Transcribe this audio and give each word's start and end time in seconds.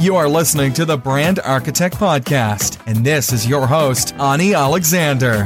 You 0.00 0.16
are 0.16 0.30
listening 0.30 0.72
to 0.72 0.86
the 0.86 0.96
Brand 0.96 1.40
Architect 1.40 1.94
Podcast, 1.96 2.80
and 2.86 3.04
this 3.04 3.34
is 3.34 3.46
your 3.46 3.66
host, 3.66 4.14
Ani 4.14 4.54
Alexander. 4.54 5.44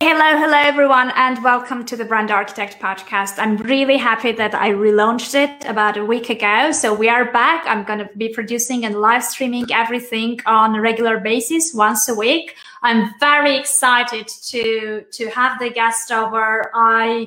Hello, 0.00 0.38
hello 0.38 0.56
everyone, 0.56 1.10
and 1.16 1.42
welcome 1.42 1.84
to 1.86 1.96
the 1.96 2.04
Brand 2.04 2.30
Architect 2.30 2.78
podcast. 2.78 3.40
I'm 3.40 3.56
really 3.56 3.96
happy 3.96 4.30
that 4.30 4.54
I 4.54 4.70
relaunched 4.70 5.34
it 5.34 5.64
about 5.68 5.96
a 5.96 6.04
week 6.04 6.30
ago. 6.30 6.70
So 6.70 6.94
we 6.94 7.08
are 7.08 7.32
back. 7.32 7.64
I'm 7.66 7.82
going 7.82 7.98
to 7.98 8.08
be 8.16 8.28
producing 8.28 8.84
and 8.84 9.00
live 9.00 9.24
streaming 9.24 9.66
everything 9.72 10.38
on 10.46 10.76
a 10.76 10.80
regular 10.80 11.18
basis 11.18 11.74
once 11.74 12.08
a 12.08 12.14
week. 12.14 12.54
I'm 12.82 13.12
very 13.18 13.56
excited 13.56 14.28
to 14.28 15.02
to 15.10 15.28
have 15.30 15.58
the 15.58 15.70
guest 15.70 16.12
over. 16.12 16.70
I 16.72 17.26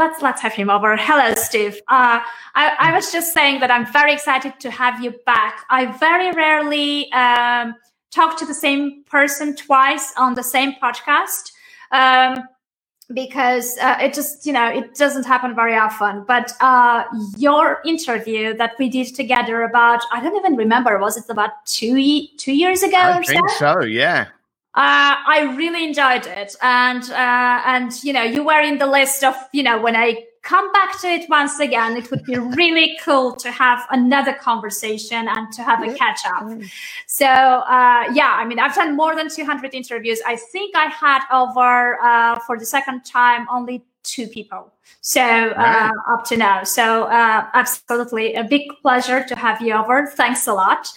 let's 0.00 0.20
let's 0.22 0.40
have 0.40 0.54
him 0.54 0.68
over. 0.70 0.96
Hello, 0.96 1.34
Steve. 1.34 1.76
Uh, 1.86 2.18
I, 2.54 2.64
I 2.86 2.94
was 2.96 3.12
just 3.12 3.32
saying 3.32 3.60
that 3.60 3.70
I'm 3.70 3.86
very 3.92 4.12
excited 4.12 4.54
to 4.58 4.70
have 4.70 5.04
you 5.04 5.12
back. 5.26 5.54
I 5.70 5.86
very 5.86 6.32
rarely 6.32 7.12
um, 7.12 7.76
talk 8.10 8.38
to 8.38 8.46
the 8.46 8.54
same 8.66 9.04
person 9.04 9.54
twice 9.54 10.12
on 10.16 10.34
the 10.34 10.42
same 10.42 10.74
podcast 10.82 11.52
um, 11.92 12.48
because 13.12 13.76
uh, 13.78 13.98
it 14.00 14.14
just 14.14 14.46
you 14.46 14.52
know 14.52 14.68
it 14.68 14.94
doesn't 14.94 15.26
happen 15.26 15.54
very 15.54 15.74
often 15.74 16.24
but 16.26 16.52
uh, 16.60 17.04
your 17.36 17.80
interview 17.84 18.56
that 18.56 18.72
we 18.78 18.88
did 18.88 19.14
together 19.14 19.62
about 19.62 20.00
i 20.12 20.20
don't 20.20 20.36
even 20.36 20.54
remember 20.56 20.96
was 20.98 21.16
it 21.16 21.24
about 21.28 21.50
two 21.66 21.96
two 22.38 22.52
years 22.52 22.82
ago 22.84 22.96
I 22.96 23.22
think 23.22 23.48
so 23.50 23.80
so 23.80 23.84
yeah 23.84 24.28
uh, 24.74 25.16
I 25.26 25.54
really 25.56 25.84
enjoyed 25.84 26.26
it, 26.26 26.54
and 26.62 27.02
uh, 27.10 27.62
and 27.66 27.92
you 28.04 28.12
know 28.12 28.22
you 28.22 28.44
were 28.44 28.60
in 28.60 28.78
the 28.78 28.86
list 28.86 29.24
of 29.24 29.34
you 29.52 29.62
know 29.64 29.80
when 29.80 29.96
I 29.96 30.24
come 30.42 30.72
back 30.72 30.98
to 31.00 31.06
it 31.08 31.28
once 31.28 31.58
again, 31.60 31.96
it 31.96 32.10
would 32.10 32.24
be 32.24 32.38
really 32.38 32.96
cool 33.04 33.34
to 33.36 33.50
have 33.50 33.84
another 33.90 34.32
conversation 34.32 35.28
and 35.28 35.52
to 35.52 35.62
have 35.62 35.82
a 35.82 35.92
catch 35.94 36.20
up. 36.24 36.48
So 37.06 37.26
uh, 37.26 38.04
yeah, 38.12 38.36
I 38.38 38.44
mean 38.46 38.58
I've 38.58 38.74
done 38.74 38.96
more 38.96 39.14
than 39.16 39.28
200 39.28 39.74
interviews. 39.74 40.20
I 40.26 40.36
think 40.36 40.76
I 40.76 40.86
had 40.86 41.22
over 41.32 42.00
uh, 42.02 42.38
for 42.46 42.58
the 42.58 42.64
second 42.64 43.04
time 43.04 43.46
only 43.50 43.84
two 44.02 44.28
people. 44.28 44.72
So 45.02 45.20
uh, 45.22 45.56
Right. 45.56 45.92
up 46.08 46.24
to 46.26 46.36
now, 46.36 46.64
so 46.64 47.04
uh, 47.04 47.46
absolutely 47.54 48.34
a 48.34 48.44
big 48.44 48.62
pleasure 48.82 49.24
to 49.24 49.34
have 49.34 49.60
you 49.60 49.74
over. 49.74 50.06
Thanks 50.14 50.46
a 50.46 50.54
lot. 50.54 50.88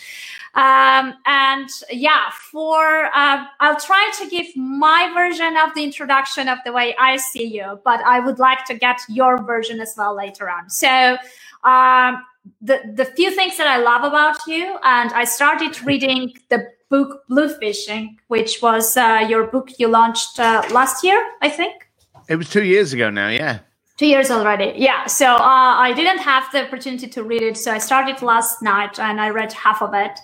Um, 0.56 1.16
and 1.26 1.68
yeah, 1.90 2.30
for 2.52 3.06
uh, 3.06 3.46
I'll 3.60 3.80
try 3.80 4.12
to 4.20 4.30
give 4.30 4.56
my 4.56 5.12
version 5.14 5.58
of 5.58 5.74
the 5.74 5.84
introduction 5.84 6.48
of 6.48 6.60
the 6.64 6.72
way 6.72 6.96
I 7.00 7.18
see 7.18 7.46
you, 7.46 7.80
but 7.84 8.02
I 8.02 8.20
would 8.20 8.38
like 8.38 8.64
to 8.66 8.76
get 8.76 9.02
your 9.10 9.44
version 9.44 9.80
as 9.82 9.96
well 9.98 10.16
later 10.16 10.50
on. 10.50 10.70
So 10.70 11.18
um, 11.64 12.24
the 12.62 12.82
the 12.94 13.06
few 13.06 13.32
things 13.32 13.58
that 13.58 13.68
I 13.68 13.78
love 13.78 14.04
about 14.04 14.46
you, 14.46 14.78
and 14.84 15.12
I 15.14 15.24
started 15.24 15.82
reading 15.84 16.34
the 16.50 16.68
book 16.90 17.24
Bluefishing, 17.30 18.18
which 18.28 18.62
was 18.62 18.96
uh, 18.96 19.26
your 19.28 19.48
book 19.48 19.70
you 19.80 19.88
launched 19.88 20.40
uh, 20.40 20.62
last 20.72 21.04
year, 21.04 21.20
I 21.42 21.50
think 21.50 21.84
it 22.28 22.36
was 22.36 22.50
two 22.50 22.64
years 22.64 22.94
ago 22.94 23.10
now 23.10 23.30
yeah 23.30 23.60
two 23.98 24.08
years 24.08 24.32
already. 24.32 24.74
Yeah 24.76 25.06
so 25.06 25.28
uh, 25.36 25.76
i 25.88 25.94
didn't 25.94 26.20
have 26.20 26.52
the 26.52 26.66
opportunity 26.66 27.08
to 27.08 27.24
read 27.24 27.42
it 27.42 27.58
so 27.58 27.72
i 27.72 27.78
started 27.78 28.22
last 28.22 28.62
night 28.62 29.00
and 29.00 29.22
i 29.22 29.30
read 29.30 29.54
half 29.54 29.82
of 29.82 29.94
it. 29.94 30.20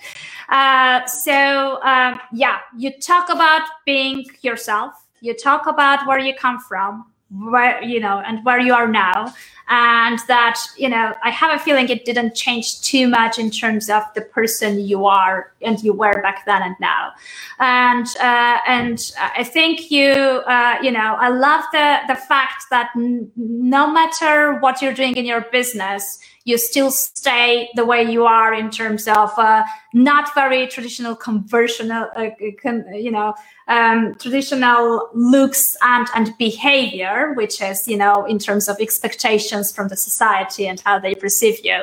Uh, 0.49 1.05
so 1.05 1.81
um, 1.83 2.19
yeah 2.33 2.59
you 2.77 2.91
talk 2.99 3.29
about 3.29 3.61
being 3.85 4.25
yourself. 4.41 4.93
You 5.21 5.33
talk 5.35 5.67
about 5.67 6.07
where 6.07 6.19
you 6.19 6.33
come 6.35 6.59
from 6.59 7.05
where 7.31 7.81
you 7.83 7.99
know 7.99 8.19
and 8.25 8.43
where 8.45 8.59
you 8.59 8.73
are 8.73 8.87
now. 8.87 9.33
And 9.71 10.17
that 10.27 10.59
you 10.77 10.89
know 10.89 11.13
i 11.23 11.29
have 11.29 11.53
a 11.53 11.63
feeling 11.63 11.89
it 11.89 12.03
didn't 12.03 12.33
change 12.33 12.81
too 12.81 13.07
much 13.07 13.37
in 13.37 13.51
terms 13.51 13.87
of 13.87 14.01
the 14.15 14.21
person 14.21 14.79
you 14.79 15.05
are 15.05 15.53
and 15.61 15.79
you 15.83 15.93
were 15.93 16.23
back 16.23 16.43
then 16.47 16.63
and 16.63 16.75
now. 16.79 17.11
And 17.59 18.07
uh, 18.19 18.57
and 18.65 19.11
i 19.19 19.43
think 19.43 19.91
you 19.91 20.11
uh, 20.11 20.77
you 20.81 20.89
know 20.89 21.15
i 21.19 21.29
love 21.29 21.63
the 21.71 21.99
the 22.07 22.15
fact 22.15 22.63
that 22.71 22.89
n- 22.95 23.31
no 23.35 23.91
matter 23.91 24.57
what 24.59 24.81
you're 24.81 24.93
doing 24.93 25.15
in 25.15 25.25
your 25.25 25.41
business 25.51 26.17
you 26.49 26.57
still 26.57 26.91
stay 26.91 27.69
the 27.75 27.85
way 27.85 28.01
you 28.01 28.25
are 28.25 28.53
in 28.53 28.69
terms 28.71 29.07
of 29.07 29.29
uh, 29.37 29.63
not 29.93 30.33
very 30.33 30.67
traditional 30.67 31.15
conversional 31.15 32.09
uh, 32.15 32.29
con, 32.61 32.85
you 32.93 33.11
know 33.11 33.33
um, 33.67 34.15
traditional 34.15 35.09
looks 35.13 35.77
and 35.81 36.07
and 36.15 36.33
behavior 36.37 37.33
which 37.33 37.61
is 37.61 37.87
you 37.87 37.97
know 37.97 38.25
in 38.25 38.39
terms 38.39 38.67
of 38.67 38.75
expectations 38.79 39.71
from 39.71 39.87
the 39.89 39.97
society 39.97 40.67
and 40.67 40.79
how 40.81 40.97
they 40.97 41.13
perceive 41.13 41.63
you. 41.63 41.79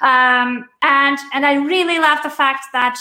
Um, 0.00 0.68
and 0.82 1.18
and 1.34 1.44
i 1.44 1.54
really 1.54 1.98
love 1.98 2.18
the 2.22 2.30
fact 2.30 2.66
that 2.72 2.96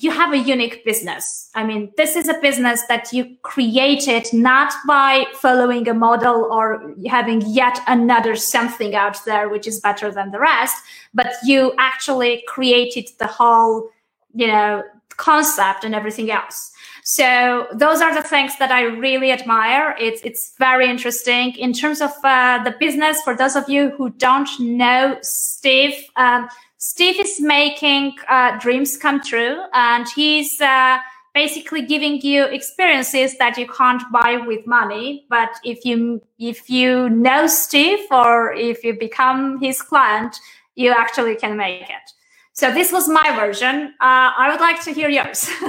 you 0.00 0.12
have 0.12 0.32
a 0.32 0.38
unique 0.38 0.84
business. 0.84 1.50
I 1.56 1.64
mean, 1.64 1.90
this 1.96 2.14
is 2.14 2.28
a 2.28 2.38
business 2.40 2.82
that 2.88 3.12
you 3.12 3.36
created 3.42 4.26
not 4.32 4.72
by 4.86 5.26
following 5.34 5.88
a 5.88 5.94
model 5.94 6.48
or 6.52 6.94
having 7.08 7.42
yet 7.42 7.80
another 7.88 8.36
something 8.36 8.94
out 8.94 9.18
there 9.24 9.48
which 9.48 9.66
is 9.66 9.80
better 9.80 10.12
than 10.12 10.30
the 10.30 10.38
rest, 10.38 10.76
but 11.14 11.32
you 11.44 11.72
actually 11.78 12.44
created 12.46 13.08
the 13.18 13.26
whole, 13.26 13.90
you 14.34 14.46
know, 14.46 14.84
concept 15.16 15.82
and 15.82 15.96
everything 15.96 16.30
else. 16.30 16.70
So 17.02 17.66
those 17.72 18.00
are 18.00 18.14
the 18.14 18.22
things 18.22 18.56
that 18.58 18.70
I 18.70 18.82
really 18.82 19.32
admire. 19.32 19.96
It's 19.98 20.20
it's 20.22 20.54
very 20.58 20.88
interesting 20.88 21.56
in 21.56 21.72
terms 21.72 22.00
of 22.00 22.12
uh, 22.22 22.62
the 22.62 22.74
business. 22.78 23.20
For 23.22 23.34
those 23.34 23.56
of 23.56 23.68
you 23.68 23.90
who 23.96 24.10
don't 24.10 24.48
know 24.60 25.16
Steve, 25.22 25.94
um, 26.16 26.48
Steve 26.78 27.20
is 27.20 27.40
making 27.40 28.16
uh, 28.28 28.58
dreams 28.58 28.96
come 28.96 29.20
true, 29.20 29.62
and 29.72 30.06
he's 30.08 30.60
uh, 30.60 30.98
basically 31.34 31.82
giving 31.82 32.20
you 32.20 32.44
experiences 32.44 33.36
that 33.38 33.58
you 33.58 33.66
can't 33.66 34.02
buy 34.12 34.36
with 34.46 34.66
money. 34.66 35.26
But 35.28 35.50
if 35.64 35.84
you 35.84 36.22
if 36.38 36.70
you 36.70 37.10
know 37.10 37.46
Steve 37.46 38.06
or 38.10 38.52
if 38.54 38.84
you 38.84 38.98
become 38.98 39.60
his 39.60 39.82
client, 39.82 40.38
you 40.76 40.90
actually 40.90 41.36
can 41.36 41.56
make 41.56 41.82
it. 41.82 42.12
So 42.52 42.72
this 42.72 42.92
was 42.92 43.08
my 43.08 43.36
version. 43.36 43.94
Uh, 44.00 44.30
I 44.36 44.48
would 44.50 44.60
like 44.60 44.82
to 44.84 44.92
hear 44.92 45.08
yours. 45.08 45.50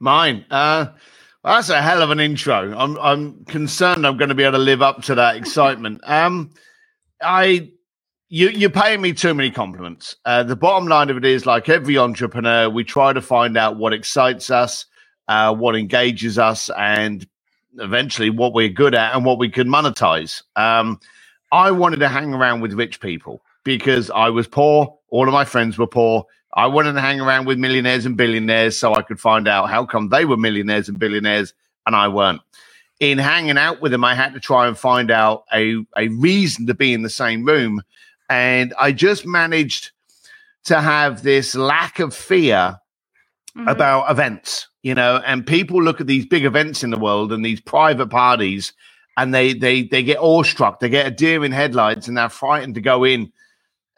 mine 0.00 0.44
uh 0.50 0.86
well, 1.44 1.54
that's 1.54 1.68
a 1.68 1.80
hell 1.80 2.02
of 2.02 2.10
an 2.10 2.18
intro 2.18 2.76
i'm 2.76 2.98
i'm 2.98 3.44
concerned 3.44 4.06
i'm 4.06 4.16
going 4.16 4.30
to 4.30 4.34
be 4.34 4.42
able 4.42 4.52
to 4.52 4.58
live 4.58 4.82
up 4.82 5.02
to 5.02 5.14
that 5.14 5.36
excitement 5.36 6.00
um 6.04 6.50
i 7.22 7.70
you, 8.30 8.48
you're 8.50 8.70
paying 8.70 9.00
me 9.00 9.12
too 9.12 9.34
many 9.34 9.50
compliments. 9.50 10.14
Uh, 10.24 10.44
the 10.44 10.56
bottom 10.56 10.88
line 10.88 11.10
of 11.10 11.16
it 11.16 11.24
is, 11.24 11.46
like 11.46 11.68
every 11.68 11.98
entrepreneur, 11.98 12.70
we 12.70 12.84
try 12.84 13.12
to 13.12 13.20
find 13.20 13.56
out 13.58 13.76
what 13.76 13.92
excites 13.92 14.50
us, 14.50 14.86
uh, 15.26 15.52
what 15.52 15.74
engages 15.74 16.38
us, 16.38 16.70
and 16.78 17.26
eventually 17.78 18.30
what 18.30 18.54
we're 18.54 18.68
good 18.68 18.94
at 18.94 19.14
and 19.14 19.24
what 19.24 19.38
we 19.38 19.48
can 19.48 19.68
monetize. 19.68 20.42
Um, 20.54 21.00
I 21.50 21.72
wanted 21.72 21.98
to 22.00 22.08
hang 22.08 22.32
around 22.32 22.60
with 22.60 22.72
rich 22.72 23.00
people 23.00 23.42
because 23.64 24.10
I 24.10 24.30
was 24.30 24.46
poor. 24.46 24.96
All 25.08 25.26
of 25.26 25.32
my 25.32 25.44
friends 25.44 25.76
were 25.76 25.88
poor. 25.88 26.24
I 26.54 26.68
wanted 26.68 26.92
to 26.92 27.00
hang 27.00 27.20
around 27.20 27.46
with 27.46 27.58
millionaires 27.58 28.06
and 28.06 28.16
billionaires 28.16 28.78
so 28.78 28.94
I 28.94 29.02
could 29.02 29.20
find 29.20 29.48
out 29.48 29.70
how 29.70 29.84
come 29.84 30.08
they 30.08 30.24
were 30.24 30.36
millionaires 30.36 30.88
and 30.88 30.98
billionaires 30.98 31.52
and 31.84 31.96
I 31.96 32.06
weren't. 32.08 32.40
In 33.00 33.18
hanging 33.18 33.58
out 33.58 33.80
with 33.80 33.92
them, 33.92 34.04
I 34.04 34.14
had 34.14 34.34
to 34.34 34.40
try 34.40 34.68
and 34.68 34.78
find 34.78 35.10
out 35.10 35.44
a, 35.52 35.84
a 35.96 36.08
reason 36.08 36.66
to 36.66 36.74
be 36.74 36.92
in 36.92 37.02
the 37.02 37.10
same 37.10 37.44
room. 37.44 37.82
And 38.30 38.72
I 38.78 38.92
just 38.92 39.26
managed 39.26 39.90
to 40.64 40.80
have 40.80 41.22
this 41.22 41.54
lack 41.54 41.98
of 41.98 42.14
fear 42.14 42.78
Mhm. 43.56 43.68
about 43.68 44.08
events, 44.10 44.68
you 44.82 44.94
know, 44.94 45.20
and 45.26 45.44
people 45.44 45.82
look 45.82 46.00
at 46.00 46.06
these 46.06 46.24
big 46.24 46.44
events 46.44 46.84
in 46.84 46.90
the 46.90 46.98
world 46.98 47.32
and 47.32 47.44
these 47.44 47.60
private 47.60 48.08
parties 48.08 48.72
and 49.16 49.34
they 49.34 49.52
they 49.52 49.82
they 49.82 50.04
get 50.04 50.18
awestruck, 50.18 50.78
they 50.78 50.88
get 50.88 51.06
a 51.06 51.10
deer 51.10 51.44
in 51.44 51.50
headlights 51.50 52.06
and 52.06 52.16
they're 52.16 52.28
frightened 52.28 52.76
to 52.76 52.80
go 52.80 53.02
in 53.02 53.32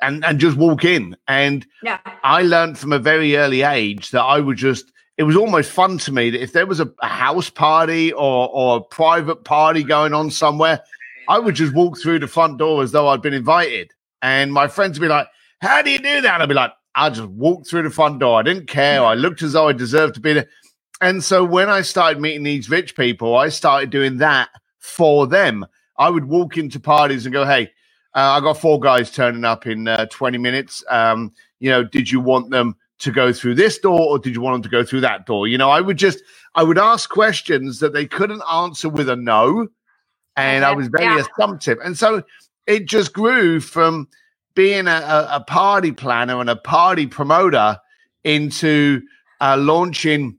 and 0.00 0.24
and 0.24 0.40
just 0.40 0.56
walk 0.56 0.84
in. 0.84 1.14
And 1.28 1.66
yeah. 1.82 1.98
I 2.24 2.42
learned 2.42 2.78
from 2.78 2.92
a 2.94 2.98
very 2.98 3.36
early 3.36 3.60
age 3.62 4.10
that 4.10 4.22
I 4.22 4.40
would 4.40 4.56
just 4.56 4.90
it 5.18 5.24
was 5.24 5.36
almost 5.36 5.70
fun 5.70 5.98
to 5.98 6.12
me 6.12 6.30
that 6.30 6.42
if 6.42 6.54
there 6.54 6.66
was 6.66 6.80
a, 6.80 6.90
a 7.02 7.08
house 7.08 7.50
party 7.50 8.12
or 8.14 8.48
or 8.52 8.78
a 8.78 8.80
private 8.80 9.44
party 9.44 9.82
going 9.82 10.14
on 10.14 10.30
somewhere, 10.30 10.80
I 11.28 11.38
would 11.38 11.54
just 11.54 11.74
walk 11.74 11.98
through 11.98 12.20
the 12.20 12.26
front 12.26 12.58
door 12.58 12.82
as 12.82 12.92
though 12.92 13.08
I'd 13.08 13.20
been 13.20 13.34
invited. 13.34 13.92
And 14.22 14.52
my 14.52 14.68
friends 14.68 14.98
would 14.98 15.04
be 15.04 15.10
like, 15.10 15.26
How 15.60 15.82
do 15.82 15.90
you 15.90 15.98
do 15.98 16.20
that? 16.22 16.40
I'd 16.40 16.48
be 16.48 16.54
like, 16.54 16.72
I 16.94 17.10
just 17.10 17.28
walked 17.28 17.68
through 17.68 17.82
the 17.82 17.90
front 17.90 18.20
door. 18.20 18.38
I 18.38 18.42
didn't 18.42 18.68
care. 18.68 19.04
I 19.04 19.14
looked 19.14 19.42
as 19.42 19.52
though 19.52 19.68
I 19.68 19.72
deserved 19.72 20.14
to 20.14 20.20
be 20.20 20.32
there. 20.34 20.48
And 21.00 21.24
so 21.24 21.44
when 21.44 21.68
I 21.68 21.82
started 21.82 22.20
meeting 22.20 22.44
these 22.44 22.70
rich 22.70 22.94
people, 22.96 23.36
I 23.36 23.48
started 23.48 23.90
doing 23.90 24.18
that 24.18 24.50
for 24.78 25.26
them. 25.26 25.66
I 25.98 26.10
would 26.10 26.26
walk 26.26 26.56
into 26.56 26.78
parties 26.78 27.26
and 27.26 27.32
go, 27.32 27.44
Hey, 27.44 27.70
uh, 28.14 28.36
I 28.36 28.40
got 28.40 28.58
four 28.58 28.78
guys 28.78 29.10
turning 29.10 29.44
up 29.44 29.66
in 29.66 29.88
uh, 29.88 30.06
20 30.06 30.38
minutes. 30.38 30.84
Um, 30.88 31.32
you 31.60 31.70
know, 31.70 31.82
did 31.82 32.10
you 32.10 32.20
want 32.20 32.50
them 32.50 32.76
to 33.00 33.10
go 33.10 33.32
through 33.32 33.56
this 33.56 33.78
door 33.78 34.00
or 34.00 34.18
did 34.18 34.34
you 34.34 34.40
want 34.40 34.54
them 34.54 34.62
to 34.62 34.68
go 34.68 34.84
through 34.84 35.00
that 35.00 35.26
door? 35.26 35.48
You 35.48 35.58
know, 35.58 35.70
I 35.70 35.80
would 35.80 35.96
just, 35.96 36.22
I 36.54 36.62
would 36.62 36.78
ask 36.78 37.10
questions 37.10 37.80
that 37.80 37.92
they 37.92 38.06
couldn't 38.06 38.42
answer 38.50 38.88
with 38.88 39.08
a 39.08 39.16
no. 39.16 39.68
And 40.36 40.64
I 40.64 40.72
was 40.72 40.88
very 40.88 41.16
yeah. 41.16 41.20
assumptive. 41.20 41.78
And 41.84 41.98
so 41.98 42.22
it 42.66 42.86
just 42.86 43.12
grew 43.12 43.60
from 43.60 44.08
being 44.54 44.86
a, 44.86 45.28
a 45.30 45.44
party 45.46 45.92
planner 45.92 46.40
and 46.40 46.50
a 46.50 46.56
party 46.56 47.06
promoter 47.06 47.78
into 48.24 49.00
uh, 49.40 49.56
launching 49.56 50.38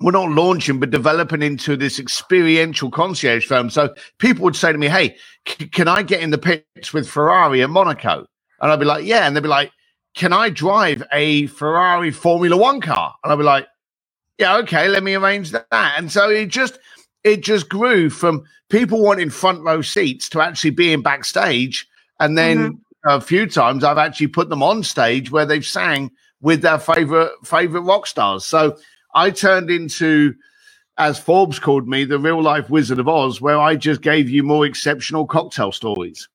we're 0.00 0.12
not 0.12 0.30
launching, 0.30 0.80
but 0.80 0.90
developing 0.90 1.42
into 1.42 1.76
this 1.76 1.98
experiential 1.98 2.90
concierge 2.90 3.46
firm. 3.46 3.68
So 3.68 3.94
people 4.18 4.44
would 4.44 4.56
say 4.56 4.72
to 4.72 4.78
me, 4.78 4.88
Hey, 4.88 5.16
c- 5.46 5.68
can 5.68 5.88
I 5.88 6.02
get 6.02 6.22
in 6.22 6.30
the 6.30 6.38
pits 6.38 6.92
with 6.92 7.08
Ferrari 7.08 7.62
at 7.62 7.70
Monaco? 7.70 8.26
And 8.60 8.72
I'd 8.72 8.80
be 8.80 8.86
like, 8.86 9.04
Yeah. 9.04 9.26
And 9.26 9.36
they'd 9.36 9.42
be 9.42 9.48
like, 9.48 9.72
Can 10.14 10.32
I 10.32 10.48
drive 10.48 11.02
a 11.12 11.46
Ferrari 11.48 12.10
Formula 12.10 12.56
One 12.56 12.80
car? 12.80 13.14
And 13.22 13.32
I'd 13.32 13.36
be 13.36 13.44
like, 13.44 13.66
Yeah, 14.38 14.56
okay, 14.58 14.88
let 14.88 15.02
me 15.02 15.14
arrange 15.14 15.50
that. 15.52 15.66
And 15.70 16.10
so 16.10 16.30
it 16.30 16.48
just, 16.48 16.78
it 17.24 17.42
just 17.42 17.68
grew 17.68 18.10
from 18.10 18.44
people 18.68 19.02
wanting 19.02 19.30
front 19.30 19.62
row 19.62 19.82
seats 19.82 20.28
to 20.30 20.40
actually 20.40 20.70
being 20.70 21.02
backstage. 21.02 21.86
And 22.18 22.36
then 22.36 22.58
mm-hmm. 22.58 23.08
a 23.08 23.20
few 23.20 23.46
times 23.46 23.84
I've 23.84 23.98
actually 23.98 24.28
put 24.28 24.48
them 24.48 24.62
on 24.62 24.82
stage 24.82 25.30
where 25.30 25.46
they've 25.46 25.64
sang 25.64 26.10
with 26.40 26.62
their 26.62 26.78
favorite 26.78 27.32
favorite 27.44 27.82
rock 27.82 28.06
stars. 28.06 28.46
So 28.46 28.78
I 29.14 29.30
turned 29.30 29.70
into, 29.70 30.34
as 30.96 31.18
Forbes 31.18 31.58
called 31.58 31.88
me, 31.88 32.04
the 32.04 32.18
real 32.18 32.42
life 32.42 32.70
Wizard 32.70 32.98
of 32.98 33.08
Oz, 33.08 33.40
where 33.40 33.58
I 33.58 33.76
just 33.76 34.00
gave 34.00 34.30
you 34.30 34.42
more 34.42 34.64
exceptional 34.64 35.26
cocktail 35.26 35.72
stories. 35.72 36.28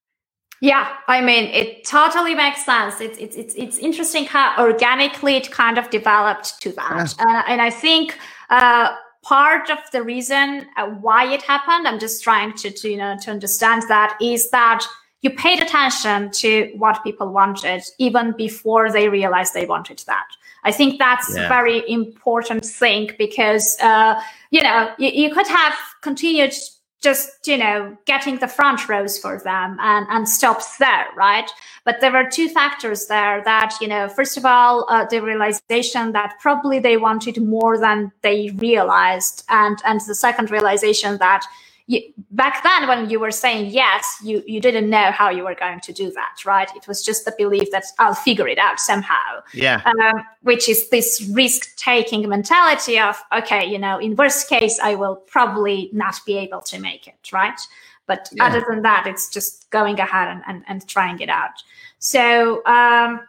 Yeah, 0.61 0.95
I 1.07 1.21
mean, 1.21 1.45
it 1.45 1.83
totally 1.85 2.33
makes 2.33 2.65
sense. 2.65 3.01
It's 3.01 3.17
it's 3.17 3.35
it's, 3.35 3.55
it's 3.55 3.77
interesting 3.77 4.25
how 4.25 4.55
organically 4.57 5.35
it 5.35 5.51
kind 5.51 5.77
of 5.77 5.89
developed 5.89 6.61
to 6.61 6.71
that, 6.73 7.15
uh, 7.19 7.43
and 7.47 7.61
I 7.61 7.69
think. 7.69 8.17
Uh, 8.49 8.95
part 9.25 9.69
of 9.69 9.79
the 9.91 10.01
reason 10.03 10.67
uh, 10.77 10.87
why 11.05 11.25
it 11.33 11.41
happened 11.41 11.87
i'm 11.87 11.99
just 11.99 12.23
trying 12.23 12.53
to, 12.53 12.69
to 12.69 12.89
you 12.89 12.97
know 12.97 13.17
to 13.21 13.31
understand 13.31 13.83
that 13.89 14.17
is 14.21 14.49
that 14.51 14.85
you 15.21 15.29
paid 15.31 15.59
attention 15.59 16.29
to 16.31 16.71
what 16.77 17.03
people 17.03 17.31
wanted 17.31 17.81
even 17.97 18.31
before 18.37 18.91
they 18.91 19.09
realized 19.09 19.53
they 19.53 19.65
wanted 19.65 20.03
that 20.05 20.27
I 20.65 20.71
think 20.71 20.97
that's 20.97 21.33
yeah. 21.33 21.45
a 21.45 21.47
very 21.47 21.87
important 21.87 22.65
thing 22.65 23.11
because, 23.19 23.77
uh, 23.81 24.19
you 24.49 24.63
know, 24.63 24.91
you, 24.97 25.09
you 25.09 25.33
could 25.33 25.47
have 25.47 25.75
continued 26.01 26.53
just 27.01 27.47
you 27.47 27.57
know 27.57 27.95
getting 28.05 28.37
the 28.39 28.47
front 28.47 28.89
rows 28.89 29.19
for 29.19 29.39
them 29.43 29.77
and 29.79 30.07
and 30.09 30.27
stops 30.27 30.77
there 30.77 31.07
right? 31.15 31.49
But 31.83 32.01
there 32.01 32.11
were 32.11 32.27
two 32.29 32.49
factors 32.49 33.05
there 33.07 33.43
that 33.45 33.75
you 33.79 33.87
know 33.87 34.09
first 34.09 34.37
of 34.37 34.45
all 34.45 34.85
uh, 34.89 35.05
the 35.05 35.21
realization 35.21 36.13
that 36.13 36.35
probably 36.39 36.79
they 36.79 36.97
wanted 36.97 37.41
more 37.41 37.77
than 37.77 38.11
they 38.21 38.49
realized. 38.57 39.43
And 39.49 39.77
and 39.85 40.01
the 40.01 40.15
second 40.15 40.51
realization 40.51 41.17
that 41.19 41.45
you, 41.87 42.01
back 42.31 42.63
then 42.63 42.87
when 42.87 43.09
you 43.09 43.19
were 43.19 43.31
saying 43.31 43.69
yes 43.69 44.17
you 44.23 44.43
you 44.47 44.59
didn't 44.59 44.89
know 44.89 45.11
how 45.11 45.29
you 45.29 45.43
were 45.43 45.53
going 45.55 45.79
to 45.81 45.93
do 45.93 46.11
that 46.11 46.37
right? 46.45 46.69
It 46.75 46.87
was 46.87 47.03
just 47.03 47.25
the 47.25 47.33
belief 47.37 47.69
that 47.71 47.85
i'll 47.99 48.15
figure 48.15 48.47
it 48.47 48.57
out 48.57 48.79
somehow. 48.79 49.43
Yeah. 49.53 49.81
Um, 49.85 50.23
which 50.41 50.67
is 50.67 50.89
this 50.89 51.29
risk 51.31 51.75
taking 51.77 52.27
mentality 52.27 52.99
of 52.99 53.21
okay 53.31 53.65
you 53.65 53.77
know 53.77 53.99
in 53.99 54.15
worst 54.15 54.49
case 54.49 54.79
i 54.79 54.95
will 54.95 55.15
probably 55.15 55.89
not 55.93 56.15
be 56.25 56.37
able 56.37 56.61
to 56.61 56.79
make 56.79 57.07
it 57.07 57.31
right? 57.31 57.59
But 58.07 58.29
yeah. 58.31 58.45
other 58.45 58.63
than 58.67 58.81
that 58.83 59.05
it's 59.07 59.29
just 59.29 59.69
going 59.69 59.99
ahead 59.99 60.27
and, 60.29 60.43
and, 60.47 60.63
and 60.67 60.87
trying 60.87 61.19
it 61.19 61.29
out. 61.29 61.61
So 61.99 62.65
um 62.65 63.21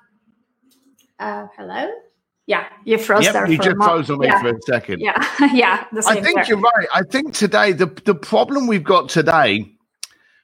uh 1.18 1.46
hello 1.56 1.92
yeah, 2.46 2.66
you 2.84 2.96
froze 2.96 3.24
yep, 3.24 3.32
there. 3.32 3.50
You 3.50 3.58
just 3.58 3.76
froze 3.76 4.08
on 4.08 4.20
me 4.20 4.28
yeah. 4.28 4.40
for 4.40 4.50
a 4.50 4.62
second. 4.62 5.00
Yeah, 5.00 5.14
yeah. 5.52 5.84
I 6.06 6.20
think 6.20 6.36
there. 6.36 6.44
you're 6.46 6.60
right. 6.60 6.86
I 6.94 7.02
think 7.02 7.34
today 7.34 7.72
the 7.72 7.86
the 8.04 8.14
problem 8.14 8.66
we've 8.66 8.84
got 8.84 9.08
today. 9.08 9.72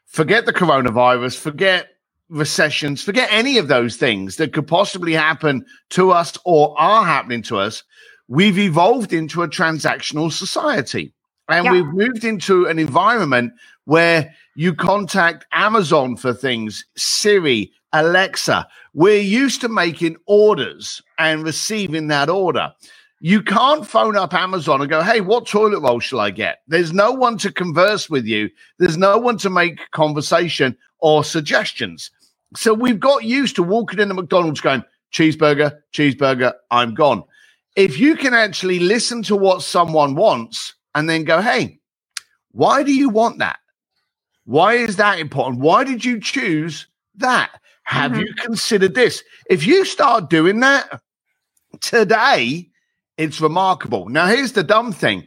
Forget 0.06 0.44
the 0.44 0.52
coronavirus. 0.52 1.38
Forget 1.38 1.88
recessions. 2.28 3.02
Forget 3.02 3.28
any 3.31 3.56
of 3.56 3.69
those 3.69 3.96
things 3.96 4.37
that 4.37 4.52
could 4.52 4.66
possibly 4.66 5.12
happen 5.12 5.64
to 5.90 6.10
us 6.10 6.37
or 6.44 6.75
are 6.78 7.04
happening 7.04 7.43
to 7.43 7.58
us. 7.58 7.84
We've 8.28 8.58
evolved 8.58 9.12
into 9.12 9.43
a 9.43 9.49
transactional 9.49 10.32
society, 10.32 11.12
and 11.49 11.64
yeah. 11.64 11.72
we've 11.72 11.87
moved 11.87 12.25
into 12.25 12.66
an 12.66 12.78
environment 12.78 13.52
where 13.84 14.34
you 14.56 14.75
contact 14.75 15.46
Amazon 15.52 16.16
for 16.16 16.32
things, 16.32 16.84
Siri, 16.96 17.70
Alexa. 17.92 18.66
We're 18.94 19.20
used 19.20 19.60
to 19.62 19.68
making 19.68 20.16
orders 20.26 21.02
and 21.18 21.44
receiving 21.44 22.08
that 22.08 22.28
order. 22.28 22.72
You 23.20 23.42
can't 23.42 23.86
phone 23.86 24.16
up 24.16 24.34
Amazon 24.34 24.80
and 24.80 24.90
go, 24.90 25.00
hey, 25.02 25.20
what 25.20 25.46
toilet 25.46 25.80
roll 25.80 26.00
shall 26.00 26.20
I 26.20 26.30
get? 26.30 26.62
There's 26.66 26.92
no 26.92 27.12
one 27.12 27.38
to 27.38 27.52
converse 27.52 28.10
with 28.10 28.26
you, 28.26 28.50
there's 28.78 28.96
no 28.96 29.16
one 29.18 29.38
to 29.38 29.50
make 29.50 29.90
conversation 29.92 30.76
or 30.98 31.22
suggestions. 31.22 32.10
So 32.56 32.74
we've 32.74 33.00
got 33.00 33.24
used 33.24 33.56
to 33.56 33.62
walking 33.62 34.00
into 34.00 34.14
McDonald's 34.14 34.60
going, 34.60 34.82
cheeseburger, 35.12 35.78
cheeseburger, 35.92 36.52
I'm 36.70 36.94
gone. 36.94 37.22
If 37.76 37.98
you 37.98 38.16
can 38.16 38.34
actually 38.34 38.80
listen 38.80 39.22
to 39.24 39.36
what 39.36 39.62
someone 39.62 40.14
wants 40.14 40.74
and 40.94 41.08
then 41.08 41.24
go, 41.24 41.40
hey, 41.40 41.78
why 42.50 42.82
do 42.82 42.92
you 42.92 43.08
want 43.08 43.38
that? 43.38 43.58
Why 44.44 44.74
is 44.74 44.96
that 44.96 45.18
important? 45.18 45.60
Why 45.60 45.84
did 45.84 46.04
you 46.04 46.20
choose 46.20 46.86
that? 47.16 47.52
Have 47.84 48.12
mm-hmm. 48.12 48.20
you 48.20 48.34
considered 48.34 48.94
this? 48.94 49.23
If 49.50 49.67
you 49.67 49.84
start 49.84 50.31
doing 50.31 50.61
that 50.61 51.00
today, 51.81 52.70
it's 53.17 53.40
remarkable. 53.40 54.08
Now, 54.08 54.26
here's 54.26 54.52
the 54.52 54.62
dumb 54.62 54.93
thing 54.93 55.26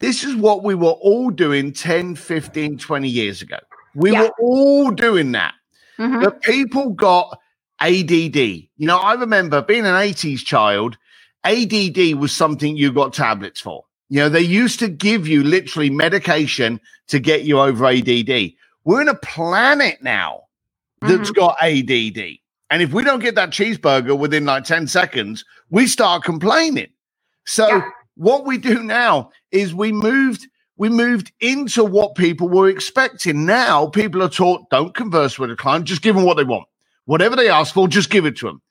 this 0.00 0.24
is 0.24 0.34
what 0.36 0.62
we 0.62 0.74
were 0.74 0.90
all 0.90 1.30
doing 1.30 1.72
10, 1.72 2.16
15, 2.16 2.78
20 2.78 3.08
years 3.08 3.40
ago. 3.40 3.56
We 3.94 4.12
yeah. 4.12 4.22
were 4.22 4.32
all 4.40 4.90
doing 4.90 5.32
that. 5.32 5.54
Mm-hmm. 5.98 6.22
The 6.22 6.30
people 6.32 6.90
got 6.90 7.38
ADD. 7.80 8.36
You 8.36 8.68
know, 8.78 8.98
I 8.98 9.14
remember 9.14 9.62
being 9.62 9.86
an 9.86 9.94
80s 9.94 10.44
child, 10.44 10.98
ADD 11.44 12.18
was 12.18 12.32
something 12.32 12.76
you 12.76 12.92
got 12.92 13.14
tablets 13.14 13.60
for. 13.60 13.84
You 14.08 14.20
know, 14.20 14.28
they 14.28 14.40
used 14.40 14.78
to 14.80 14.88
give 14.88 15.26
you 15.26 15.42
literally 15.42 15.90
medication 15.90 16.80
to 17.08 17.18
get 17.18 17.42
you 17.44 17.58
over 17.58 17.86
ADD. 17.86 18.52
We're 18.84 19.00
in 19.00 19.08
a 19.08 19.14
planet 19.14 20.02
now 20.02 20.42
that's 21.08 21.30
mm-hmm. 21.30 21.38
got 21.38 21.56
ADD. 21.62 22.38
And 22.70 22.82
if 22.82 22.92
we 22.92 23.04
don't 23.04 23.20
get 23.20 23.34
that 23.36 23.50
cheeseburger 23.50 24.18
within 24.18 24.44
like 24.44 24.64
10 24.64 24.86
seconds, 24.88 25.44
we 25.70 25.86
start 25.86 26.24
complaining. 26.24 26.88
So 27.46 27.68
yeah. 27.68 27.88
what 28.16 28.44
we 28.44 28.58
do 28.58 28.82
now 28.82 29.30
is 29.50 29.74
we 29.74 29.92
moved 29.92 30.48
we 30.78 30.90
moved 30.90 31.32
into 31.40 31.84
what 31.84 32.16
people 32.16 32.48
were 32.48 32.68
expecting. 32.68 33.46
Now 33.46 33.86
people 33.86 34.22
are 34.22 34.28
taught 34.28 34.68
don't 34.68 34.94
converse 34.94 35.38
with 35.38 35.50
a 35.50 35.56
client, 35.56 35.86
just 35.86 36.02
give 36.02 36.14
them 36.14 36.24
what 36.24 36.36
they 36.36 36.44
want. 36.44 36.68
Whatever 37.06 37.36
they 37.36 37.48
ask 37.48 37.72
for, 37.72 37.88
just 37.88 38.10
give 38.10 38.26
it 38.26 38.36
to 38.38 38.46
them. 38.46 38.62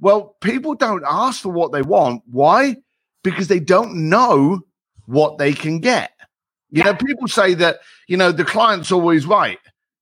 Well, 0.00 0.36
people 0.40 0.74
don't 0.74 1.04
ask 1.08 1.42
for 1.42 1.48
what 1.48 1.72
they 1.72 1.82
want. 1.82 2.22
Why? 2.26 2.76
Because 3.24 3.48
they 3.48 3.58
don't 3.58 4.08
know 4.08 4.60
what 5.06 5.38
they 5.38 5.52
can 5.52 5.80
get. 5.80 6.12
You 6.70 6.82
yeah. 6.84 6.92
know, 6.92 6.94
people 6.94 7.26
say 7.26 7.54
that, 7.54 7.80
you 8.06 8.16
know, 8.16 8.30
the 8.30 8.44
client's 8.44 8.92
always 8.92 9.26
right. 9.26 9.58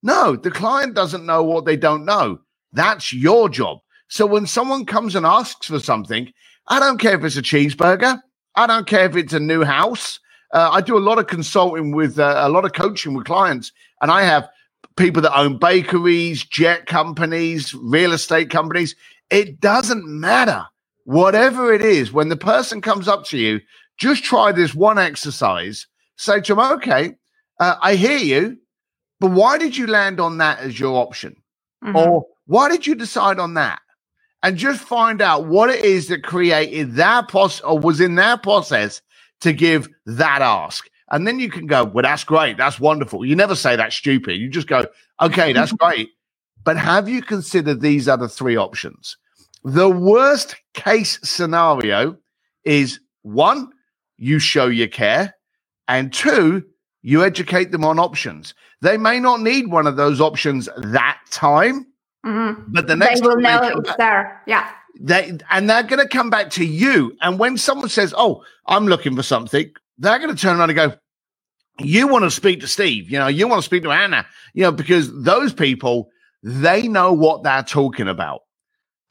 No, 0.07 0.37
the 0.37 0.51
client 0.51 0.93
doesn't 0.93 1.25
know 1.25 1.43
what 1.43 1.65
they 1.65 1.75
don't 1.75 2.05
know. 2.05 2.39
That's 2.71 3.11
your 3.11 3.49
job. 3.49 3.79
So 4.07 4.25
when 4.25 4.47
someone 4.47 4.85
comes 4.85 5.15
and 5.15 5.25
asks 5.25 5.67
for 5.67 5.81
something, 5.81 6.31
I 6.69 6.79
don't 6.79 6.97
care 6.97 7.17
if 7.17 7.25
it's 7.25 7.35
a 7.35 7.41
cheeseburger. 7.41 8.17
I 8.55 8.67
don't 8.67 8.87
care 8.87 9.05
if 9.05 9.17
it's 9.17 9.33
a 9.33 9.39
new 9.41 9.65
house. 9.65 10.17
Uh, 10.53 10.69
I 10.71 10.79
do 10.79 10.97
a 10.97 11.07
lot 11.09 11.19
of 11.19 11.27
consulting 11.27 11.91
with 11.91 12.17
uh, 12.19 12.35
a 12.37 12.47
lot 12.47 12.63
of 12.63 12.71
coaching 12.71 13.15
with 13.15 13.25
clients, 13.25 13.73
and 14.01 14.09
I 14.09 14.21
have 14.21 14.47
people 14.95 15.21
that 15.23 15.37
own 15.37 15.59
bakeries, 15.59 16.41
jet 16.45 16.85
companies, 16.85 17.73
real 17.73 18.13
estate 18.13 18.49
companies. 18.49 18.95
It 19.29 19.59
doesn't 19.59 20.07
matter. 20.07 20.65
Whatever 21.03 21.73
it 21.73 21.81
is, 21.81 22.13
when 22.13 22.29
the 22.29 22.37
person 22.37 22.79
comes 22.79 23.09
up 23.09 23.25
to 23.25 23.37
you, 23.37 23.59
just 23.97 24.23
try 24.23 24.53
this 24.53 24.73
one 24.73 24.97
exercise. 24.97 25.85
Say 26.15 26.39
to 26.39 26.55
them, 26.55 26.71
okay, 26.77 27.15
uh, 27.59 27.75
I 27.81 27.95
hear 27.95 28.19
you. 28.19 28.57
But 29.19 29.31
why 29.31 29.57
did 29.57 29.75
you 29.75 29.87
land 29.87 30.19
on 30.19 30.37
that 30.37 30.59
as 30.59 30.79
your 30.79 30.97
option? 30.97 31.35
Mm-hmm. 31.83 31.95
Or 31.95 32.25
why 32.45 32.69
did 32.69 32.85
you 32.85 32.95
decide 32.95 33.39
on 33.39 33.55
that? 33.55 33.81
And 34.43 34.57
just 34.57 34.81
find 34.81 35.21
out 35.21 35.47
what 35.47 35.69
it 35.69 35.83
is 35.83 36.07
that 36.07 36.23
created 36.23 36.93
that 36.95 37.27
process 37.27 37.61
or 37.61 37.79
was 37.79 37.99
in 37.99 38.15
that 38.15 38.43
process 38.43 39.01
to 39.41 39.51
give 39.53 39.89
that 40.05 40.41
ask. 40.41 40.89
And 41.11 41.25
then 41.25 41.39
you 41.39 41.49
can 41.49 41.67
go, 41.67 41.85
well, 41.85 42.03
that's 42.03 42.23
great. 42.23 42.57
That's 42.57 42.79
wonderful. 42.79 43.25
You 43.25 43.35
never 43.35 43.55
say 43.55 43.75
that's 43.75 43.95
stupid. 43.95 44.37
You 44.37 44.49
just 44.49 44.67
go, 44.67 44.85
okay, 45.21 45.53
that's 45.53 45.71
great. 45.79 46.09
But 46.63 46.77
have 46.77 47.07
you 47.07 47.21
considered 47.21 47.81
these 47.81 48.07
other 48.07 48.27
three 48.27 48.57
options? 48.57 49.17
The 49.63 49.89
worst 49.89 50.55
case 50.73 51.19
scenario 51.23 52.17
is 52.63 52.99
one, 53.23 53.69
you 54.17 54.39
show 54.39 54.67
your 54.67 54.87
care, 54.87 55.35
and 55.87 56.11
two, 56.11 56.63
you 57.01 57.23
educate 57.23 57.71
them 57.71 57.85
on 57.85 57.99
options. 57.99 58.53
They 58.81 58.97
may 58.97 59.19
not 59.19 59.41
need 59.41 59.71
one 59.71 59.87
of 59.87 59.95
those 59.95 60.21
options 60.21 60.69
that 60.77 61.19
time, 61.31 61.87
mm-hmm. 62.25 62.63
but 62.67 62.87
the 62.87 62.95
next 62.95 63.21
they 63.21 63.27
will 63.27 63.37
know 63.37 63.61
it's 63.63 63.89
back, 63.89 63.97
there. 63.97 64.43
Yeah. 64.45 64.71
They 64.99 65.37
and 65.49 65.69
they're 65.69 65.83
going 65.83 66.01
to 66.01 66.07
come 66.07 66.29
back 66.29 66.49
to 66.51 66.65
you. 66.65 67.15
And 67.21 67.39
when 67.39 67.57
someone 67.57 67.89
says, 67.89 68.13
"Oh, 68.17 68.43
I'm 68.65 68.87
looking 68.87 69.15
for 69.15 69.23
something," 69.23 69.71
they're 69.97 70.19
going 70.19 70.35
to 70.35 70.41
turn 70.41 70.59
around 70.59 70.69
and 70.69 70.75
go, 70.77 70.93
"You 71.79 72.07
want 72.07 72.23
to 72.23 72.31
speak 72.31 72.59
to 72.61 72.67
Steve? 72.67 73.09
You 73.09 73.19
know, 73.19 73.27
you 73.27 73.47
want 73.47 73.61
to 73.61 73.65
speak 73.65 73.83
to 73.83 73.91
Anna? 73.91 74.25
You 74.53 74.63
know, 74.63 74.71
because 74.71 75.11
those 75.23 75.53
people." 75.53 76.09
They 76.43 76.87
know 76.87 77.13
what 77.13 77.43
they're 77.43 77.63
talking 77.63 78.07
about. 78.07 78.41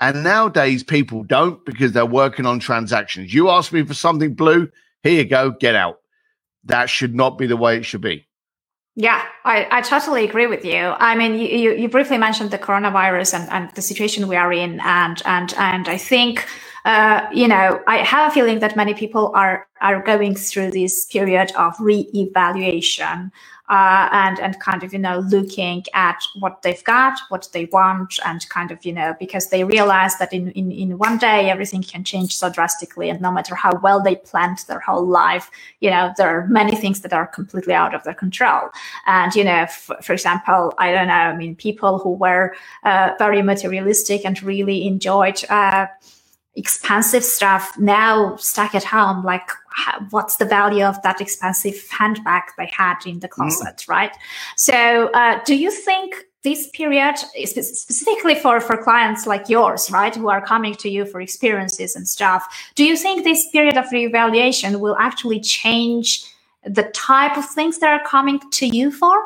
And 0.00 0.22
nowadays, 0.22 0.82
people 0.82 1.24
don't 1.24 1.64
because 1.64 1.92
they're 1.92 2.06
working 2.06 2.46
on 2.46 2.60
transactions. 2.60 3.32
You 3.32 3.50
ask 3.50 3.72
me 3.72 3.84
for 3.84 3.94
something 3.94 4.34
blue, 4.34 4.70
here 5.02 5.12
you 5.12 5.24
go, 5.24 5.50
get 5.50 5.74
out. 5.74 5.98
That 6.64 6.90
should 6.90 7.14
not 7.14 7.38
be 7.38 7.46
the 7.46 7.56
way 7.56 7.76
it 7.76 7.84
should 7.84 8.00
be. 8.00 8.25
Yeah, 8.98 9.22
I, 9.44 9.68
I 9.70 9.80
totally 9.82 10.24
agree 10.24 10.46
with 10.46 10.64
you. 10.64 10.94
I 10.98 11.14
mean, 11.16 11.34
you, 11.34 11.46
you, 11.46 11.72
you 11.74 11.88
briefly 11.88 12.16
mentioned 12.16 12.50
the 12.50 12.58
coronavirus 12.58 13.34
and, 13.34 13.52
and 13.52 13.70
the 13.74 13.82
situation 13.82 14.26
we 14.26 14.36
are 14.36 14.50
in, 14.50 14.80
and 14.80 15.20
and 15.26 15.52
and 15.58 15.86
I 15.86 15.98
think, 15.98 16.46
uh, 16.86 17.26
you 17.30 17.46
know, 17.46 17.82
I 17.86 17.98
have 17.98 18.30
a 18.30 18.34
feeling 18.34 18.60
that 18.60 18.74
many 18.74 18.94
people 18.94 19.32
are 19.34 19.68
are 19.82 20.02
going 20.02 20.34
through 20.34 20.70
this 20.70 21.04
period 21.04 21.52
of 21.58 21.74
re-evaluation 21.78 23.32
uh, 23.68 24.08
and 24.12 24.38
and 24.38 24.60
kind 24.60 24.82
of 24.84 24.92
you 24.92 24.98
know 24.98 25.18
looking 25.18 25.84
at 25.92 26.22
what 26.38 26.62
they've 26.62 26.84
got, 26.84 27.18
what 27.28 27.48
they 27.52 27.64
want, 27.66 28.18
and 28.24 28.48
kind 28.48 28.70
of 28.70 28.84
you 28.84 28.92
know 28.92 29.14
because 29.18 29.48
they 29.48 29.64
realize 29.64 30.18
that 30.18 30.32
in 30.32 30.50
in, 30.52 30.70
in 30.70 30.98
one 30.98 31.18
day 31.18 31.50
everything 31.50 31.82
can 31.82 32.04
change 32.04 32.36
so 32.36 32.48
drastically, 32.48 33.10
and 33.10 33.20
no 33.20 33.32
matter 33.32 33.54
how 33.54 33.72
well 33.82 34.02
they 34.02 34.16
planned 34.16 34.58
their 34.68 34.80
whole 34.80 35.06
life, 35.06 35.50
you 35.80 35.90
know 35.90 36.12
there 36.16 36.28
are 36.28 36.46
many 36.46 36.76
things 36.76 37.00
that 37.00 37.12
are 37.12 37.26
completely 37.26 37.74
out 37.74 37.94
of 37.94 38.04
their 38.04 38.14
control. 38.14 38.70
And 39.06 39.34
you 39.34 39.44
know, 39.44 39.62
f- 39.62 39.90
for 40.02 40.12
example, 40.12 40.72
I 40.78 40.92
don't 40.92 41.08
know, 41.08 41.14
I 41.14 41.36
mean, 41.36 41.56
people 41.56 41.98
who 41.98 42.10
were 42.10 42.54
uh, 42.84 43.12
very 43.18 43.42
materialistic 43.42 44.24
and 44.24 44.40
really 44.42 44.86
enjoyed. 44.86 45.44
Uh, 45.50 45.86
expensive 46.58 47.22
stuff 47.22 47.78
now 47.78 48.34
stuck 48.36 48.74
at 48.74 48.82
home 48.82 49.22
like 49.22 49.50
what's 50.10 50.36
the 50.36 50.44
value 50.44 50.84
of 50.84 51.00
that 51.02 51.20
expensive 51.20 51.86
handbag 51.90 52.42
they 52.56 52.66
had 52.66 52.96
in 53.06 53.20
the 53.20 53.28
closet 53.28 53.76
mm. 53.76 53.88
right? 53.88 54.16
So 54.56 55.10
uh, 55.12 55.40
do 55.44 55.56
you 55.56 55.70
think 55.70 56.14
this 56.42 56.68
period 56.70 57.16
specifically 57.44 58.36
for 58.36 58.60
for 58.60 58.76
clients 58.80 59.26
like 59.26 59.48
yours 59.48 59.90
right 59.90 60.14
who 60.14 60.28
are 60.28 60.40
coming 60.40 60.76
to 60.76 60.88
you 60.88 61.04
for 61.04 61.20
experiences 61.20 61.96
and 61.96 62.08
stuff 62.08 62.70
do 62.76 62.84
you 62.84 62.96
think 62.96 63.24
this 63.24 63.50
period 63.50 63.76
of 63.76 63.84
reevaluation 63.86 64.78
will 64.78 64.94
actually 64.96 65.40
change 65.40 66.24
the 66.62 66.84
type 66.94 67.36
of 67.36 67.44
things 67.44 67.78
that 67.78 67.90
are 67.90 68.06
coming 68.06 68.38
to 68.52 68.66
you 68.66 68.92
for? 68.92 69.16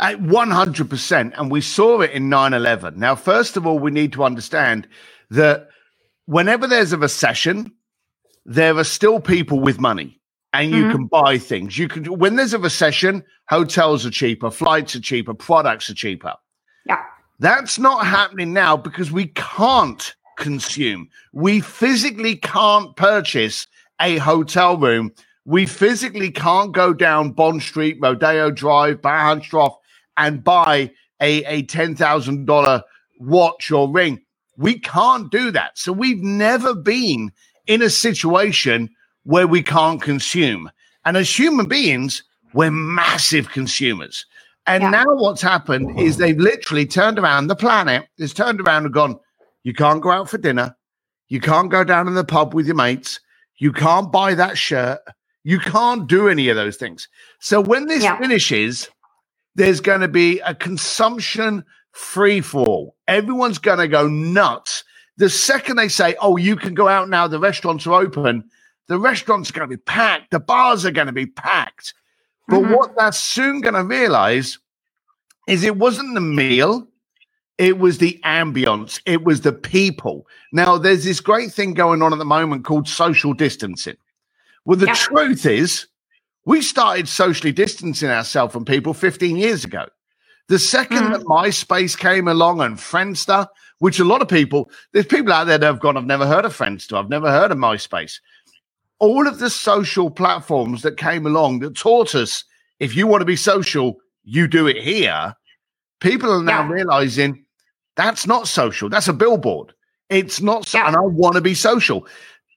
100% 0.00 1.32
and 1.36 1.50
we 1.50 1.60
saw 1.60 2.00
it 2.00 2.10
in 2.12 2.30
9-11 2.30 2.96
now 2.96 3.14
first 3.14 3.58
of 3.58 3.66
all 3.66 3.78
we 3.78 3.90
need 3.90 4.10
to 4.14 4.24
understand 4.24 4.88
that 5.30 5.68
whenever 6.30 6.68
there's 6.68 6.92
a 6.92 6.98
recession, 6.98 7.72
there 8.50 8.76
are 8.76 8.84
still 8.84 9.20
people 9.20 9.60
with 9.60 9.78
money 9.78 10.20
and 10.52 10.72
you 10.72 10.82
mm-hmm. 10.82 10.90
can 10.90 11.06
buy 11.06 11.38
things. 11.38 11.78
You 11.78 11.86
can 11.86 12.04
when 12.18 12.34
there's 12.34 12.52
a 12.52 12.58
recession, 12.58 13.22
hotels 13.48 14.04
are 14.04 14.10
cheaper, 14.10 14.50
flights 14.50 14.96
are 14.96 15.00
cheaper, 15.00 15.34
products 15.34 15.88
are 15.88 15.94
cheaper. 15.94 16.34
Yeah. 16.84 17.00
That's 17.38 17.78
not 17.78 18.04
happening 18.04 18.52
now 18.52 18.76
because 18.76 19.12
we 19.12 19.28
can't 19.36 20.14
consume. 20.36 21.08
We 21.32 21.60
physically 21.60 22.34
can't 22.34 22.96
purchase 22.96 23.68
a 24.00 24.18
hotel 24.18 24.76
room. 24.76 25.12
We 25.44 25.64
physically 25.64 26.32
can't 26.32 26.72
go 26.72 26.92
down 26.92 27.30
Bond 27.30 27.62
Street, 27.62 27.98
Rodeo 28.00 28.50
Drive, 28.50 29.00
Bahnhof, 29.00 29.76
and 30.16 30.42
buy 30.42 30.90
a, 31.22 31.44
a 31.44 31.62
$10,000 31.62 32.82
watch 33.20 33.70
or 33.70 33.92
ring. 33.92 34.20
We 34.56 34.80
can't 34.80 35.30
do 35.30 35.52
that. 35.52 35.78
So 35.78 35.92
we've 35.92 36.22
never 36.22 36.74
been 36.74 37.30
in 37.70 37.82
a 37.82 37.88
situation 37.88 38.90
where 39.22 39.46
we 39.46 39.62
can't 39.62 40.02
consume. 40.02 40.68
And 41.04 41.16
as 41.16 41.38
human 41.38 41.66
beings, 41.66 42.24
we're 42.52 42.72
massive 42.72 43.50
consumers. 43.50 44.26
And 44.66 44.82
yeah. 44.82 44.90
now 44.90 45.04
what's 45.06 45.40
happened 45.40 46.00
is 46.00 46.16
they've 46.16 46.36
literally 46.36 46.84
turned 46.84 47.16
around, 47.16 47.46
the 47.46 47.54
planet 47.54 48.08
has 48.18 48.34
turned 48.34 48.60
around 48.60 48.86
and 48.86 48.92
gone, 48.92 49.20
you 49.62 49.72
can't 49.72 50.02
go 50.02 50.10
out 50.10 50.28
for 50.28 50.36
dinner. 50.36 50.76
You 51.28 51.40
can't 51.40 51.70
go 51.70 51.84
down 51.84 52.08
in 52.08 52.14
the 52.14 52.24
pub 52.24 52.54
with 52.54 52.66
your 52.66 52.74
mates. 52.74 53.20
You 53.58 53.72
can't 53.72 54.10
buy 54.10 54.34
that 54.34 54.58
shirt. 54.58 54.98
You 55.44 55.60
can't 55.60 56.08
do 56.08 56.28
any 56.28 56.48
of 56.48 56.56
those 56.56 56.76
things. 56.76 57.06
So 57.38 57.60
when 57.60 57.86
this 57.86 58.02
yeah. 58.02 58.18
finishes, 58.18 58.90
there's 59.54 59.80
going 59.80 60.00
to 60.00 60.08
be 60.08 60.40
a 60.40 60.56
consumption 60.56 61.64
free 61.92 62.40
fall. 62.40 62.96
Everyone's 63.06 63.58
going 63.58 63.78
to 63.78 63.86
go 63.86 64.08
nuts. 64.08 64.82
The 65.20 65.28
second 65.28 65.76
they 65.76 65.88
say, 65.88 66.16
oh, 66.22 66.38
you 66.38 66.56
can 66.56 66.72
go 66.72 66.88
out 66.88 67.10
now, 67.10 67.28
the 67.28 67.38
restaurants 67.38 67.86
are 67.86 67.92
open, 67.92 68.42
the 68.88 68.98
restaurants 68.98 69.50
are 69.50 69.52
going 69.52 69.68
to 69.68 69.76
be 69.76 69.82
packed, 69.82 70.30
the 70.30 70.40
bars 70.40 70.86
are 70.86 70.90
going 70.90 71.08
to 71.08 71.12
be 71.12 71.26
packed. 71.26 71.92
But 72.48 72.60
mm-hmm. 72.60 72.72
what 72.72 72.96
they're 72.96 73.12
soon 73.12 73.60
going 73.60 73.74
to 73.74 73.84
realize 73.84 74.58
is 75.46 75.62
it 75.62 75.76
wasn't 75.76 76.14
the 76.14 76.22
meal, 76.22 76.88
it 77.58 77.78
was 77.78 77.98
the 77.98 78.18
ambience, 78.24 79.02
it 79.04 79.22
was 79.22 79.42
the 79.42 79.52
people. 79.52 80.26
Now, 80.52 80.78
there's 80.78 81.04
this 81.04 81.20
great 81.20 81.52
thing 81.52 81.74
going 81.74 82.00
on 82.00 82.14
at 82.14 82.18
the 82.18 82.24
moment 82.24 82.64
called 82.64 82.88
social 82.88 83.34
distancing. 83.34 83.98
Well, 84.64 84.78
the 84.78 84.86
yeah. 84.86 84.94
truth 84.94 85.44
is, 85.44 85.86
we 86.46 86.62
started 86.62 87.08
socially 87.08 87.52
distancing 87.52 88.08
ourselves 88.08 88.54
from 88.54 88.64
people 88.64 88.94
15 88.94 89.36
years 89.36 89.66
ago. 89.66 89.84
The 90.48 90.56
2nd 90.56 90.86
mm-hmm. 90.86 91.12
that 91.12 91.24
MySpace 91.24 91.98
came 91.98 92.26
along 92.26 92.62
and 92.62 92.78
Friendster, 92.78 93.48
which 93.80 93.98
a 93.98 94.04
lot 94.04 94.22
of 94.22 94.28
people, 94.28 94.70
there's 94.92 95.06
people 95.06 95.32
out 95.32 95.44
there 95.44 95.58
that 95.58 95.66
have 95.66 95.80
gone, 95.80 95.96
I've 95.96 96.04
never 96.04 96.26
heard 96.26 96.44
of 96.44 96.56
Friendster, 96.56 96.96
I've 96.96 97.08
never 97.08 97.30
heard 97.30 97.50
of 97.50 97.58
MySpace. 97.58 98.20
All 99.00 99.26
of 99.26 99.38
the 99.38 99.50
social 99.50 100.10
platforms 100.10 100.82
that 100.82 100.98
came 100.98 101.26
along 101.26 101.60
that 101.60 101.76
taught 101.76 102.14
us 102.14 102.44
if 102.78 102.94
you 102.94 103.06
want 103.06 103.22
to 103.22 103.26
be 103.26 103.36
social, 103.36 103.96
you 104.22 104.46
do 104.46 104.66
it 104.66 104.76
here. 104.76 105.34
People 106.00 106.30
are 106.30 106.42
now 106.42 106.62
yeah. 106.62 106.70
realizing 106.70 107.44
that's 107.96 108.26
not 108.26 108.46
social. 108.46 108.88
That's 108.88 109.08
a 109.08 109.12
billboard. 109.14 109.72
It's 110.10 110.40
not, 110.40 110.66
so- 110.66 110.78
yeah. 110.78 110.88
and 110.88 110.96
I 110.96 111.00
want 111.00 111.36
to 111.36 111.40
be 111.40 111.54
social. 111.54 112.06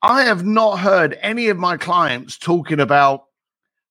I 0.02 0.24
have 0.24 0.46
not 0.46 0.80
heard 0.80 1.18
any 1.22 1.48
of 1.48 1.58
my 1.58 1.78
clients 1.78 2.38
talking 2.38 2.82
about 2.82 3.26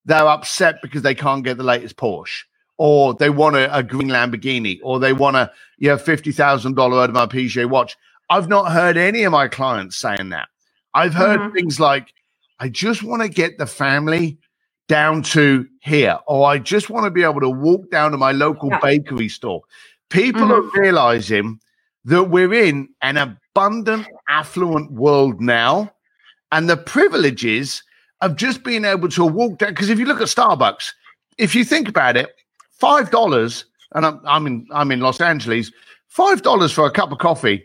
they're 0.05 0.27
upset 0.27 0.75
because 0.83 1.01
they 1.01 1.15
can't 1.15 1.43
get 1.43 1.57
the 1.57 1.63
latest 1.63 1.97
Porsche 1.97 2.43
or 2.77 3.13
they 3.13 3.29
want 3.29 3.55
a, 3.55 3.75
a 3.75 3.83
green 3.83 4.09
Lamborghini, 4.09 4.79
or 4.83 4.99
they 4.99 5.13
want 5.13 5.35
a 5.35 5.51
you 5.77 5.89
know 5.89 5.97
fifty 5.97 6.31
thousand 6.31 6.75
dollar 6.75 7.07
Audemars 7.07 7.29
Piguet 7.29 7.69
watch. 7.69 7.95
I've 8.29 8.49
not 8.49 8.71
heard 8.71 8.97
any 8.97 9.23
of 9.23 9.31
my 9.31 9.47
clients 9.47 9.97
saying 9.97 10.29
that. 10.29 10.49
I've 10.93 11.13
heard 11.13 11.39
mm-hmm. 11.39 11.53
things 11.53 11.79
like, 11.79 12.13
"I 12.59 12.69
just 12.69 13.03
want 13.03 13.21
to 13.21 13.29
get 13.29 13.57
the 13.57 13.67
family 13.67 14.37
down 14.87 15.23
to 15.23 15.67
here," 15.81 16.19
or 16.27 16.47
"I 16.47 16.57
just 16.57 16.89
want 16.89 17.05
to 17.05 17.11
be 17.11 17.23
able 17.23 17.41
to 17.41 17.49
walk 17.49 17.89
down 17.91 18.11
to 18.11 18.17
my 18.17 18.31
local 18.31 18.69
yeah. 18.69 18.79
bakery 18.79 19.29
store." 19.29 19.61
People 20.09 20.41
mm-hmm. 20.41 20.77
are 20.77 20.81
realizing 20.81 21.59
that 22.05 22.25
we're 22.25 22.53
in 22.53 22.89
an 23.01 23.17
abundant, 23.17 24.07
affluent 24.27 24.91
world 24.91 25.41
now, 25.41 25.93
and 26.51 26.69
the 26.69 26.77
privileges 26.77 27.83
of 28.21 28.35
just 28.35 28.63
being 28.63 28.85
able 28.85 29.09
to 29.09 29.25
walk 29.25 29.59
down. 29.59 29.69
Because 29.69 29.89
if 29.89 29.99
you 29.99 30.05
look 30.05 30.21
at 30.21 30.27
Starbucks, 30.27 30.91
if 31.37 31.55
you 31.55 31.65
think 31.65 31.87
about 31.89 32.17
it, 32.17 32.33
five 32.83 33.11
dollars, 33.11 33.65
and 33.93 34.05
I'm, 34.05 34.19
I'm 34.25 34.47
in 34.47 34.67
I'm 34.71 34.91
in 34.91 34.99
Los 34.99 35.21
Angeles. 35.21 35.71
Five 36.09 36.41
dollars 36.41 36.71
for 36.71 36.85
a 36.85 36.91
cup 36.91 37.11
of 37.11 37.17
coffee. 37.19 37.55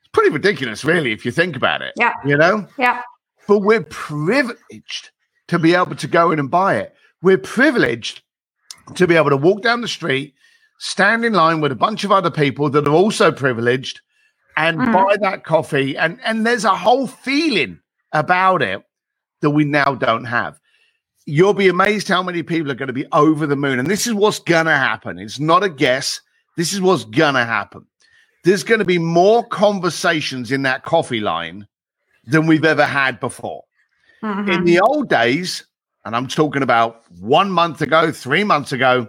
It's 0.00 0.08
pretty 0.12 0.30
ridiculous, 0.30 0.84
really, 0.84 1.12
if 1.12 1.24
you 1.24 1.30
think 1.30 1.56
about 1.56 1.82
it. 1.82 1.94
Yeah. 1.96 2.14
You 2.26 2.36
know. 2.36 2.66
Yeah. 2.78 3.02
But 3.46 3.60
we're 3.60 3.84
privileged 3.84 5.10
to 5.48 5.58
be 5.58 5.74
able 5.74 5.94
to 5.96 6.06
go 6.06 6.30
in 6.30 6.38
and 6.38 6.50
buy 6.50 6.76
it. 6.76 6.94
We're 7.22 7.38
privileged 7.38 8.22
to 8.94 9.06
be 9.06 9.16
able 9.16 9.30
to 9.30 9.36
walk 9.36 9.62
down 9.62 9.80
the 9.82 9.88
street, 9.88 10.34
stand 10.78 11.24
in 11.24 11.32
line 11.32 11.60
with 11.60 11.72
a 11.72 11.76
bunch 11.76 12.04
of 12.04 12.12
other 12.12 12.30
people 12.30 12.70
that 12.70 12.88
are 12.88 12.94
also 12.94 13.30
privileged, 13.30 14.00
and 14.56 14.78
mm. 14.78 14.92
buy 14.92 15.16
that 15.20 15.44
coffee. 15.44 15.96
And 15.96 16.18
and 16.24 16.44
there's 16.44 16.64
a 16.64 16.76
whole 16.76 17.06
feeling 17.06 17.78
about 18.12 18.62
it 18.62 18.82
that 19.42 19.50
we 19.50 19.64
now 19.64 19.94
don't 19.94 20.24
have 20.24 20.58
you'll 21.26 21.54
be 21.54 21.68
amazed 21.68 22.08
how 22.08 22.22
many 22.22 22.42
people 22.42 22.70
are 22.70 22.76
going 22.76 22.88
to 22.88 22.92
be 22.92 23.06
over 23.12 23.46
the 23.46 23.56
moon. 23.56 23.78
And 23.78 23.88
this 23.88 24.06
is 24.06 24.14
what's 24.14 24.38
going 24.38 24.66
to 24.66 24.76
happen. 24.76 25.18
It's 25.18 25.38
not 25.38 25.62
a 25.62 25.68
guess. 25.68 26.20
This 26.56 26.72
is 26.72 26.80
what's 26.80 27.04
going 27.04 27.34
to 27.34 27.44
happen. 27.44 27.86
There's 28.44 28.64
going 28.64 28.78
to 28.78 28.84
be 28.84 28.98
more 28.98 29.46
conversations 29.46 30.50
in 30.50 30.62
that 30.62 30.84
coffee 30.84 31.20
line 31.20 31.66
than 32.24 32.46
we've 32.46 32.64
ever 32.64 32.86
had 32.86 33.20
before. 33.20 33.64
Mm-hmm. 34.22 34.50
In 34.50 34.64
the 34.64 34.80
old 34.80 35.08
days, 35.08 35.66
and 36.04 36.16
I'm 36.16 36.26
talking 36.26 36.62
about 36.62 37.02
one 37.20 37.50
month 37.50 37.82
ago, 37.82 38.10
three 38.12 38.44
months 38.44 38.72
ago, 38.72 39.08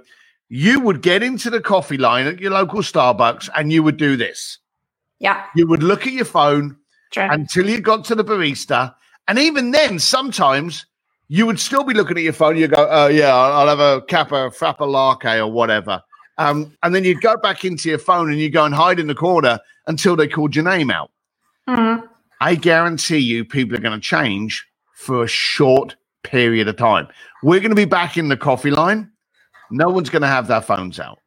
you 0.49 0.81
would 0.81 1.01
get 1.01 1.23
into 1.23 1.49
the 1.49 1.61
coffee 1.61 1.97
line 1.97 2.27
at 2.27 2.39
your 2.39 2.51
local 2.51 2.81
Starbucks 2.81 3.49
and 3.55 3.71
you 3.71 3.83
would 3.83 3.97
do 3.97 4.17
this. 4.17 4.59
Yeah. 5.19 5.45
You 5.55 5.67
would 5.67 5.83
look 5.83 6.05
at 6.05 6.13
your 6.13 6.25
phone 6.25 6.75
True. 7.11 7.27
until 7.29 7.69
you 7.69 7.79
got 7.79 8.03
to 8.05 8.15
the 8.15 8.25
barista. 8.25 8.93
And 9.27 9.39
even 9.39 9.71
then, 9.71 9.99
sometimes 9.99 10.85
you 11.33 11.45
would 11.45 11.61
still 11.61 11.85
be 11.85 11.93
looking 11.93 12.17
at 12.17 12.23
your 12.23 12.33
phone. 12.33 12.57
You 12.57 12.67
go, 12.67 12.89
oh 12.91 13.07
yeah, 13.07 13.33
I'll 13.33 13.67
have 13.69 13.79
a 13.79 14.01
kappa 14.01 14.51
frappa 14.51 14.85
latte 14.85 15.39
or 15.39 15.49
whatever. 15.49 16.03
Um, 16.37 16.75
and 16.83 16.93
then 16.93 17.05
you'd 17.05 17.21
go 17.21 17.37
back 17.37 17.63
into 17.63 17.87
your 17.87 17.99
phone 17.99 18.29
and 18.29 18.37
you 18.37 18.49
go 18.49 18.65
and 18.65 18.75
hide 18.75 18.99
in 18.99 19.07
the 19.07 19.15
corner 19.15 19.57
until 19.87 20.17
they 20.17 20.27
called 20.27 20.57
your 20.57 20.65
name 20.65 20.91
out. 20.91 21.09
Mm-hmm. 21.69 22.05
I 22.41 22.55
guarantee 22.55 23.19
you, 23.19 23.45
people 23.45 23.77
are 23.77 23.81
going 23.81 23.97
to 23.97 24.05
change 24.05 24.67
for 24.93 25.23
a 25.23 25.27
short 25.27 25.95
period 26.23 26.67
of 26.67 26.75
time. 26.75 27.07
We're 27.43 27.61
going 27.61 27.69
to 27.71 27.75
be 27.77 27.85
back 27.85 28.17
in 28.17 28.27
the 28.27 28.35
coffee 28.35 28.71
line. 28.71 29.09
No 29.69 29.89
one's 29.89 30.09
going 30.09 30.23
to 30.23 30.27
have 30.27 30.47
their 30.47 30.61
phones 30.61 30.99
out. 30.99 31.19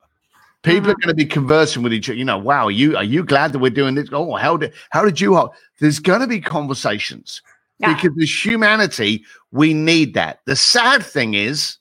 People 0.65 0.91
are 0.91 0.97
going 0.97 1.09
to 1.09 1.15
be 1.15 1.25
conversing 1.25 1.83
with 1.83 1.95
each 1.95 2.11
other. 2.11 2.19
You 2.19 2.27
know, 2.27 2.37
wow, 2.37 2.67
are 2.67 2.71
you 2.71 2.95
are 2.99 3.05
you 3.05 3.25
glad 3.25 3.55
that 3.55 3.59
we're 3.59 3.71
doing 3.71 3.95
this? 3.95 4.11
Oh, 4.13 4.35
how 4.35 4.59
did 4.59 4.75
how 4.91 5.03
did 5.03 5.19
you? 5.19 5.49
There's 5.81 5.99
going 5.99 6.21
to 6.21 6.27
be 6.27 6.43
conversations 6.43 7.41
yeah. 7.79 7.95
because 7.95 8.17
as 8.21 8.45
humanity, 8.45 9.25
we 9.53 9.75
need 9.75 10.15
that. 10.15 10.41
The 10.47 10.57
sad 10.57 11.03
thing 11.03 11.35
is, 11.35 11.79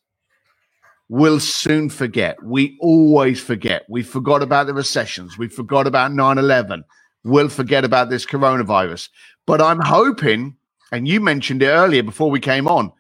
we'll 1.10 1.40
soon 1.40 1.90
forget. 1.90 2.42
We 2.44 2.78
always 2.82 3.40
forget. 3.40 3.86
We 3.90 4.04
forgot 4.04 4.42
about 4.42 4.68
the 4.68 4.74
recessions. 4.74 5.38
We 5.38 5.48
forgot 5.48 5.88
about 5.88 6.12
9-11. 6.12 6.84
We'll 7.24 7.50
forget 7.50 7.86
about 7.86 8.10
this 8.10 8.26
coronavirus. 8.26 9.10
But 9.46 9.62
I'm 9.62 9.80
hoping, 9.80 10.56
and 10.92 11.08
you 11.08 11.20
mentioned 11.20 11.62
it 11.62 11.68
earlier 11.68 12.04
before 12.04 12.32
we 12.32 12.40
came 12.40 12.68
on, 12.68 12.92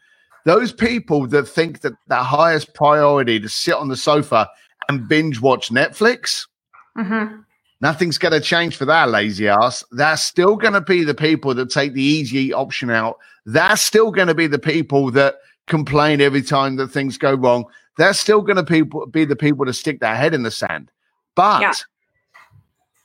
those 0.46 0.74
people 0.74 1.26
that 1.28 1.48
think 1.48 1.82
that 1.82 1.94
the 2.08 2.16
highest 2.18 2.74
priority 2.74 3.40
to 3.40 3.50
sit 3.50 3.76
on 3.76 3.88
the 3.88 3.98
sofa 3.98 4.50
and 4.90 5.08
binge 5.08 5.40
watch 5.40 5.70
Netflix, 5.70 6.46
mm-hmm. 6.98 7.42
Nothing's 7.84 8.18
going 8.18 8.32
to 8.32 8.40
change 8.40 8.78
for 8.78 8.86
that 8.86 9.10
lazy 9.10 9.50
ass. 9.50 9.84
They're 9.92 10.18
still 10.18 10.56
going 10.56 10.74
to 10.74 10.82
be 10.82 11.04
the 11.04 11.13
people 11.13 11.54
that 11.54 11.70
take 11.70 11.94
the 11.94 12.02
easy 12.02 12.54
option 12.54 12.90
out. 12.90 13.20
They're 13.46 13.75
still 13.75 14.10
going 14.10 14.30
to 14.30 14.34
be 14.34 14.48
the 14.48 14.58
people 14.58 15.12
that 15.12 15.36
complain 15.68 16.22
every 16.22 16.42
time 16.42 16.78
that 16.78 16.88
things 16.88 17.18
go 17.18 17.34
wrong. 17.34 17.66
They're 17.98 18.13
still 18.13 18.42
going 18.42 18.56
to 18.56 18.63
people 18.63 19.06
be 19.08 19.25
the 19.25 19.36
people 19.36 19.66
to 19.66 19.74
stick 19.74 20.00
their 20.00 20.16
head 20.16 20.34
in 20.34 20.44
the 20.44 20.50
sand. 20.50 20.90
But 21.36 21.62
yeah. 21.62 21.74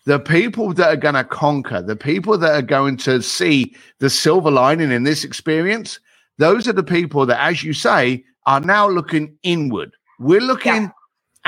the 0.06 0.20
people 0.20 0.72
that 0.74 0.88
are 0.88 0.96
going 0.96 1.16
to 1.16 1.24
conquer, 1.24 1.82
the 1.82 1.96
people 1.96 2.38
that 2.38 2.52
are 2.52 2.62
going 2.62 2.98
to 2.98 3.20
see 3.20 3.74
the 3.98 4.08
silver 4.08 4.50
lining 4.50 4.92
in 4.92 5.02
this 5.02 5.24
experience, 5.24 5.98
those 6.38 6.68
are 6.68 6.72
the 6.72 6.84
people 6.84 7.26
that, 7.26 7.42
as 7.42 7.64
you 7.64 7.72
say, 7.72 8.24
are 8.46 8.60
now 8.60 8.88
looking 8.88 9.36
inward. 9.42 9.90
We're 10.20 10.40
looking 10.40 10.84
yeah 10.84 10.90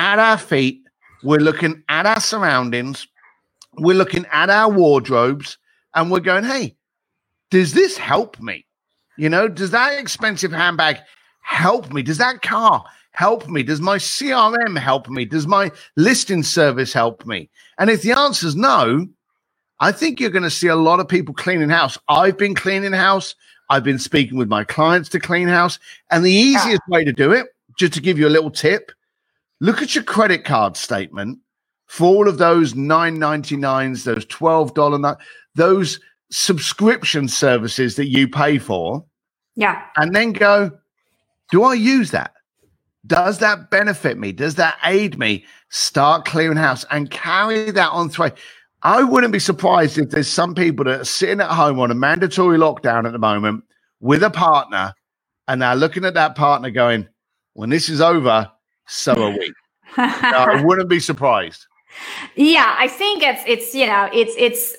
at 0.01 0.19
our 0.19 0.39
feet, 0.39 0.83
we're 1.23 1.41
looking 1.41 1.83
at 1.91 2.07
our 2.07 2.21
surroundings, 2.21 3.07
we're 3.81 3.97
looking 3.97 4.27
at 4.33 4.51
our 4.51 4.71
wardrobes, 4.71 5.59
and 5.95 6.11
we're 6.11 6.21
going, 6.21 6.45
hey, 6.45 6.77
does 7.51 7.73
this 7.73 7.97
help 7.97 8.41
me? 8.41 8.65
You 9.17 9.29
know, 9.29 9.49
does 9.49 9.73
that 9.73 9.99
expensive 9.99 10.53
handbag 10.53 10.99
help 11.43 11.93
me? 11.93 12.03
Does 12.03 12.19
that 12.19 12.43
car 12.43 12.85
help 13.13 13.49
me? 13.49 13.63
Does 13.63 13.81
my 13.81 13.97
CRM 13.97 14.79
help 14.79 15.09
me? 15.09 15.25
Does 15.25 15.47
my 15.47 15.73
listing 15.97 16.43
service 16.43 16.93
help 16.93 17.27
me? 17.27 17.51
And 17.79 17.91
if 17.91 18.03
the 18.03 18.13
answer 18.13 18.47
is 18.47 18.55
no, 18.55 19.09
I 19.81 19.93
think 19.93 20.21
you're 20.21 20.31
going 20.31 20.45
to 20.45 20.51
see 20.51 20.69
a 20.69 20.77
lot 20.77 21.01
of 21.01 21.09
people 21.09 21.35
cleaning 21.35 21.71
house. 21.71 21.99
I've 22.09 22.39
been 22.39 22.55
cleaning 22.55 22.93
house. 22.93 23.35
I've 23.69 23.85
been 23.85 23.99
speaking 23.99 24.39
with 24.39 24.49
my 24.49 24.65
clients 24.65 25.09
to 25.11 25.21
clean 25.21 25.49
house. 25.49 25.79
And 26.11 26.25
the 26.25 26.31
easiest 26.31 26.83
way 26.89 27.05
to 27.05 27.13
do 27.13 27.33
it, 27.33 27.49
just 27.79 27.95
to 27.95 28.01
give 28.01 28.19
you 28.19 28.29
a 28.29 28.31
little 28.31 28.51
tip, 28.51 28.93
Look 29.61 29.83
at 29.83 29.95
your 29.95 30.05
credit 30.05 30.45
card 30.45 30.77
statement 30.77 31.39
for 31.91 32.07
all 32.07 32.29
of 32.29 32.39
those 32.39 32.75
9.99s, 32.75 34.05
those 34.05 34.25
$12, 34.27 35.17
those 35.57 35.99
subscription 36.31 37.27
services 37.27 37.97
that 37.97 38.07
you 38.07 38.29
pay 38.29 38.59
for. 38.59 39.05
Yeah. 39.57 39.83
And 39.97 40.15
then 40.15 40.33
go, 40.33 40.71
do 41.51 41.65
I 41.65 41.75
use 41.75 42.13
that? 42.13 42.33
Does 43.09 43.39
that 43.39 43.73
benefit 43.73 44.19
me? 44.19 44.31
Does 44.31 44.55
that 44.55 44.79
aid 44.85 45.19
me? 45.19 45.45
Start 45.71 46.27
clearing 46.27 46.57
house 46.57 46.85
and 46.93 47.11
carry 47.11 47.73
that 47.73 47.91
on 47.91 48.09
through. 48.09 48.31
I 48.85 49.03
wouldn't 49.03 49.33
be 49.33 49.41
surprised 49.41 49.99
if 49.99 50.11
there's 50.11 50.29
some 50.29 50.55
people 50.55 50.85
that 50.85 51.01
are 51.01 51.05
sitting 51.05 51.41
at 51.41 51.51
home 51.51 51.81
on 51.81 51.91
a 51.91 51.97
mandatory 51.97 52.57
lockdown 52.57 53.05
at 53.05 53.11
the 53.11 53.19
moment 53.19 53.65
with 53.99 54.23
a 54.23 54.31
partner 54.31 54.95
and 55.49 55.61
they're 55.61 55.75
looking 55.75 56.05
at 56.05 56.15
that 56.15 56.37
partner 56.37 56.71
going, 56.71 57.09
when 57.55 57.69
this 57.69 57.89
is 57.89 58.01
over, 58.01 58.49
so 58.87 59.21
are 59.21 59.33
we. 59.33 59.53
I 59.97 60.63
wouldn't 60.65 60.89
be 60.89 61.01
surprised. 61.01 61.67
Yeah, 62.37 62.75
I 62.79 62.89
think 62.89 63.23
it's 63.23 63.43
it's 63.47 63.75
you 63.75 63.87
know 63.87 64.09
it's 64.13 64.35
it's 64.37 64.77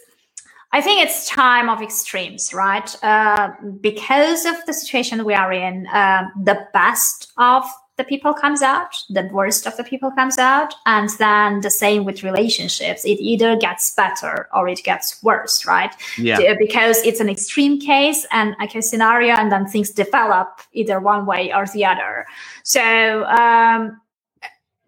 I 0.74 0.82
think 0.82 1.04
it's 1.04 1.28
time 1.28 1.70
of 1.70 1.82
extremes, 1.82 2.54
right? 2.54 2.96
Uh, 3.04 3.52
because 3.82 4.46
of 4.46 4.56
the 4.66 4.74
situation 4.74 5.26
we 5.26 5.34
are 5.34 5.52
in, 5.52 5.86
uh, 5.88 6.30
the 6.44 6.66
best 6.72 7.34
of 7.38 7.66
the 7.98 8.06
people 8.06 8.34
comes 8.34 8.62
out, 8.62 8.96
the 9.10 9.30
worst 9.34 9.68
of 9.68 9.76
the 9.76 9.84
people 9.84 10.12
comes 10.12 10.38
out, 10.38 10.74
and 10.86 11.10
then 11.20 11.62
the 11.62 11.70
same 11.70 12.06
with 12.06 12.24
relationships. 12.24 13.04
It 13.04 13.20
either 13.20 13.58
gets 13.58 13.94
better 13.94 14.48
or 14.54 14.70
it 14.70 14.82
gets 14.84 15.22
worse, 15.22 15.66
right? 15.66 15.94
Yeah. 16.18 16.56
Because 16.58 16.98
it's 17.06 17.20
an 17.20 17.30
extreme 17.30 17.80
case 17.80 18.26
and 18.32 18.56
a 18.62 18.68
case 18.68 18.90
scenario, 18.90 19.36
and 19.36 19.52
then 19.52 19.68
things 19.68 19.92
develop 19.92 20.62
either 20.72 21.00
one 21.00 21.26
way 21.26 21.54
or 21.54 21.66
the 21.68 21.86
other. 21.86 22.26
So 22.64 23.26
um, 23.26 24.00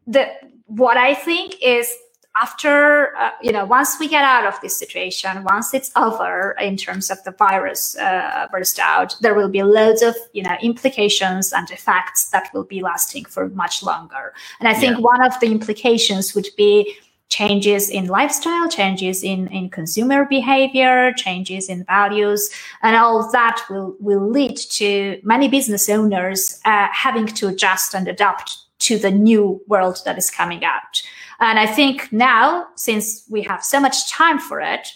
the 0.08 0.32
what 0.68 0.98
I 0.98 1.14
think 1.14 1.56
is 1.62 1.94
after 2.36 3.16
uh, 3.18 3.32
you 3.42 3.52
know 3.52 3.66
once 3.66 4.00
we 4.00 4.08
get 4.08 4.24
out 4.24 4.46
of 4.46 4.60
this 4.62 4.76
situation 4.76 5.44
once 5.44 5.74
it's 5.74 5.92
over 5.96 6.56
in 6.60 6.76
terms 6.76 7.12
of 7.12 7.24
the 7.24 7.32
virus 7.32 7.96
uh, 7.98 8.48
burst 8.52 8.80
out 8.80 9.16
there 9.22 9.36
will 9.36 9.50
be 9.50 9.62
loads 9.62 10.02
of 10.02 10.16
you 10.34 10.42
know 10.42 10.56
implications 10.62 11.54
and 11.54 11.70
effects 11.70 12.30
that 12.30 12.50
will 12.54 12.64
be 12.64 12.82
lasting 12.82 13.26
for 13.26 13.50
much 13.50 13.84
longer 13.84 14.34
and 14.60 14.68
i 14.68 14.74
think 14.74 14.96
yeah. 14.96 15.02
one 15.02 15.24
of 15.24 15.40
the 15.42 15.48
implications 15.48 16.34
would 16.34 16.48
be 16.58 16.96
changes 17.30 17.90
in 17.90 18.08
lifestyle 18.08 18.68
changes 18.68 19.24
in 19.24 19.48
in 19.48 19.70
consumer 19.70 20.26
behavior 20.26 21.12
changes 21.14 21.70
in 21.70 21.84
values 21.86 22.50
and 22.82 22.96
all 22.96 23.32
that 23.32 23.64
will 23.70 23.96
will 24.00 24.28
lead 24.28 24.58
to 24.58 25.20
many 25.24 25.48
business 25.48 25.88
owners 25.90 26.60
uh, 26.66 26.88
having 26.92 27.26
to 27.26 27.48
adjust 27.48 27.94
and 27.94 28.08
adapt 28.08 28.58
to 28.84 29.00
the 29.00 29.12
new 29.12 29.62
world 29.68 30.00
that 30.06 30.18
is 30.18 30.30
coming 30.30 30.64
out. 30.66 31.02
And 31.40 31.60
I 31.60 31.66
think 31.66 32.12
now, 32.12 32.68
since 32.76 33.26
we 33.30 33.42
have 33.44 33.64
so 33.64 33.80
much 33.80 34.12
time 34.12 34.40
for 34.40 34.60
it, 34.62 34.88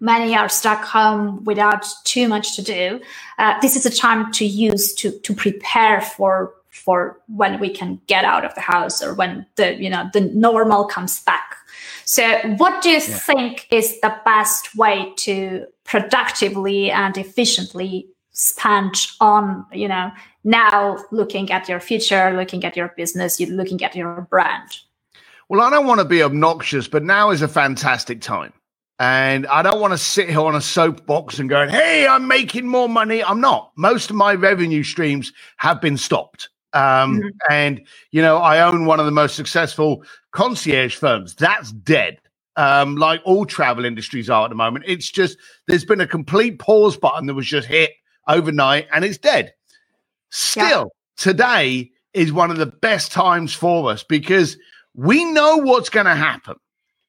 many 0.00 0.36
are 0.36 0.48
stuck 0.48 0.84
home 0.84 1.42
without 1.44 1.86
too 2.04 2.28
much 2.28 2.56
to 2.56 2.62
do. 2.62 3.00
Uh, 3.38 3.58
this 3.60 3.76
is 3.76 3.86
a 3.86 3.90
time 3.90 4.32
to 4.32 4.44
use 4.44 4.94
to 4.94 5.10
to 5.20 5.34
prepare 5.34 6.00
for 6.00 6.52
for 6.70 7.18
when 7.28 7.58
we 7.58 7.70
can 7.70 8.00
get 8.06 8.24
out 8.24 8.44
of 8.44 8.54
the 8.54 8.60
house 8.60 9.02
or 9.02 9.14
when 9.14 9.46
the 9.56 9.74
you 9.82 9.90
know 9.90 10.08
the 10.12 10.20
normal 10.20 10.84
comes 10.84 11.20
back. 11.22 11.56
So, 12.04 12.38
what 12.58 12.82
do 12.82 12.90
you 12.90 12.98
yeah. 12.98 13.18
think 13.18 13.66
is 13.70 14.00
the 14.00 14.14
best 14.24 14.76
way 14.76 15.12
to 15.18 15.66
productively 15.84 16.90
and 16.90 17.16
efficiently 17.16 18.08
spend 18.32 18.94
on 19.20 19.64
you 19.72 19.88
know 19.88 20.12
now 20.44 20.98
looking 21.10 21.50
at 21.50 21.68
your 21.68 21.80
future, 21.80 22.32
looking 22.36 22.64
at 22.64 22.76
your 22.76 22.92
business, 22.96 23.40
you're 23.40 23.50
looking 23.50 23.82
at 23.82 23.96
your 23.96 24.20
brand? 24.30 24.80
Well, 25.48 25.60
I 25.60 25.70
don't 25.70 25.86
want 25.86 26.00
to 26.00 26.06
be 26.06 26.22
obnoxious, 26.22 26.88
but 26.88 27.04
now 27.04 27.30
is 27.30 27.42
a 27.42 27.48
fantastic 27.48 28.20
time. 28.20 28.52
And 28.98 29.46
I 29.48 29.62
don't 29.62 29.80
want 29.80 29.92
to 29.92 29.98
sit 29.98 30.28
here 30.30 30.40
on 30.40 30.56
a 30.56 30.60
soapbox 30.60 31.38
and 31.38 31.50
going, 31.50 31.68
hey, 31.68 32.06
I'm 32.06 32.26
making 32.26 32.66
more 32.66 32.88
money. 32.88 33.22
I'm 33.22 33.40
not. 33.40 33.72
Most 33.76 34.10
of 34.10 34.16
my 34.16 34.34
revenue 34.34 34.82
streams 34.82 35.32
have 35.58 35.80
been 35.80 35.98
stopped. 35.98 36.48
Um, 36.72 37.18
mm-hmm. 37.18 37.28
And, 37.50 37.86
you 38.10 38.22
know, 38.22 38.38
I 38.38 38.60
own 38.60 38.86
one 38.86 38.98
of 38.98 39.06
the 39.06 39.12
most 39.12 39.36
successful 39.36 40.02
concierge 40.32 40.96
firms. 40.96 41.34
That's 41.34 41.72
dead. 41.72 42.18
Um, 42.56 42.96
like 42.96 43.20
all 43.24 43.44
travel 43.44 43.84
industries 43.84 44.30
are 44.30 44.44
at 44.44 44.48
the 44.48 44.56
moment. 44.56 44.86
It's 44.88 45.10
just, 45.10 45.36
there's 45.68 45.84
been 45.84 46.00
a 46.00 46.06
complete 46.06 46.58
pause 46.58 46.96
button 46.96 47.26
that 47.26 47.34
was 47.34 47.46
just 47.46 47.68
hit 47.68 47.92
overnight 48.28 48.88
and 48.92 49.04
it's 49.04 49.18
dead. 49.18 49.52
Still, 50.30 50.64
yeah. 50.64 50.84
today 51.18 51.90
is 52.14 52.32
one 52.32 52.50
of 52.50 52.56
the 52.56 52.66
best 52.66 53.12
times 53.12 53.52
for 53.52 53.90
us 53.90 54.02
because 54.02 54.56
we 54.96 55.24
know 55.24 55.58
what's 55.58 55.90
going 55.90 56.06
to 56.06 56.14
happen. 56.14 56.56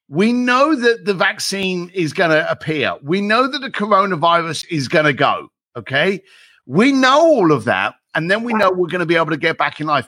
We 0.10 0.32
know 0.32 0.76
that 0.76 1.06
the 1.06 1.14
vaccine 1.14 1.90
is 1.94 2.14
going 2.14 2.30
to 2.30 2.50
appear. 2.50 2.96
We 3.02 3.22
know 3.22 3.48
that 3.48 3.60
the 3.60 3.72
coronavirus 3.72 4.66
is 4.70 4.88
going 4.88 5.06
to 5.06 5.14
go. 5.14 5.50
Okay. 5.76 6.22
We 6.66 6.92
know 6.92 7.20
all 7.20 7.52
of 7.52 7.64
that. 7.64 7.96
And 8.14 8.30
then 8.30 8.44
we 8.44 8.54
know 8.54 8.72
we're 8.72 8.88
going 8.88 9.00
to 9.00 9.06
be 9.06 9.16
able 9.16 9.32
to 9.32 9.38
get 9.38 9.58
back 9.58 9.80
in 9.80 9.88
life. 9.88 10.08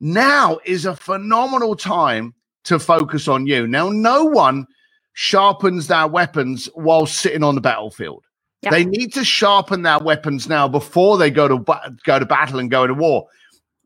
Now 0.00 0.58
is 0.64 0.86
a 0.86 0.96
phenomenal 0.96 1.76
time 1.76 2.34
to 2.64 2.78
focus 2.78 3.28
on 3.28 3.46
you. 3.46 3.66
Now, 3.66 3.88
no 3.88 4.24
one 4.24 4.66
sharpens 5.12 5.86
their 5.86 6.06
weapons 6.06 6.68
while 6.74 7.06
sitting 7.06 7.42
on 7.42 7.54
the 7.54 7.60
battlefield. 7.60 8.24
They 8.70 8.84
need 8.86 9.12
to 9.12 9.24
sharpen 9.24 9.82
their 9.82 9.98
weapons 9.98 10.48
now 10.48 10.68
before 10.68 11.18
they 11.18 11.30
go 11.30 11.48
to 11.48 11.58
go 12.04 12.18
to 12.18 12.24
battle 12.24 12.58
and 12.58 12.70
go 12.70 12.86
to 12.86 12.94
war. 12.94 13.26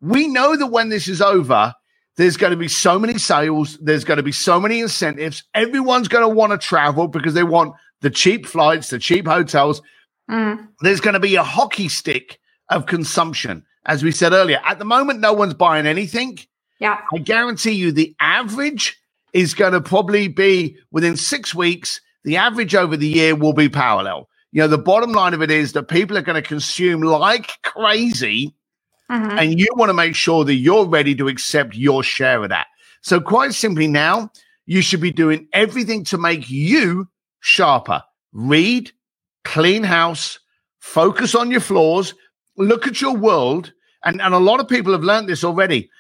We 0.00 0.28
know 0.28 0.56
that 0.56 0.68
when 0.68 0.88
this 0.88 1.08
is 1.08 1.20
over, 1.20 1.74
there's 2.18 2.36
going 2.36 2.50
to 2.50 2.56
be 2.56 2.68
so 2.68 2.98
many 2.98 3.16
sales, 3.16 3.78
there's 3.80 4.04
going 4.04 4.18
to 4.18 4.22
be 4.22 4.32
so 4.32 4.60
many 4.60 4.80
incentives. 4.80 5.42
Everyone's 5.54 6.08
going 6.08 6.28
to 6.28 6.34
want 6.34 6.52
to 6.52 6.58
travel 6.58 7.08
because 7.08 7.32
they 7.32 7.44
want 7.44 7.74
the 8.02 8.10
cheap 8.10 8.44
flights, 8.44 8.90
the 8.90 8.98
cheap 8.98 9.26
hotels. 9.26 9.80
Mm. 10.30 10.68
There's 10.82 11.00
going 11.00 11.14
to 11.14 11.20
be 11.20 11.36
a 11.36 11.42
hockey 11.42 11.88
stick 11.88 12.38
of 12.68 12.84
consumption. 12.84 13.64
As 13.86 14.02
we 14.02 14.12
said 14.12 14.34
earlier, 14.34 14.60
at 14.66 14.78
the 14.78 14.84
moment, 14.84 15.20
no 15.20 15.32
one's 15.32 15.54
buying 15.54 15.86
anything. 15.86 16.38
Yeah. 16.78 17.00
I 17.14 17.18
guarantee 17.18 17.72
you 17.72 17.90
the 17.92 18.14
average 18.20 19.00
is 19.32 19.54
going 19.54 19.72
to 19.72 19.80
probably 19.80 20.28
be 20.28 20.76
within 20.90 21.16
six 21.16 21.54
weeks, 21.54 22.00
the 22.24 22.36
average 22.36 22.74
over 22.74 22.96
the 22.96 23.08
year 23.08 23.34
will 23.34 23.54
be 23.54 23.70
parallel 23.70 24.28
you 24.52 24.62
know, 24.62 24.68
the 24.68 24.78
bottom 24.78 25.12
line 25.12 25.34
of 25.34 25.42
it 25.42 25.50
is 25.50 25.72
that 25.74 25.84
people 25.84 26.16
are 26.16 26.22
going 26.22 26.40
to 26.40 26.46
consume 26.46 27.02
like 27.02 27.50
crazy. 27.62 28.54
Mm-hmm. 29.10 29.38
And 29.38 29.58
you 29.58 29.68
want 29.74 29.88
to 29.88 29.94
make 29.94 30.14
sure 30.14 30.44
that 30.44 30.54
you're 30.54 30.86
ready 30.86 31.14
to 31.14 31.28
accept 31.28 31.74
your 31.74 32.02
share 32.02 32.42
of 32.42 32.50
that. 32.50 32.66
So, 33.02 33.20
quite 33.20 33.54
simply, 33.54 33.86
now 33.86 34.30
you 34.66 34.82
should 34.82 35.00
be 35.00 35.12
doing 35.12 35.48
everything 35.52 36.04
to 36.04 36.18
make 36.18 36.50
you 36.50 37.08
sharper. 37.40 38.02
Read, 38.32 38.92
clean 39.44 39.82
house, 39.82 40.38
focus 40.78 41.34
on 41.34 41.50
your 41.50 41.60
flaws, 41.60 42.14
look 42.56 42.86
at 42.86 43.00
your 43.00 43.16
world. 43.16 43.72
And, 44.04 44.20
and 44.20 44.34
a 44.34 44.38
lot 44.38 44.60
of 44.60 44.68
people 44.68 44.92
have 44.92 45.02
learned 45.02 45.28
this 45.28 45.42
already. 45.42 45.90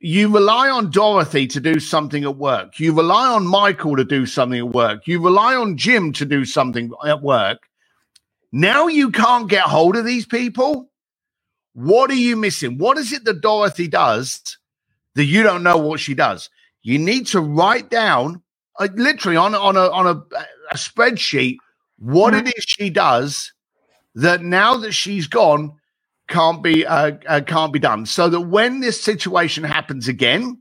You 0.00 0.32
rely 0.32 0.68
on 0.68 0.90
Dorothy 0.90 1.46
to 1.48 1.60
do 1.60 1.80
something 1.80 2.22
at 2.22 2.36
work. 2.36 2.78
You 2.78 2.92
rely 2.92 3.26
on 3.26 3.46
Michael 3.46 3.96
to 3.96 4.04
do 4.04 4.26
something 4.26 4.58
at 4.58 4.68
work. 4.68 5.06
You 5.06 5.20
rely 5.20 5.56
on 5.56 5.76
Jim 5.76 6.12
to 6.12 6.24
do 6.24 6.44
something 6.44 6.92
at 7.04 7.22
work. 7.22 7.58
Now 8.52 8.86
you 8.86 9.10
can't 9.10 9.48
get 9.48 9.62
hold 9.62 9.96
of 9.96 10.04
these 10.04 10.24
people. 10.24 10.90
What 11.78 12.10
are 12.10 12.14
you 12.14 12.34
missing? 12.34 12.76
What 12.76 12.98
is 12.98 13.12
it 13.12 13.24
that 13.24 13.40
Dorothy 13.40 13.86
does 13.86 14.58
that 15.14 15.26
you 15.26 15.44
don't 15.44 15.62
know 15.62 15.78
what 15.78 16.00
she 16.00 16.12
does? 16.12 16.50
You 16.82 16.98
need 16.98 17.28
to 17.28 17.40
write 17.40 17.88
down, 17.88 18.42
uh, 18.80 18.88
literally 18.96 19.36
on 19.36 19.54
on 19.54 19.76
a 19.76 19.88
on 19.90 20.08
a, 20.08 20.36
a 20.72 20.74
spreadsheet, 20.74 21.58
what 22.00 22.34
mm-hmm. 22.34 22.48
it 22.48 22.58
is 22.58 22.64
she 22.66 22.90
does 22.90 23.52
that 24.16 24.42
now 24.42 24.76
that 24.78 24.90
she's 24.90 25.28
gone 25.28 25.72
can't 26.26 26.64
be 26.64 26.84
uh, 26.84 27.12
uh, 27.28 27.42
can't 27.46 27.72
be 27.72 27.78
done. 27.78 28.06
So 28.06 28.28
that 28.28 28.40
when 28.40 28.80
this 28.80 29.00
situation 29.00 29.62
happens 29.62 30.08
again, 30.08 30.60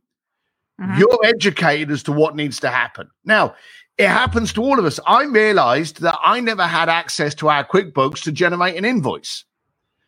mm-hmm. 0.79 0.99
you're 0.99 1.19
educated 1.23 1.89
as 1.89 2.03
to 2.03 2.11
what 2.11 2.35
needs 2.35 2.59
to 2.59 2.69
happen. 2.69 3.09
Now, 3.25 3.55
it 3.97 4.07
happens 4.07 4.53
to 4.53 4.61
all 4.61 4.77
of 4.77 4.85
us. 4.85 4.99
I 5.07 5.23
realized 5.23 6.01
that 6.01 6.19
I 6.23 6.41
never 6.41 6.67
had 6.67 6.89
access 6.89 7.33
to 7.35 7.49
our 7.49 7.65
QuickBooks 7.65 8.21
to 8.25 8.31
generate 8.31 8.75
an 8.75 8.85
invoice. 8.85 9.45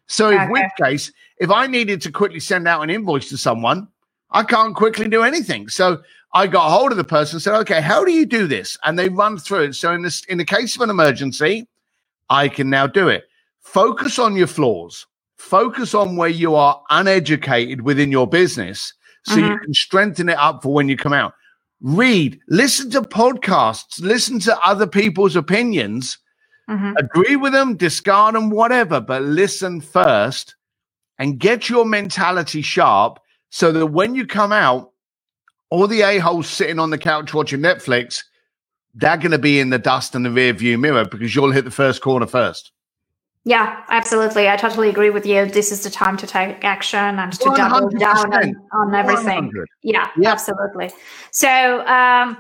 So, 0.10 0.30
in 0.32 0.50
which 0.50 0.65
case, 0.82 1.12
if 1.38 1.52
I 1.52 1.67
needed 1.67 2.02
to 2.02 2.12
quickly 2.12 2.39
send 2.39 2.67
out 2.67 2.82
an 2.82 2.89
invoice 2.89 3.30
to 3.30 3.38
someone, 3.38 3.88
I 4.32 4.43
can't 4.43 4.76
quickly 4.76 5.08
do 5.08 5.24
anything. 5.24 5.69
So 5.69 6.02
I 6.34 6.48
got 6.48 6.69
hold 6.69 6.91
of 6.91 6.98
the 6.98 7.04
person 7.04 7.38
and 7.38 7.41
said, 7.41 7.56
okay, 7.60 7.82
how 7.82 8.04
do 8.04 8.12
you 8.12 8.26
do 8.26 8.48
this? 8.48 8.78
And 8.84 8.98
they 8.98 9.10
run 9.10 9.38
through 9.38 9.65
it. 9.65 9.74
So 9.74 9.93
in 9.93 10.04
this, 10.04 10.24
in 10.26 10.38
the 10.38 10.45
case 10.45 10.76
of 10.76 10.82
an 10.82 10.89
emergency, 10.89 11.67
I 12.30 12.50
can 12.50 12.69
now 12.69 12.86
do 12.86 13.08
it. 13.08 13.28
Focus 13.62 14.19
on 14.19 14.36
your 14.36 14.48
flaws. 14.48 15.06
Focus 15.38 15.93
on 15.93 16.15
where 16.15 16.30
you 16.30 16.56
are 16.56 16.82
uneducated 16.89 17.82
within 17.82 18.12
your 18.12 18.28
business 18.28 18.93
so 19.24 19.36
mm-hmm. 19.36 19.52
you 19.52 19.60
can 19.60 19.74
strengthen 19.74 20.30
it 20.30 20.38
up 20.38 20.62
for 20.62 20.74
when 20.74 20.89
you 20.89 20.98
come 20.98 21.13
out. 21.13 21.34
Read, 21.82 22.39
listen 22.50 22.91
to 22.91 23.02
podcasts, 23.02 24.02
listen 24.02 24.39
to 24.39 24.60
other 24.60 24.86
people's 24.86 25.36
opinions, 25.36 26.17
mm-hmm. 26.69 26.93
agree 26.97 27.36
with 27.36 27.53
them, 27.53 27.75
discard 27.75 28.36
them, 28.36 28.49
whatever, 28.49 29.01
but 29.01 29.23
listen 29.23 29.82
first 29.82 30.55
and 31.17 31.39
get 31.39 31.69
your 31.69 31.86
mentality 31.86 32.62
sharp 32.62 33.19
so 33.49 33.71
that 33.71 33.88
when 33.88 34.15
you 34.15 34.25
come 34.25 34.51
out, 34.51 34.91
all 35.69 35.88
the 35.88 36.01
a-holes 36.01 36.49
sitting 36.49 36.79
on 36.79 36.89
the 36.89 36.97
couch 36.97 37.34
watching 37.34 37.60
Netflix, 37.60 38.23
they're 38.95 39.17
going 39.17 39.32
to 39.32 39.39
be 39.39 39.60
in 39.60 39.69
the 39.69 39.79
dust 39.79 40.15
and 40.15 40.25
the 40.25 40.32
rear 40.32 40.53
view 40.53 40.77
mirror 40.77 41.05
because 41.05 41.36
you'll 41.36 41.51
hit 41.51 41.65
the 41.65 41.71
first 41.71 42.01
corner 42.01 42.25
first. 42.25 42.71
Yeah, 43.45 43.84
absolutely. 43.89 44.49
I 44.49 44.58
totally 44.58 44.89
agree 44.89 45.10
with 45.10 45.25
you. 45.25 45.45
This 45.45 45.71
is 45.71 45.84
the 45.84 45.89
time 45.89 46.17
to 46.17 46.27
take 46.27 46.63
action 46.63 46.99
and 46.99 47.32
to 47.34 47.53
double 47.55 47.89
down 47.89 48.34
on, 48.34 48.55
on 48.73 48.95
everything. 48.95 49.45
100. 49.45 49.67
Yeah, 49.82 50.10
yeah, 50.17 50.32
absolutely. 50.32 50.91
So, 51.32 51.86
um, 51.88 52.38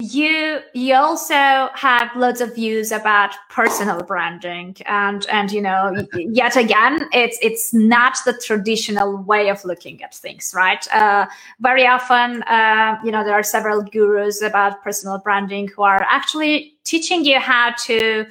you 0.00 0.58
you 0.72 0.92
also 0.94 1.68
have 1.74 2.10
lots 2.16 2.40
of 2.40 2.52
views 2.52 2.90
about 2.90 3.30
personal 3.48 4.02
branding 4.02 4.76
and 4.86 5.24
and 5.26 5.52
you 5.52 5.62
know 5.62 5.94
yet 6.14 6.56
again 6.56 7.08
it's 7.12 7.38
it's 7.40 7.72
not 7.72 8.16
the 8.24 8.32
traditional 8.44 9.18
way 9.18 9.48
of 9.48 9.64
looking 9.64 10.02
at 10.02 10.12
things 10.12 10.52
right? 10.54 10.88
Uh, 10.92 11.26
very 11.60 11.86
often 11.86 12.42
uh, 12.44 12.98
you 13.04 13.12
know 13.12 13.22
there 13.22 13.34
are 13.34 13.44
several 13.44 13.82
gurus 13.82 14.42
about 14.42 14.82
personal 14.82 15.18
branding 15.18 15.68
who 15.68 15.82
are 15.82 16.04
actually 16.10 16.74
teaching 16.82 17.24
you 17.24 17.38
how 17.38 17.72
to 17.78 18.26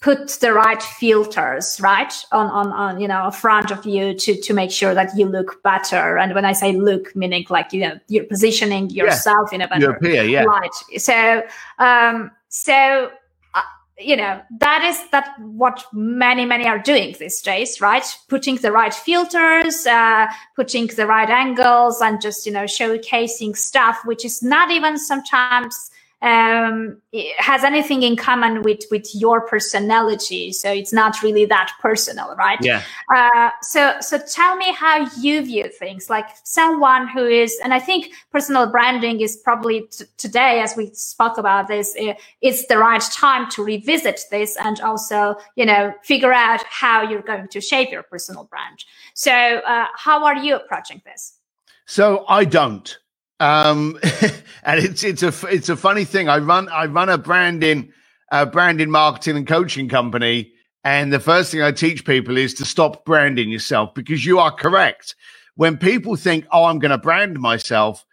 put 0.00 0.28
the 0.40 0.52
right 0.52 0.82
filters 0.82 1.80
right 1.80 2.12
on, 2.30 2.46
on 2.46 2.72
on 2.72 3.00
you 3.00 3.08
know 3.08 3.26
in 3.26 3.32
front 3.32 3.72
of 3.72 3.84
you 3.84 4.14
to 4.14 4.40
to 4.40 4.54
make 4.54 4.70
sure 4.70 4.94
that 4.94 5.10
you 5.16 5.26
look 5.26 5.60
better 5.64 6.16
and 6.18 6.34
when 6.34 6.44
i 6.44 6.52
say 6.52 6.72
look 6.72 7.14
meaning 7.16 7.44
like 7.50 7.72
you 7.72 7.80
know 7.80 7.98
you're 8.06 8.24
positioning 8.24 8.88
yourself 8.90 9.48
yeah. 9.50 9.56
in 9.56 9.62
a 9.62 9.68
better 9.68 9.90
appear, 9.90 10.22
yeah. 10.22 10.44
light 10.44 10.70
so 10.98 11.42
um 11.80 12.30
so 12.48 13.10
uh, 13.54 13.62
you 13.98 14.14
know 14.14 14.40
that 14.60 14.84
is 14.84 15.10
that 15.10 15.34
what 15.40 15.84
many 15.92 16.44
many 16.44 16.64
are 16.64 16.78
doing 16.78 17.16
these 17.18 17.42
days 17.42 17.80
right 17.80 18.06
putting 18.28 18.54
the 18.56 18.70
right 18.70 18.94
filters 18.94 19.84
uh, 19.86 20.28
putting 20.54 20.86
the 20.86 21.08
right 21.08 21.28
angles 21.28 22.00
and 22.00 22.20
just 22.20 22.46
you 22.46 22.52
know 22.52 22.64
showcasing 22.64 23.56
stuff 23.56 23.98
which 24.04 24.24
is 24.24 24.44
not 24.44 24.70
even 24.70 24.96
sometimes 24.96 25.90
um, 26.20 27.00
has 27.38 27.62
anything 27.62 28.02
in 28.02 28.16
common 28.16 28.62
with 28.62 28.84
with 28.90 29.08
your 29.14 29.40
personality? 29.46 30.52
So 30.52 30.72
it's 30.72 30.92
not 30.92 31.22
really 31.22 31.44
that 31.46 31.72
personal 31.80 32.34
right? 32.36 32.58
Yeah. 32.60 32.82
Uh, 33.14 33.50
so 33.62 33.94
so 34.00 34.18
tell 34.18 34.56
me 34.56 34.72
how 34.72 35.08
you 35.20 35.42
view 35.42 35.68
things. 35.68 36.10
Like 36.10 36.28
someone 36.44 37.08
who 37.08 37.26
is 37.26 37.58
and 37.62 37.74
i 37.74 37.78
think 37.78 38.12
personal 38.30 38.70
branding 38.70 39.20
is 39.20 39.36
probably 39.36 39.82
t- 39.82 40.04
today 40.16 40.60
as 40.60 40.76
we 40.76 40.90
spoke 40.94 41.38
about 41.38 41.68
this 41.68 41.94
it's 42.40 42.66
the 42.66 42.78
right 42.78 43.02
time 43.12 43.50
to 43.50 43.62
revisit 43.62 44.20
this 44.30 44.56
and 44.56 44.80
also 44.80 45.36
you 45.56 45.64
know 45.64 45.92
figure 46.02 46.32
out 46.32 46.62
how 46.64 47.02
you're 47.02 47.22
going 47.22 47.48
to 47.48 47.60
shape 47.60 47.90
your 47.90 48.02
personal 48.02 48.44
brand. 48.44 48.84
So 49.14 49.32
uh, 49.32 49.86
how 49.94 50.24
are 50.24 50.36
you 50.36 50.56
approaching 50.56 51.02
this? 51.04 51.34
So 51.86 52.24
i 52.28 52.44
don't 52.44 52.98
um, 53.40 53.98
and 54.62 54.80
it's 54.84 55.04
it's 55.04 55.22
a 55.22 55.32
it's 55.48 55.68
a 55.68 55.76
funny 55.76 56.04
thing. 56.04 56.28
I 56.28 56.38
run 56.38 56.68
I 56.68 56.86
run 56.86 57.08
a 57.08 57.18
branding 57.18 57.92
uh, 58.30 58.46
branding 58.46 58.90
marketing 58.90 59.36
and 59.36 59.46
coaching 59.46 59.88
company, 59.88 60.52
and 60.84 61.12
the 61.12 61.20
first 61.20 61.50
thing 61.50 61.62
I 61.62 61.72
teach 61.72 62.04
people 62.04 62.36
is 62.36 62.54
to 62.54 62.64
stop 62.64 63.04
branding 63.04 63.50
yourself 63.50 63.94
because 63.94 64.24
you 64.24 64.38
are 64.38 64.50
correct. 64.50 65.14
When 65.54 65.76
people 65.76 66.16
think, 66.16 66.46
"Oh, 66.52 66.64
I'm 66.64 66.78
going 66.78 66.90
to 66.90 66.98
brand 66.98 67.38
myself," 67.38 68.04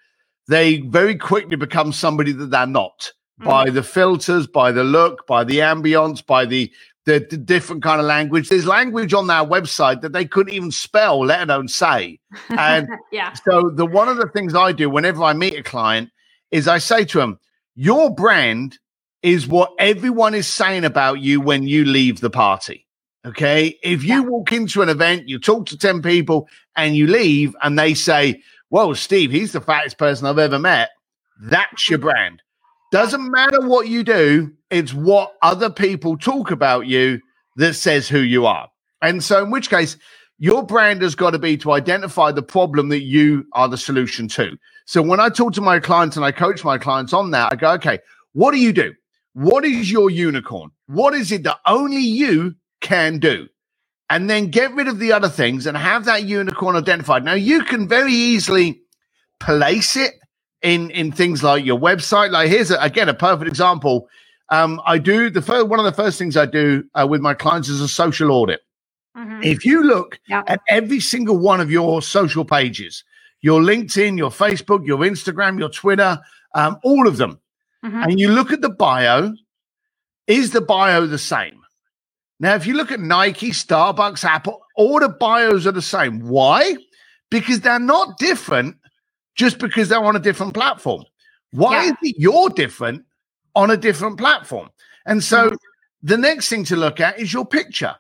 they 0.47 0.77
very 0.77 1.15
quickly 1.15 1.55
become 1.55 1.91
somebody 1.91 2.31
that 2.31 2.51
they're 2.51 2.67
not 2.67 3.11
mm. 3.41 3.45
by 3.45 3.69
the 3.69 3.83
filters, 3.83 4.47
by 4.47 4.71
the 4.71 4.83
look, 4.83 5.27
by 5.27 5.43
the 5.43 5.59
ambience, 5.59 6.25
by 6.25 6.45
the 6.45 6.71
the, 7.06 7.26
the, 7.30 7.38
different 7.38 7.84
kind 7.84 8.00
of 8.00 8.08
language. 8.08 8.50
There's 8.50 8.65
language 8.65 9.13
on 9.13 9.28
their 9.28 9.44
website 9.44 10.02
that 10.02 10.13
they 10.13 10.26
couldn't 10.26 10.54
even 10.54 10.72
spell, 10.72 11.26
let 11.26 11.41
alone 11.41 11.68
say. 11.68 12.20
And 12.50 12.88
yeah. 13.12 13.34
so 13.34 13.70
the 13.70 13.86
one 13.86 14.10
of 14.10 14.18
the 14.18 14.28
things 14.28 14.56
I 14.56 14.72
do 14.72 14.89
whenever 14.89 15.24
I 15.24 15.34
meet 15.34 15.58
a 15.58 15.63
client 15.63 16.10
is 16.52 16.68
I 16.68 16.80
say 16.80 17.06
to 17.06 17.20
them, 17.20 17.39
your 17.76 18.13
brand 18.13 18.80
is 19.22 19.48
what 19.48 19.72
everyone 19.80 20.34
is 20.34 20.48
saying 20.48 20.86
about 20.86 21.20
you 21.20 21.41
when 21.41 21.63
you 21.63 21.86
leave 21.86 22.22
the 22.22 22.30
party. 22.30 22.86
Okay. 23.26 23.78
If 23.84 24.04
you 24.04 24.22
yeah. 24.22 24.22
walk 24.22 24.52
into 24.52 24.82
an 24.82 24.89
event, 24.89 25.28
you 25.28 25.39
talk 25.39 25.65
to 25.68 25.78
10 25.78 26.02
people 26.02 26.48
and 26.76 26.96
you 26.96 27.08
leave 27.08 27.56
and 27.63 27.78
they 27.78 27.94
say, 27.96 28.41
Well, 28.70 28.94
Steve, 28.94 29.32
he's 29.32 29.52
the 29.52 29.62
fattest 29.62 29.98
person 29.98 30.28
I've 30.28 30.38
ever 30.38 30.60
met. 30.60 30.89
That's 31.41 31.89
your 31.89 32.00
brand. 32.00 32.41
Doesn't 32.95 33.29
matter 33.29 33.60
what 33.60 33.89
you 33.89 34.05
do, 34.05 34.53
it's 34.69 34.93
what 34.93 35.34
other 35.41 35.69
people 35.69 36.17
talk 36.17 36.49
about 36.49 36.88
you 36.88 37.19
that 37.58 37.73
says 37.73 38.08
who 38.08 38.19
you 38.19 38.45
are. 38.45 38.69
And 39.01 39.21
so, 39.21 39.43
in 39.43 39.51
which 39.51 39.69
case, 39.69 39.97
your 40.38 40.65
brand 40.65 41.01
has 41.01 41.13
got 41.13 41.31
to 41.31 41.39
be 41.39 41.58
to 41.58 41.73
identify 41.73 42.31
the 42.31 42.41
problem 42.41 42.88
that 42.88 43.01
you 43.01 43.47
are 43.51 43.67
the 43.67 43.75
solution 43.75 44.29
to. 44.29 44.58
So, 44.86 45.01
when 45.01 45.19
I 45.19 45.27
talk 45.27 45.51
to 45.55 45.62
my 45.62 45.81
clients 45.81 46.15
and 46.15 46.25
I 46.25 46.31
coach 46.31 46.63
my 46.63 46.77
clients 46.77 47.12
on 47.12 47.31
that, 47.31 47.51
I 47.51 47.58
go, 47.58 47.73
okay, 47.73 47.99
what 48.31 48.51
do 48.51 48.60
you 48.60 48.71
do? 48.71 48.93
What 49.34 49.65
is 49.65 49.91
your 49.91 50.10
unicorn? 50.10 50.71
What 50.88 51.13
is 51.13 51.34
it 51.34 51.43
that 51.43 51.60
only 51.65 51.97
you 51.97 52.55
can 52.79 53.19
do? 53.19 53.49
And 54.10 54.29
then 54.29 54.51
get 54.51 54.73
rid 54.73 54.88
of 54.88 54.99
the 54.99 55.12
other 55.12 55.27
things 55.27 55.65
and 55.65 55.75
have 55.75 56.05
that 56.05 56.23
unicorn 56.23 56.77
identified. 56.77 57.25
Now, 57.25 57.34
you 57.34 57.65
can 57.65 57.89
very 57.89 58.13
easily 58.13 58.79
place 59.41 59.97
it 59.97 60.13
in 60.65 60.89
in 60.89 61.12
things 61.12 61.43
like 61.43 61.63
your 61.63 61.80
website. 61.80 62.32
Like 62.32 62.49
here's 62.49 62.71
a, 62.71 62.78
again 62.80 63.08
a 63.08 63.13
perfect 63.13 63.47
example. 63.47 64.10
Um, 64.49 64.82
I 64.86 64.97
do 64.97 65.30
the 65.30 65.41
first 65.41 65.67
one 65.67 65.80
of 65.80 65.86
the 65.86 65.91
first 65.91 66.17
things 66.19 66.36
I 66.36 66.45
do 66.45 66.84
uh, 66.93 67.08
with 67.10 67.21
my 67.21 67.34
clients 67.34 67.69
is 67.69 67.82
a 67.82 67.88
social 67.88 68.32
audit. 68.32 68.62
Mm-hmm. 69.15 69.43
If 69.43 69.65
you 69.65 69.84
look 69.84 70.19
at 70.30 70.60
every 70.67 70.99
single 70.99 71.38
one 71.38 71.62
of 71.62 71.71
your 71.71 72.01
social 72.01 72.43
pages, 72.43 73.04
your 73.41 73.62
LinkedIn, 73.62 74.17
your 74.17 74.30
Facebook, 74.30 74.86
your 74.86 74.97
Instagram, 74.99 75.58
your 75.58 75.69
Twitter, 75.69 76.19
um, 76.54 76.78
all 76.84 77.08
of 77.08 77.17
them, 77.17 77.39
mm-hmm. 77.84 78.04
and 78.04 78.19
you 78.19 78.30
look 78.30 78.51
at 78.51 78.62
the 78.62 78.69
bio, 78.69 79.34
is 80.28 80.51
the 80.51 80.62
bio 80.62 81.06
the 81.06 81.17
same? 81.17 81.62
Now, 82.39 82.56
if 82.56 82.67
you 82.67 82.73
look 82.73 82.91
at 82.91 82.99
Nike, 82.99 83.51
Starbucks, 83.51 84.25
Apple, 84.25 84.62
all 84.75 84.99
the 84.99 85.08
bios 85.08 85.65
are 85.65 85.71
the 85.71 85.82
same. 85.82 86.19
Why? 86.19 86.75
Because 87.32 87.62
they're 87.62 87.80
not 87.80 88.17
different 88.17 88.75
just 89.36 89.60
because 89.60 89.89
they're 89.89 90.04
on 90.04 90.15
a 90.15 90.19
different 90.19 90.54
platform. 90.54 91.06
Why 91.52 91.84
yeah. 91.84 91.89
is 91.91 91.95
it 92.02 92.15
you're 92.17 92.50
different 92.50 93.06
on 93.56 93.71
a 93.71 93.78
different 93.78 94.17
platform? 94.17 94.69
And 95.06 95.24
so 95.24 95.48
mm-hmm. 95.48 95.56
the 96.04 96.17
next 96.17 96.50
thing 96.50 96.63
to 96.65 96.76
look 96.76 97.00
at 97.00 97.19
is 97.19 97.32
your 97.32 97.45
picture. 97.45 97.95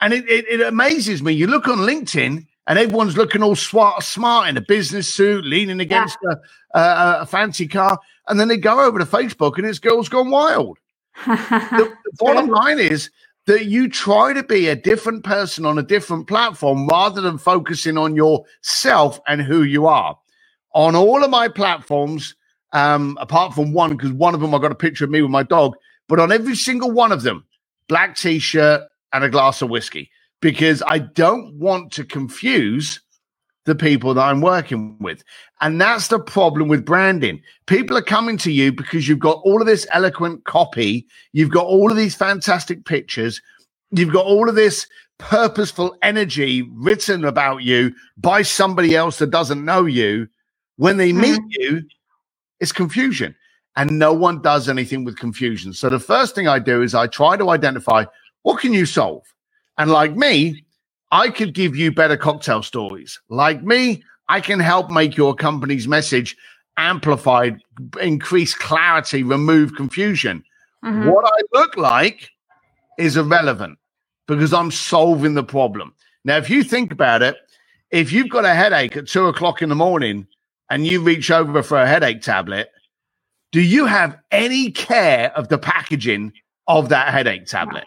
And 0.00 0.12
it, 0.12 0.28
it, 0.28 0.46
it, 0.48 0.60
amazes 0.60 1.22
me. 1.22 1.32
You 1.32 1.46
look 1.46 1.66
on 1.66 1.78
LinkedIn 1.78 2.46
and 2.66 2.78
everyone's 2.78 3.16
looking 3.16 3.42
all 3.42 3.56
smart, 3.56 4.02
smart 4.02 4.48
in 4.48 4.56
a 4.56 4.60
business 4.60 5.08
suit, 5.08 5.44
leaning 5.44 5.80
against 5.80 6.18
yeah. 6.22 6.34
a, 6.74 6.78
a, 6.78 7.18
a, 7.22 7.26
fancy 7.26 7.66
car, 7.66 7.98
and 8.28 8.38
then 8.38 8.48
they 8.48 8.56
go 8.56 8.84
over 8.84 8.98
to 8.98 9.04
Facebook 9.04 9.56
and 9.56 9.66
it's 9.66 9.78
girls 9.78 10.08
gone 10.08 10.30
wild. 10.30 10.78
the, 11.26 11.96
the 12.04 12.12
bottom 12.18 12.48
line 12.48 12.78
is 12.78 13.10
that 13.46 13.66
you 13.66 13.88
try 13.88 14.32
to 14.32 14.42
be 14.42 14.68
a 14.68 14.76
different 14.76 15.24
person 15.24 15.64
on 15.64 15.78
a 15.78 15.82
different 15.82 16.26
platform 16.26 16.86
rather 16.88 17.20
than 17.20 17.38
focusing 17.38 17.96
on 17.96 18.16
yourself 18.16 19.20
and 19.26 19.42
who 19.42 19.62
you 19.62 19.86
are. 19.86 20.18
On 20.74 20.94
all 20.96 21.24
of 21.24 21.30
my 21.30 21.48
platforms, 21.48 22.34
um, 22.72 23.16
apart 23.20 23.54
from 23.54 23.72
one, 23.72 23.96
because 23.96 24.12
one 24.12 24.34
of 24.34 24.40
them 24.40 24.54
I 24.54 24.58
got 24.58 24.72
a 24.72 24.76
picture 24.76 25.04
of 25.04 25.10
me 25.10 25.22
with 25.22 25.30
my 25.30 25.44
dog, 25.44 25.74
but 26.08 26.20
on 26.20 26.32
every 26.32 26.56
single 26.56 26.90
one 26.90 27.12
of 27.12 27.22
them, 27.22 27.44
black 27.88 28.16
t 28.16 28.38
shirt 28.38 28.82
and 29.12 29.24
a 29.24 29.30
glass 29.30 29.62
of 29.62 29.70
whiskey, 29.70 30.10
because 30.40 30.82
I 30.86 30.98
don't 30.98 31.54
want 31.54 31.92
to 31.92 32.04
confuse 32.04 33.00
the 33.64 33.74
people 33.74 34.14
that 34.14 34.22
I'm 34.22 34.40
working 34.40 34.96
with. 35.00 35.24
And 35.60 35.80
that's 35.80 36.08
the 36.08 36.18
problem 36.18 36.68
with 36.68 36.84
branding. 36.84 37.40
People 37.66 37.96
are 37.96 38.02
coming 38.02 38.36
to 38.38 38.52
you 38.52 38.72
because 38.72 39.08
you've 39.08 39.20
got 39.20 39.40
all 39.44 39.60
of 39.60 39.66
this 39.66 39.86
eloquent 39.92 40.44
copy, 40.44 41.06
you've 41.32 41.50
got 41.50 41.64
all 41.64 41.90
of 41.90 41.96
these 41.96 42.14
fantastic 42.14 42.84
pictures, 42.84 43.40
you've 43.90 44.12
got 44.12 44.26
all 44.26 44.48
of 44.48 44.54
this 44.54 44.86
purposeful 45.18 45.96
energy 46.02 46.62
written 46.72 47.24
about 47.24 47.62
you 47.62 47.94
by 48.18 48.42
somebody 48.42 48.94
else 48.94 49.18
that 49.18 49.30
doesn't 49.30 49.64
know 49.64 49.86
you. 49.86 50.28
When 50.76 50.96
they 50.96 51.12
meet 51.12 51.40
mm. 51.40 51.50
you, 51.50 51.82
it's 52.60 52.72
confusion. 52.72 53.34
And 53.76 53.98
no 53.98 54.12
one 54.12 54.40
does 54.40 54.68
anything 54.68 55.04
with 55.04 55.18
confusion. 55.18 55.72
So 55.72 55.88
the 55.88 55.98
first 55.98 56.34
thing 56.34 56.46
I 56.46 56.60
do 56.60 56.82
is 56.82 56.94
I 56.94 57.08
try 57.08 57.36
to 57.36 57.50
identify 57.50 58.04
what 58.42 58.60
can 58.60 58.72
you 58.72 58.86
solve? 58.86 59.22
And 59.78 59.90
like 59.90 60.14
me, 60.14 60.64
I 61.10 61.30
could 61.30 61.54
give 61.54 61.74
you 61.74 61.90
better 61.90 62.16
cocktail 62.16 62.62
stories. 62.62 63.20
Like 63.28 63.62
me, 63.62 64.04
I 64.28 64.40
can 64.40 64.60
help 64.60 64.90
make 64.90 65.16
your 65.16 65.34
company's 65.34 65.88
message 65.88 66.36
amplified, 66.76 67.60
increase 68.00 68.54
clarity, 68.54 69.22
remove 69.22 69.74
confusion. 69.74 70.44
Mm-hmm. 70.84 71.08
What 71.08 71.24
I 71.26 71.58
look 71.58 71.76
like 71.76 72.30
is 72.98 73.16
irrelevant 73.16 73.78
because 74.26 74.52
I'm 74.52 74.70
solving 74.70 75.34
the 75.34 75.44
problem. 75.44 75.94
Now, 76.24 76.36
if 76.36 76.48
you 76.48 76.64
think 76.64 76.92
about 76.92 77.22
it, 77.22 77.36
if 77.90 78.12
you've 78.12 78.30
got 78.30 78.44
a 78.44 78.54
headache 78.54 78.96
at 78.96 79.06
two 79.06 79.26
o'clock 79.26 79.62
in 79.62 79.68
the 79.68 79.74
morning 79.74 80.26
and 80.70 80.86
you 80.86 81.00
reach 81.00 81.30
over 81.30 81.62
for 81.62 81.78
a 81.78 81.86
headache 81.86 82.22
tablet, 82.22 82.68
do 83.52 83.60
you 83.60 83.86
have 83.86 84.18
any 84.30 84.70
care 84.70 85.32
of 85.36 85.48
the 85.48 85.58
packaging 85.58 86.32
of 86.66 86.88
that 86.88 87.12
headache 87.12 87.46
tablet? 87.46 87.84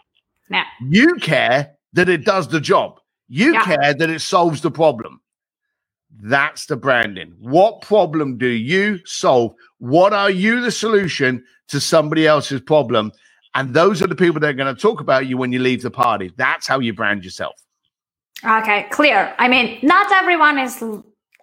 No. 0.48 0.62
You 0.88 1.16
care 1.16 1.74
that 1.92 2.08
it 2.08 2.24
does 2.24 2.48
the 2.48 2.60
job. 2.60 3.00
You 3.28 3.52
yeah. 3.54 3.64
care 3.64 3.94
that 3.94 4.10
it 4.10 4.20
solves 4.20 4.62
the 4.62 4.70
problem. 4.70 5.20
That's 6.20 6.66
the 6.66 6.76
branding. 6.76 7.34
What 7.38 7.82
problem 7.82 8.38
do 8.38 8.48
you 8.48 9.00
solve? 9.04 9.54
What 9.78 10.12
are 10.12 10.30
you 10.30 10.60
the 10.60 10.70
solution 10.70 11.44
to 11.68 11.80
somebody 11.80 12.26
else's 12.26 12.60
problem? 12.62 13.12
And 13.54 13.74
those 13.74 14.02
are 14.02 14.06
the 14.06 14.14
people 14.14 14.40
that 14.40 14.48
are 14.48 14.54
going 14.54 14.74
to 14.74 14.80
talk 14.80 15.00
about 15.00 15.26
you 15.26 15.36
when 15.36 15.52
you 15.52 15.58
leave 15.58 15.82
the 15.82 15.90
party. 15.90 16.32
That's 16.36 16.66
how 16.66 16.78
you 16.78 16.94
brand 16.94 17.24
yourself. 17.24 17.54
Okay, 18.44 18.86
clear. 18.90 19.34
I 19.38 19.48
mean, 19.48 19.78
not 19.82 20.10
everyone 20.12 20.58
is 20.58 20.82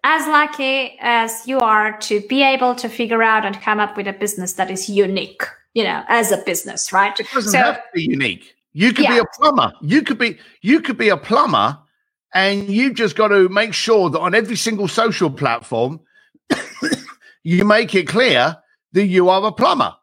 as 0.07 0.27
lucky 0.27 0.95
as 1.01 1.47
you 1.47 1.57
are 1.57 1.97
to 1.97 2.21
be 2.29 2.43
able 2.43 2.75
to 2.75 2.87
figure 2.87 3.23
out 3.23 3.43
and 3.43 3.59
come 3.59 3.79
up 3.79 3.97
with 3.97 4.07
a 4.07 4.13
business 4.13 4.53
that 4.53 4.69
is 4.69 4.87
unique, 4.87 5.41
you 5.73 5.83
know, 5.83 6.03
as 6.07 6.31
a 6.31 6.37
business, 6.45 6.93
right? 6.93 7.19
It 7.19 7.25
doesn't 7.33 7.51
so, 7.51 7.57
have 7.57 7.77
to 7.77 7.89
be 7.91 8.03
unique. 8.03 8.55
You 8.73 8.93
could 8.93 9.05
yeah. 9.05 9.15
be 9.15 9.17
a 9.17 9.25
plumber. 9.33 9.73
You 9.81 10.03
could 10.03 10.19
be 10.19 10.37
you 10.61 10.79
could 10.79 10.99
be 10.99 11.09
a 11.09 11.17
plumber, 11.17 11.79
and 12.35 12.69
you 12.69 12.93
just 12.93 13.15
got 13.15 13.29
to 13.29 13.49
make 13.49 13.73
sure 13.73 14.11
that 14.11 14.19
on 14.19 14.35
every 14.35 14.55
single 14.55 14.87
social 14.87 15.31
platform, 15.31 15.99
you 17.43 17.65
make 17.65 17.95
it 17.95 18.07
clear 18.07 18.55
that 18.91 19.07
you 19.07 19.29
are 19.29 19.43
a 19.43 19.51
plumber, 19.51 19.95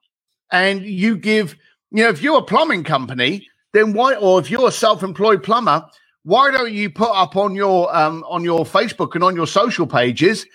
and 0.50 0.82
you 0.82 1.16
give. 1.16 1.54
You 1.92 2.04
know, 2.04 2.08
if 2.08 2.22
you're 2.22 2.38
a 2.38 2.42
plumbing 2.42 2.82
company, 2.82 3.46
then 3.72 3.92
why? 3.92 4.16
Or 4.16 4.40
if 4.40 4.50
you're 4.50 4.66
a 4.66 4.72
self-employed 4.72 5.44
plumber, 5.44 5.86
why 6.24 6.50
don't 6.50 6.72
you 6.72 6.90
put 6.90 7.10
up 7.10 7.36
on 7.36 7.54
your 7.54 7.94
um, 7.94 8.24
on 8.28 8.44
your 8.44 8.64
Facebook 8.64 9.14
and 9.14 9.24
on 9.24 9.34
your 9.34 9.46
social 9.46 9.86
pages 9.86 10.46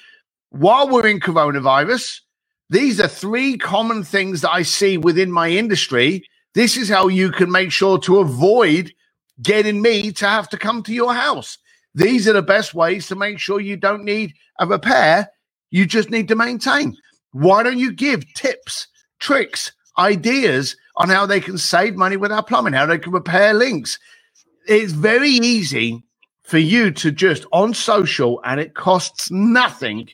while 0.50 0.90
we're 0.90 1.08
in 1.08 1.20
coronavirus? 1.20 2.22
These 2.70 3.00
are 3.00 3.08
three 3.08 3.58
common 3.58 4.04
things 4.04 4.42
that 4.42 4.52
I 4.52 4.64
see 4.64 4.98
within 4.98 5.32
my 5.32 5.50
industry 5.50 6.24
this 6.58 6.76
is 6.76 6.90
how 6.90 7.08
you 7.08 7.30
can 7.30 7.52
make 7.52 7.72
sure 7.72 8.00
to 8.00 8.18
avoid 8.18 8.92
getting 9.44 9.80
me 9.80 10.12
to 10.14 10.28
have 10.28 10.50
to 10.50 10.58
come 10.58 10.82
to 10.82 10.92
your 10.92 11.14
house. 11.14 11.60
These 11.94 12.28
are 12.28 12.34
the 12.34 12.42
best 12.42 12.74
ways 12.74 13.06
to 13.10 13.16
make 13.16 13.38
sure 13.38 13.60
you 13.60 13.78
don't 13.78 14.04
need 14.04 14.34
a 14.60 14.66
repair. 14.66 15.30
You 15.70 15.86
just 15.86 16.10
need 16.10 16.28
to 16.30 16.36
maintain. 16.36 16.98
Why 17.32 17.62
don't 17.62 17.78
you 17.78 17.92
give 17.92 18.34
tips, 18.34 18.88
tricks, 19.20 19.72
ideas 20.00 20.76
on 20.96 21.10
how 21.10 21.28
they 21.28 21.40
can 21.40 21.60
save 21.60 21.96
money 21.96 22.18
with 22.18 22.32
our 22.32 22.42
plumbing, 22.42 22.74
how 22.74 22.88
they 22.88 22.98
can 22.98 23.14
repair 23.14 23.54
links? 23.54 24.00
It's 24.68 24.94
very 24.94 25.30
easy 25.30 26.04
for 26.44 26.58
you 26.58 26.92
to 26.92 27.12
just 27.12 27.46
on 27.52 27.74
social 27.74 28.42
and 28.46 28.60
it 28.60 28.74
costs 28.74 29.30
nothing. 29.32 30.10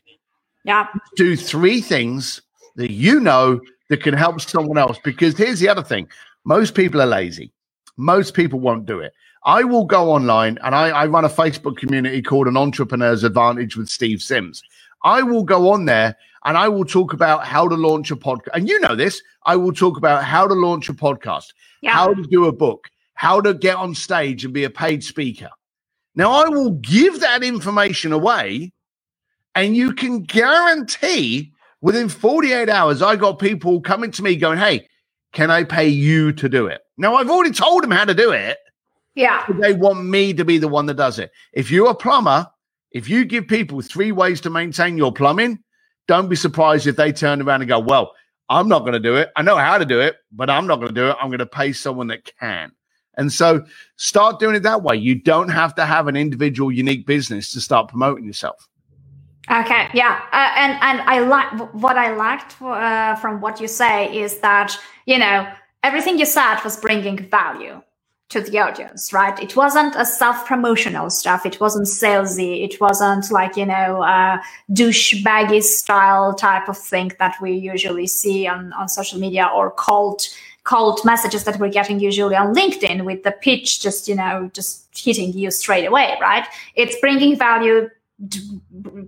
Yeah. 0.63 0.88
Do 1.16 1.36
three 1.36 1.82
things 1.82 2.42
that 2.76 2.92
you 2.92 3.20
know 3.20 3.62
that 3.89 4.02
can 4.02 4.13
help 4.13 4.42
someone 4.42 4.78
else. 4.78 4.98
Because 5.04 5.38
here's 5.38 5.60
the 5.60 5.70
other 5.70 5.84
thing 5.84 6.08
most 6.46 6.76
people 6.76 7.02
are 7.02 7.08
lazy. 7.08 7.52
Most 7.98 8.34
people 8.34 8.60
won't 8.60 8.86
do 8.86 9.00
it. 9.00 9.13
I 9.46 9.63
will 9.63 9.86
go 9.86 10.12
online 10.12 10.58
and 10.63 10.74
I, 10.74 10.89
I 10.89 11.06
run 11.06 11.26
a 11.26 11.30
Facebook 11.30 11.78
community 11.78 12.22
called 12.22 12.48
An 12.48 12.58
Entrepreneur's 12.58 13.24
Advantage 13.24 13.76
with 13.76 13.89
Steve 13.89 14.22
Sims. 14.22 14.63
I 15.04 15.22
will 15.22 15.44
go 15.44 15.72
on 15.72 15.86
there 15.86 16.16
and 16.46 16.58
I 16.58 16.70
will 16.70 16.86
talk 16.86 17.13
about 17.13 17.46
how 17.46 17.68
to 17.68 17.76
launch 17.76 18.10
a 18.10 18.16
podcast. 18.16 18.50
And 18.54 18.68
you 18.70 18.80
know 18.80 18.96
this. 18.96 19.22
I 19.46 19.56
will 19.58 19.74
talk 19.74 19.98
about 19.98 20.24
how 20.24 20.48
to 20.48 20.54
launch 20.54 20.89
a 20.89 20.94
podcast, 20.94 21.54
yeah. 21.82 21.92
how 21.92 22.13
to 22.13 22.24
do 22.24 22.46
a 22.46 22.54
book, 22.54 22.89
how 23.24 23.40
to 23.40 23.54
get 23.54 23.78
on 23.78 23.96
stage 23.96 24.44
and 24.44 24.54
be 24.54 24.66
a 24.66 24.70
paid 24.70 25.02
speaker. 25.02 25.50
Now, 26.14 26.34
I 26.34 26.50
will 26.50 26.72
give 26.72 27.22
that 27.22 27.42
information 27.42 28.12
away, 28.12 28.74
and 29.56 29.78
you 29.78 29.94
can 29.94 30.24
guarantee 30.24 31.54
within 31.80 32.10
48 32.10 32.68
hours, 32.68 33.02
I 33.02 33.16
got 33.16 33.40
people 33.40 33.80
coming 33.80 34.12
to 34.12 34.24
me 34.24 34.36
going, 34.36 34.58
Hey, 34.58 34.90
can 35.32 35.50
I 35.50 35.64
pay 35.64 35.88
you 35.88 36.34
to 36.34 36.50
do 36.50 36.68
it? 36.68 36.82
Now, 36.98 37.16
I've 37.16 37.30
already 37.30 37.52
told 37.52 37.84
them 37.84 37.92
how 37.92 38.04
to 38.04 38.14
do 38.14 38.34
it. 38.34 38.58
Yeah. 39.16 39.46
They 39.58 39.72
want 39.72 40.04
me 40.04 40.34
to 40.34 40.44
be 40.44 40.58
the 40.58 40.68
one 40.68 40.88
that 40.88 40.96
does 40.96 41.18
it. 41.18 41.32
If 41.54 41.72
you're 41.72 41.92
a 41.92 41.96
plumber, 41.96 42.46
if 42.92 43.08
you 43.08 43.24
give 43.24 43.48
people 43.48 43.80
three 43.80 44.12
ways 44.12 44.42
to 44.42 44.50
maintain 44.50 44.98
your 44.98 45.14
plumbing, 45.14 45.60
don't 46.10 46.28
be 46.28 46.36
surprised 46.36 46.88
if 46.88 46.98
they 46.98 47.14
turn 47.14 47.42
around 47.42 47.62
and 47.62 47.70
go, 47.70 47.80
Well, 47.80 48.12
I'm 48.50 48.68
not 48.68 48.80
going 48.80 48.94
to 48.94 49.00
do 49.00 49.16
it. 49.16 49.32
I 49.38 49.44
know 49.44 49.56
how 49.56 49.78
to 49.78 49.86
do 49.86 50.02
it, 50.02 50.18
but 50.30 50.50
I'm 50.50 50.68
not 50.68 50.76
going 50.82 50.90
to 50.90 50.94
do 50.94 51.08
it. 51.08 51.16
I'm 51.22 51.30
going 51.30 51.40
to 51.40 51.46
pay 51.46 51.72
someone 51.72 52.08
that 52.08 52.30
can. 52.38 52.74
And 53.15 53.32
so 53.32 53.65
start 53.95 54.39
doing 54.39 54.56
it 54.56 54.63
that 54.63 54.84
way. 54.84 54.95
You 54.95 55.15
don't 55.15 55.49
have 55.49 55.76
to 55.76 55.86
have 55.86 56.08
an 56.08 56.15
individual, 56.15 56.71
unique 56.71 57.06
business 57.06 57.52
to 57.54 57.62
start 57.62 57.89
promoting 57.89 58.26
yourself. 58.26 58.69
Okay, 59.52 59.89
yeah, 59.93 60.21
uh, 60.32 60.52
and 60.56 60.73
and 60.82 61.02
I 61.02 61.19
like 61.19 61.73
what 61.73 61.97
I 61.97 62.15
liked 62.15 62.62
uh, 62.62 63.15
from 63.15 63.41
what 63.41 63.60
you 63.60 63.67
say 63.67 64.17
is 64.17 64.39
that 64.39 64.78
you 65.06 65.17
know 65.17 65.45
everything 65.84 66.17
you 66.17 66.26
said 66.26 66.62
was 66.63 66.80
bringing 66.80 67.17
value 67.30 67.82
to 68.30 68.39
the 68.39 68.58
audience, 68.58 69.12
right? 69.12 69.38
It 69.41 69.56
wasn't 69.56 69.95
a 69.95 70.06
self 70.06 70.45
promotional 70.47 71.10
stuff. 71.10 71.45
It 71.45 71.60
wasn't 71.60 71.88
salesy. 71.88 72.63
It 72.63 72.80
wasn't 72.80 73.30
like 73.32 73.58
you 73.58 73.65
know 73.65 74.02
uh, 74.02 74.38
douchebaggy 74.71 75.62
style 75.62 76.34
type 76.34 76.69
of 76.69 76.78
thing 76.78 77.12
that 77.19 77.36
we 77.41 77.52
usually 77.52 78.08
see 78.08 78.47
on 78.47 78.71
on 78.73 78.88
social 78.88 79.19
media 79.19 79.49
or 79.54 79.71
cold 79.71 80.21
cold 80.63 81.02
messages 81.04 81.43
that 81.43 81.60
we're 81.60 81.69
getting 81.69 81.99
usually 81.99 82.36
on 82.36 82.56
LinkedIn 82.56 83.04
with 83.04 83.23
the 83.23 83.32
pitch 83.32 83.82
just 83.82 84.08
you 84.08 84.15
know 84.15 84.49
just 84.54 84.88
hitting 84.95 85.34
you 85.34 85.52
straight 85.52 85.86
away, 85.86 86.17
right? 86.21 86.45
It's 86.76 86.99
bringing 86.99 87.38
value 87.38 87.89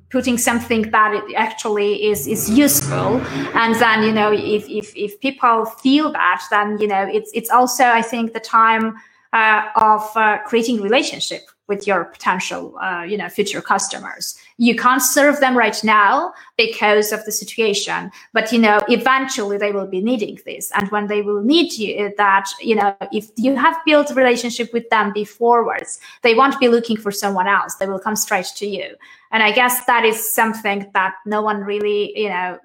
putting 0.09 0.37
something 0.37 0.89
that 0.91 1.23
actually 1.35 2.03
is 2.03 2.27
is 2.27 2.49
useful 2.49 3.21
and 3.53 3.75
then 3.75 4.03
you 4.03 4.11
know 4.11 4.31
if 4.33 4.67
if, 4.67 4.95
if 4.95 5.19
people 5.21 5.63
feel 5.65 6.11
that 6.11 6.41
then 6.49 6.77
you 6.79 6.87
know 6.87 7.07
it's 7.07 7.31
it's 7.33 7.49
also 7.49 7.83
i 7.85 8.01
think 8.01 8.33
the 8.33 8.39
time 8.39 8.95
uh, 9.31 9.67
of 9.75 10.01
uh, 10.15 10.39
creating 10.39 10.81
relationship 10.81 11.43
with 11.67 11.87
your 11.87 12.05
potential 12.05 12.77
uh, 12.79 13.03
you 13.07 13.17
know 13.17 13.29
future 13.29 13.61
customers. 13.61 14.37
You 14.57 14.75
can't 14.75 15.01
serve 15.01 15.39
them 15.39 15.57
right 15.57 15.81
now 15.83 16.33
because 16.57 17.11
of 17.11 17.25
the 17.25 17.31
situation 17.31 18.11
but 18.33 18.51
you 18.51 18.59
know 18.59 18.81
eventually 18.87 19.57
they 19.57 19.71
will 19.71 19.87
be 19.87 20.01
needing 20.01 20.39
this. 20.45 20.71
And 20.75 20.89
when 20.91 21.07
they 21.07 21.21
will 21.21 21.41
need 21.41 21.73
you 21.73 22.05
uh, 22.05 22.09
that 22.17 22.49
you 22.61 22.75
know 22.75 22.95
if 23.11 23.29
you 23.35 23.55
have 23.55 23.77
built 23.85 24.11
a 24.11 24.13
relationship 24.13 24.71
with 24.73 24.89
them 24.89 25.13
beforewards 25.13 25.99
they 26.21 26.35
won't 26.35 26.59
be 26.59 26.67
looking 26.67 26.97
for 26.97 27.11
someone 27.11 27.47
else. 27.47 27.75
They 27.75 27.87
will 27.87 27.99
come 27.99 28.15
straight 28.15 28.51
to 28.57 28.67
you. 28.67 28.95
And 29.31 29.43
i 29.43 29.51
guess 29.51 29.85
that 29.85 30.05
is 30.05 30.33
something 30.33 30.89
that 30.93 31.13
no 31.25 31.41
one 31.41 31.61
really 31.61 32.17
you 32.17 32.29
know 32.29 32.59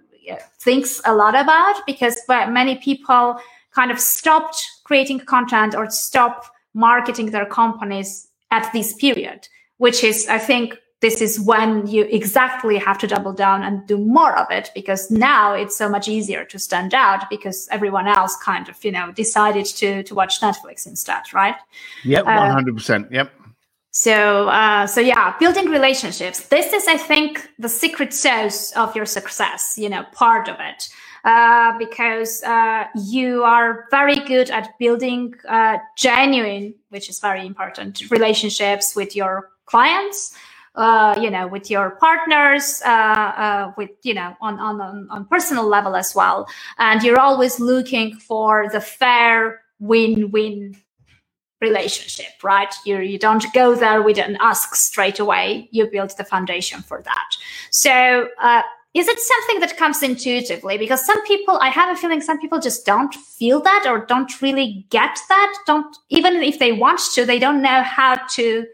thinks 0.58 1.00
a 1.04 1.14
lot 1.14 1.34
about 1.34 1.84
because 1.86 2.20
many 2.28 2.76
people 2.76 3.40
kind 3.72 3.90
of 3.90 3.98
stopped 3.98 4.62
creating 4.84 5.20
content 5.20 5.74
or 5.74 5.90
stopped 5.90 6.48
marketing 6.74 7.30
their 7.30 7.46
companies 7.46 8.28
at 8.50 8.72
this 8.72 8.92
period 8.94 9.48
which 9.80 10.04
is, 10.04 10.28
I 10.28 10.36
think, 10.36 10.76
this 11.00 11.22
is 11.22 11.40
when 11.40 11.86
you 11.86 12.04
exactly 12.10 12.76
have 12.76 12.98
to 12.98 13.06
double 13.06 13.32
down 13.32 13.62
and 13.62 13.86
do 13.86 13.96
more 13.96 14.36
of 14.36 14.50
it 14.50 14.70
because 14.74 15.10
now 15.10 15.54
it's 15.54 15.74
so 15.74 15.88
much 15.88 16.06
easier 16.06 16.44
to 16.44 16.58
stand 16.58 16.92
out 16.92 17.30
because 17.30 17.66
everyone 17.72 18.06
else 18.06 18.36
kind 18.36 18.68
of 18.68 18.84
you 18.84 18.92
know 18.92 19.10
decided 19.12 19.64
to 19.64 20.02
to 20.02 20.14
watch 20.14 20.42
netflix 20.42 20.86
instead 20.86 21.22
right? 21.32 21.54
Yep 22.04 22.26
100% 22.26 23.04
uh, 23.04 23.08
yep. 23.10 23.32
So 23.92 24.48
uh, 24.50 24.86
so 24.86 25.00
yeah 25.00 25.34
building 25.38 25.70
relationships. 25.70 26.48
This 26.48 26.74
is 26.74 26.86
i 26.86 26.98
think 26.98 27.48
the 27.58 27.70
secret 27.70 28.12
sauce 28.12 28.70
of 28.72 28.94
your 28.94 29.06
success 29.06 29.78
you 29.78 29.88
know 29.88 30.04
part 30.12 30.48
of 30.48 30.56
it 30.60 30.90
uh, 31.24 31.76
because 31.78 32.42
uh, 32.42 32.84
you 32.94 33.42
are 33.44 33.86
very 33.90 34.20
good 34.20 34.50
at 34.50 34.78
building 34.78 35.34
uh, 35.48 35.78
genuine 35.96 36.74
which 36.90 37.08
is 37.08 37.20
very 37.20 37.46
important 37.46 38.10
relationships 38.10 38.94
with 38.96 39.14
your 39.14 39.50
clients 39.66 40.34
uh, 40.74 41.18
you 41.20 41.30
know, 41.30 41.46
with 41.48 41.70
your 41.70 41.90
partners, 41.90 42.80
uh, 42.82 43.72
with 43.76 43.90
you 44.02 44.14
know, 44.14 44.36
on, 44.40 44.58
on 44.58 45.08
on 45.10 45.24
personal 45.26 45.66
level 45.66 45.96
as 45.96 46.14
well, 46.14 46.48
and 46.78 47.02
you're 47.02 47.20
always 47.20 47.58
looking 47.58 48.14
for 48.16 48.68
the 48.70 48.80
fair 48.80 49.62
win-win 49.80 50.76
relationship, 51.60 52.32
right? 52.42 52.72
You 52.84 53.00
you 53.00 53.18
don't 53.18 53.44
go 53.52 53.74
there 53.74 54.00
with 54.02 54.18
an 54.18 54.36
ask 54.40 54.74
straight 54.74 55.18
away. 55.18 55.68
You 55.72 55.90
build 55.90 56.16
the 56.16 56.24
foundation 56.24 56.82
for 56.82 57.02
that. 57.02 57.30
So. 57.70 58.28
Uh, 58.40 58.62
is 58.92 59.06
it 59.06 59.18
something 59.18 59.60
that 59.60 59.76
comes 59.76 60.02
intuitively? 60.02 60.76
Because 60.76 61.04
some 61.04 61.24
people, 61.24 61.58
I 61.58 61.68
have 61.68 61.96
a 61.96 62.00
feeling 62.00 62.20
some 62.20 62.40
people 62.40 62.58
just 62.58 62.84
don't 62.84 63.14
feel 63.14 63.60
that 63.60 63.86
or 63.88 64.04
don't 64.04 64.42
really 64.42 64.84
get 64.90 65.16
that. 65.28 65.54
Don't, 65.66 65.96
even 66.08 66.36
if 66.36 66.58
they 66.58 66.72
want 66.72 67.00
to, 67.14 67.24
they 67.24 67.38
don't 67.38 67.62
know 67.62 67.82
how 67.82 68.16
to 68.32 68.66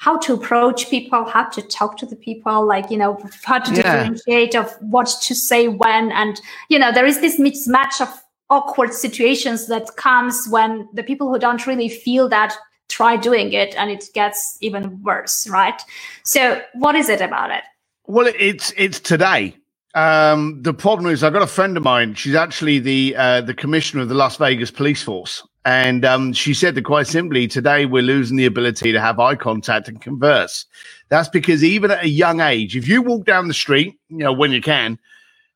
how 0.00 0.16
to 0.16 0.32
approach 0.32 0.88
people, 0.90 1.24
how 1.24 1.42
to 1.42 1.60
talk 1.60 1.96
to 1.96 2.06
the 2.06 2.14
people, 2.14 2.64
like, 2.64 2.88
you 2.88 2.96
know, 2.96 3.18
how 3.42 3.58
to 3.58 3.74
yeah. 3.74 3.82
differentiate 3.82 4.54
of 4.54 4.72
what 4.80 5.12
to 5.20 5.34
say 5.34 5.66
when. 5.66 6.12
And, 6.12 6.40
you 6.68 6.78
know, 6.78 6.92
there 6.92 7.04
is 7.04 7.20
this 7.20 7.40
mismatch 7.40 8.00
of 8.00 8.08
awkward 8.48 8.94
situations 8.94 9.66
that 9.66 9.96
comes 9.96 10.46
when 10.50 10.88
the 10.94 11.02
people 11.02 11.28
who 11.28 11.38
don't 11.40 11.66
really 11.66 11.88
feel 11.88 12.28
that 12.28 12.54
try 12.88 13.16
doing 13.16 13.52
it 13.52 13.74
and 13.76 13.90
it 13.90 14.04
gets 14.14 14.56
even 14.60 15.02
worse, 15.02 15.48
right? 15.48 15.82
So 16.22 16.62
what 16.74 16.94
is 16.94 17.08
it 17.08 17.20
about 17.20 17.50
it? 17.50 17.64
Well, 18.08 18.32
it's, 18.38 18.72
it's 18.78 19.00
today. 19.00 19.54
Um, 19.94 20.62
the 20.62 20.72
problem 20.72 21.12
is 21.12 21.22
I've 21.22 21.34
got 21.34 21.42
a 21.42 21.46
friend 21.46 21.76
of 21.76 21.82
mine. 21.82 22.14
She's 22.14 22.34
actually 22.34 22.78
the, 22.78 23.14
uh, 23.14 23.42
the 23.42 23.52
commissioner 23.52 24.02
of 24.02 24.08
the 24.08 24.14
Las 24.14 24.36
Vegas 24.36 24.70
police 24.70 25.02
force. 25.02 25.46
And 25.66 26.06
um, 26.06 26.32
she 26.32 26.54
said 26.54 26.74
that 26.74 26.86
quite 26.86 27.06
simply, 27.06 27.46
today 27.46 27.84
we're 27.84 28.02
losing 28.02 28.38
the 28.38 28.46
ability 28.46 28.92
to 28.92 29.00
have 29.00 29.20
eye 29.20 29.34
contact 29.34 29.88
and 29.88 30.00
converse. 30.00 30.64
That's 31.10 31.28
because 31.28 31.62
even 31.62 31.90
at 31.90 32.02
a 32.02 32.08
young 32.08 32.40
age, 32.40 32.76
if 32.76 32.88
you 32.88 33.02
walk 33.02 33.26
down 33.26 33.46
the 33.46 33.52
street, 33.52 33.98
you 34.08 34.16
know, 34.16 34.32
when 34.32 34.52
you 34.52 34.62
can, 34.62 34.98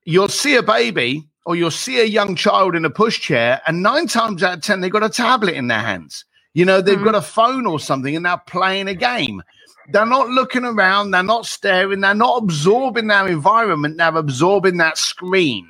you'll 0.04 0.28
see 0.28 0.54
a 0.56 0.62
baby 0.62 1.26
or 1.46 1.56
you'll 1.56 1.70
see 1.70 2.00
a 2.00 2.04
young 2.04 2.36
child 2.36 2.76
in 2.76 2.84
a 2.84 2.90
pushchair, 2.90 3.62
and 3.66 3.82
nine 3.82 4.06
times 4.06 4.42
out 4.42 4.58
of 4.58 4.62
10, 4.62 4.82
they've 4.82 4.92
got 4.92 5.02
a 5.02 5.08
tablet 5.08 5.54
in 5.54 5.68
their 5.68 5.80
hands. 5.80 6.26
You 6.52 6.66
know, 6.66 6.82
they've 6.82 6.96
mm-hmm. 6.96 7.04
got 7.06 7.14
a 7.14 7.22
phone 7.22 7.66
or 7.66 7.80
something 7.80 8.14
and 8.14 8.26
they're 8.26 8.42
playing 8.46 8.88
a 8.88 8.94
game. 8.94 9.42
They're 9.88 10.06
not 10.06 10.28
looking 10.28 10.64
around, 10.64 11.10
they're 11.10 11.22
not 11.22 11.46
staring, 11.46 12.00
they're 12.00 12.14
not 12.14 12.42
absorbing 12.42 13.08
their 13.08 13.26
environment, 13.28 13.98
they're 13.98 14.16
absorbing 14.16 14.76
that 14.78 14.98
screen. 14.98 15.68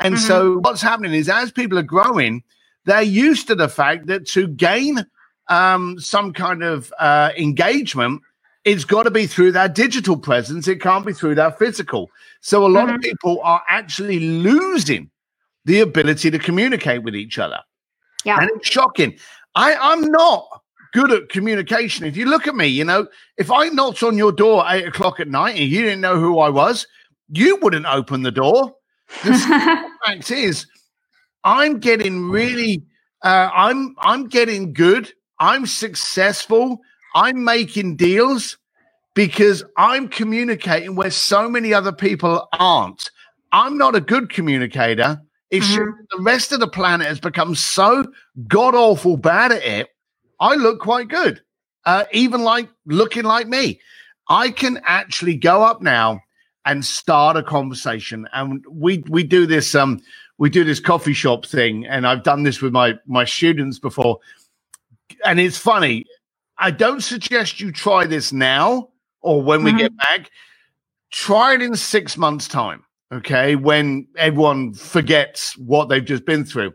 And 0.00 0.14
mm-hmm. 0.14 0.26
so, 0.26 0.58
what's 0.58 0.82
happening 0.82 1.14
is 1.14 1.28
as 1.28 1.50
people 1.50 1.78
are 1.78 1.82
growing, 1.82 2.42
they're 2.84 3.02
used 3.02 3.48
to 3.48 3.54
the 3.54 3.68
fact 3.68 4.06
that 4.06 4.26
to 4.28 4.46
gain 4.48 5.04
um, 5.48 5.98
some 5.98 6.32
kind 6.32 6.62
of 6.62 6.92
uh, 6.98 7.30
engagement, 7.36 8.22
it's 8.64 8.84
got 8.84 9.04
to 9.04 9.10
be 9.10 9.26
through 9.26 9.52
their 9.52 9.68
digital 9.68 10.16
presence. 10.16 10.68
It 10.68 10.80
can't 10.80 11.06
be 11.06 11.12
through 11.12 11.34
their 11.36 11.52
physical. 11.52 12.10
So 12.40 12.66
a 12.66 12.68
lot 12.68 12.86
mm-hmm. 12.86 12.96
of 12.96 13.00
people 13.00 13.40
are 13.42 13.62
actually 13.68 14.20
losing 14.20 15.10
the 15.64 15.80
ability 15.80 16.30
to 16.30 16.38
communicate 16.38 17.02
with 17.02 17.14
each 17.14 17.38
other. 17.38 17.58
Yeah. 18.24 18.40
And 18.40 18.50
it's 18.54 18.68
shocking. 18.68 19.18
I, 19.54 19.74
I'm 19.74 20.10
not 20.10 20.46
good 20.92 21.12
at 21.12 21.28
communication. 21.28 22.06
If 22.06 22.16
you 22.16 22.26
look 22.26 22.46
at 22.46 22.54
me, 22.54 22.66
you 22.66 22.84
know, 22.84 23.06
if 23.36 23.50
I 23.50 23.68
knocked 23.68 24.02
on 24.02 24.16
your 24.16 24.32
door 24.32 24.64
eight 24.68 24.86
o'clock 24.86 25.20
at 25.20 25.28
night 25.28 25.56
and 25.56 25.68
you 25.68 25.82
didn't 25.82 26.00
know 26.00 26.18
who 26.18 26.38
I 26.38 26.48
was, 26.48 26.86
you 27.28 27.58
wouldn't 27.60 27.86
open 27.86 28.22
the 28.22 28.30
door. 28.30 28.74
The 29.24 29.34
fact 30.06 30.30
is, 30.30 30.66
I'm 31.44 31.78
getting 31.78 32.28
really, 32.28 32.84
uh, 33.22 33.50
I'm 33.54 33.94
I'm 33.98 34.28
getting 34.28 34.72
good. 34.72 35.12
I'm 35.40 35.66
successful. 35.66 36.80
I'm 37.14 37.44
making 37.44 37.96
deals 37.96 38.58
because 39.14 39.64
I'm 39.76 40.08
communicating 40.08 40.94
where 40.94 41.10
so 41.10 41.48
many 41.48 41.72
other 41.72 41.92
people 41.92 42.48
aren't. 42.52 43.10
I'm 43.52 43.78
not 43.78 43.94
a 43.94 44.00
good 44.00 44.30
communicator. 44.30 45.20
It's 45.50 45.66
mm-hmm. 45.66 46.00
the 46.10 46.22
rest 46.22 46.52
of 46.52 46.60
the 46.60 46.68
planet 46.68 47.06
has 47.06 47.20
become 47.20 47.54
so 47.54 48.04
god 48.46 48.74
awful 48.74 49.16
bad 49.16 49.52
at 49.52 49.62
it. 49.64 49.88
I 50.40 50.54
look 50.54 50.80
quite 50.80 51.08
good, 51.08 51.42
uh, 51.84 52.04
even 52.12 52.42
like 52.42 52.68
looking 52.86 53.24
like 53.24 53.48
me. 53.48 53.80
I 54.28 54.50
can 54.50 54.80
actually 54.84 55.36
go 55.36 55.62
up 55.62 55.80
now 55.80 56.20
and 56.64 56.84
start 56.84 57.36
a 57.36 57.42
conversation, 57.42 58.26
and 58.32 58.64
we 58.70 59.04
we 59.08 59.24
do 59.24 59.46
this. 59.46 59.74
Um, 59.74 60.00
we 60.38 60.50
do 60.50 60.64
this 60.64 60.80
coffee 60.80 61.14
shop 61.14 61.46
thing, 61.46 61.86
and 61.86 62.06
I've 62.06 62.22
done 62.22 62.42
this 62.42 62.60
with 62.60 62.72
my 62.72 62.94
my 63.06 63.24
students 63.24 63.78
before, 63.78 64.18
and 65.24 65.40
it's 65.40 65.58
funny. 65.58 66.04
I 66.58 66.70
don't 66.72 67.02
suggest 67.02 67.60
you 67.60 67.70
try 67.70 68.04
this 68.06 68.32
now 68.32 68.88
or 69.20 69.42
when 69.42 69.62
we 69.62 69.70
mm-hmm. 69.70 69.78
get 69.78 69.96
back. 69.96 70.30
Try 71.10 71.54
it 71.54 71.62
in 71.62 71.74
six 71.74 72.16
months' 72.16 72.48
time, 72.48 72.84
okay? 73.12 73.56
When 73.56 74.06
everyone 74.16 74.74
forgets 74.74 75.56
what 75.56 75.88
they've 75.88 76.04
just 76.04 76.26
been 76.26 76.44
through. 76.44 76.74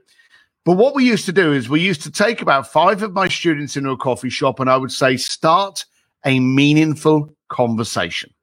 But 0.65 0.78
what 0.78 0.95
we 0.95 1.06
used 1.06 1.26
to 1.26 1.34
do 1.34 1.52
is 1.52 1.67
we 1.67 1.82
used 1.82 2.02
to 2.04 2.12
take 2.12 2.41
about 2.41 2.71
five 2.71 3.04
of 3.04 3.12
my 3.12 3.28
students 3.28 3.76
into 3.76 3.91
a 3.91 3.97
coffee 3.97 4.30
shop, 4.30 4.60
and 4.60 4.69
I 4.69 4.78
would 4.78 4.91
say, 4.91 5.17
start 5.17 5.86
a 6.26 6.39
meaningful 6.39 7.36
conversation. 7.49 8.34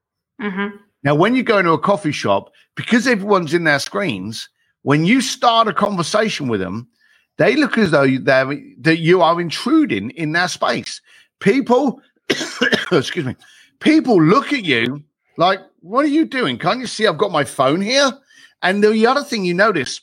Mm-hmm. 0.40 0.76
Now, 1.02 1.14
when 1.14 1.35
you 1.35 1.42
go 1.42 1.59
into 1.59 1.72
a 1.72 1.78
coffee 1.78 2.12
shop, 2.12 2.52
because 2.74 3.06
everyone's 3.06 3.54
in 3.54 3.64
their 3.64 3.78
screens, 3.78 4.48
when 4.83 5.06
you 5.06 5.20
start 5.20 5.68
a 5.68 5.72
conversation 5.72 6.48
with 6.48 6.61
them, 6.61 6.88
they 7.38 7.56
look 7.56 7.78
as 7.78 7.90
though 7.90 8.06
they're, 8.06 8.54
that 8.80 8.98
you 8.98 9.22
are 9.22 9.40
intruding 9.40 10.11
in 10.11 10.33
their 10.33 10.48
space. 10.48 11.00
People, 11.40 12.02
excuse 12.92 13.24
me, 13.24 13.37
people 13.80 14.22
look 14.22 14.52
at 14.52 14.64
you 14.64 15.02
like, 15.38 15.61
what 15.80 16.04
are 16.04 16.09
you 16.09 16.26
doing? 16.26 16.59
Can't 16.59 16.80
you 16.80 16.87
see 16.87 17.06
I've 17.06 17.16
got 17.16 17.33
my 17.33 17.44
phone 17.44 17.80
here? 17.80 18.12
And 18.62 18.85
the 18.85 19.06
other 19.06 19.24
thing 19.24 19.46
you 19.46 19.54
notice, 19.54 20.02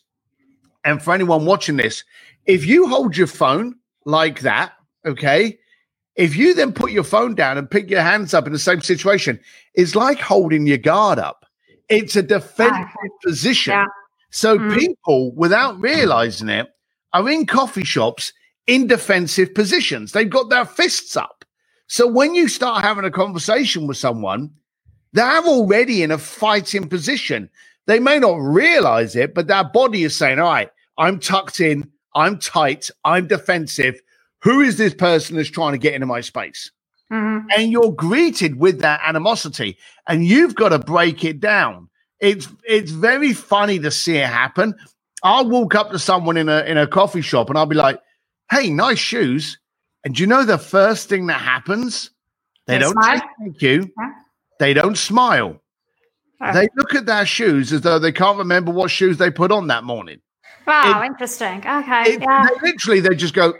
and 0.83 1.01
for 1.01 1.13
anyone 1.13 1.45
watching 1.45 1.77
this, 1.77 2.03
if 2.45 2.65
you 2.65 2.87
hold 2.87 3.17
your 3.17 3.27
phone 3.27 3.75
like 4.05 4.41
that, 4.41 4.73
okay, 5.05 5.57
if 6.15 6.35
you 6.35 6.53
then 6.53 6.73
put 6.73 6.91
your 6.91 7.03
phone 7.03 7.35
down 7.35 7.57
and 7.57 7.69
pick 7.69 7.89
your 7.89 8.01
hands 8.01 8.33
up 8.33 8.47
in 8.47 8.53
the 8.53 8.59
same 8.59 8.81
situation, 8.81 9.39
it's 9.75 9.95
like 9.95 10.19
holding 10.19 10.65
your 10.65 10.77
guard 10.77 11.19
up. 11.19 11.45
It's 11.89 12.15
a 12.15 12.23
defensive 12.23 12.87
position. 13.23 13.73
Yeah. 13.73 13.85
So 14.31 14.57
mm. 14.57 14.77
people, 14.77 15.33
without 15.35 15.79
realizing 15.79 16.49
it, 16.49 16.67
are 17.13 17.29
in 17.29 17.45
coffee 17.45 17.85
shops 17.85 18.33
in 18.65 18.87
defensive 18.87 19.53
positions. 19.53 20.11
They've 20.11 20.29
got 20.29 20.49
their 20.49 20.65
fists 20.65 21.15
up. 21.15 21.45
So 21.87 22.05
when 22.05 22.35
you 22.35 22.49
start 22.49 22.83
having 22.83 23.05
a 23.05 23.11
conversation 23.11 23.87
with 23.87 23.97
someone, 23.97 24.51
they're 25.13 25.43
already 25.43 26.03
in 26.03 26.11
a 26.11 26.17
fighting 26.17 26.89
position. 26.89 27.49
They 27.87 27.99
may 27.99 28.19
not 28.19 28.35
realize 28.35 29.15
it, 29.15 29.33
but 29.33 29.47
their 29.47 29.63
body 29.63 30.03
is 30.03 30.15
saying, 30.15 30.39
All 30.39 30.45
right, 30.45 30.69
I'm 30.97 31.19
tucked 31.19 31.59
in, 31.59 31.89
I'm 32.15 32.37
tight, 32.37 32.89
I'm 33.03 33.27
defensive. 33.27 33.99
Who 34.43 34.61
is 34.61 34.77
this 34.77 34.93
person 34.93 35.35
that's 35.35 35.49
trying 35.49 35.71
to 35.71 35.79
get 35.79 35.93
into 35.93 36.05
my 36.05 36.21
space? 36.21 36.71
Mm-hmm. 37.11 37.47
And 37.57 37.71
you're 37.71 37.91
greeted 37.91 38.59
with 38.59 38.81
that 38.81 39.01
animosity, 39.05 39.77
and 40.07 40.25
you've 40.25 40.55
got 40.55 40.69
to 40.69 40.79
break 40.79 41.23
it 41.23 41.39
down 41.39 41.89
it's 42.19 42.47
it's 42.67 42.91
very 42.91 43.33
funny 43.33 43.79
to 43.79 43.91
see 43.91 44.17
it 44.17 44.27
happen. 44.27 44.75
I'll 45.23 45.47
walk 45.47 45.75
up 45.75 45.91
to 45.91 45.99
someone 45.99 46.37
in 46.37 46.49
a 46.49 46.61
in 46.61 46.77
a 46.77 46.87
coffee 46.87 47.21
shop 47.21 47.49
and 47.49 47.57
I'll 47.57 47.65
be 47.65 47.75
like, 47.75 47.99
"Hey, 48.51 48.69
nice 48.69 48.99
shoes." 48.99 49.59
And 50.03 50.15
do 50.15 50.21
you 50.21 50.27
know 50.27 50.45
the 50.45 50.57
first 50.57 51.09
thing 51.09 51.27
that 51.27 51.41
happens? 51.41 52.11
They, 52.65 52.75
they 52.75 52.79
don't 52.79 52.93
smile. 52.93 53.17
say 53.17 53.25
thank 53.39 53.61
you. 53.61 53.91
Huh? 53.99 54.11
They 54.59 54.73
don't 54.73 54.97
smile. 54.97 55.61
They 56.39 56.67
look 56.75 56.93
at 56.93 57.05
their 57.05 57.25
shoes 57.25 57.73
as 57.73 57.81
though 57.81 57.99
they 57.99 58.11
can't 58.11 58.37
remember 58.37 58.71
what 58.71 58.91
shoes 58.91 59.17
they 59.17 59.31
put 59.31 59.51
on 59.51 59.67
that 59.67 59.83
morning. 59.83 60.19
Wow, 60.67 61.01
it, 61.01 61.05
interesting. 61.07 61.59
Okay, 61.65 62.03
it, 62.03 62.21
yeah. 62.21 62.45
They 62.45 62.69
literally, 62.71 62.99
they 62.99 63.15
just 63.15 63.33
go. 63.33 63.53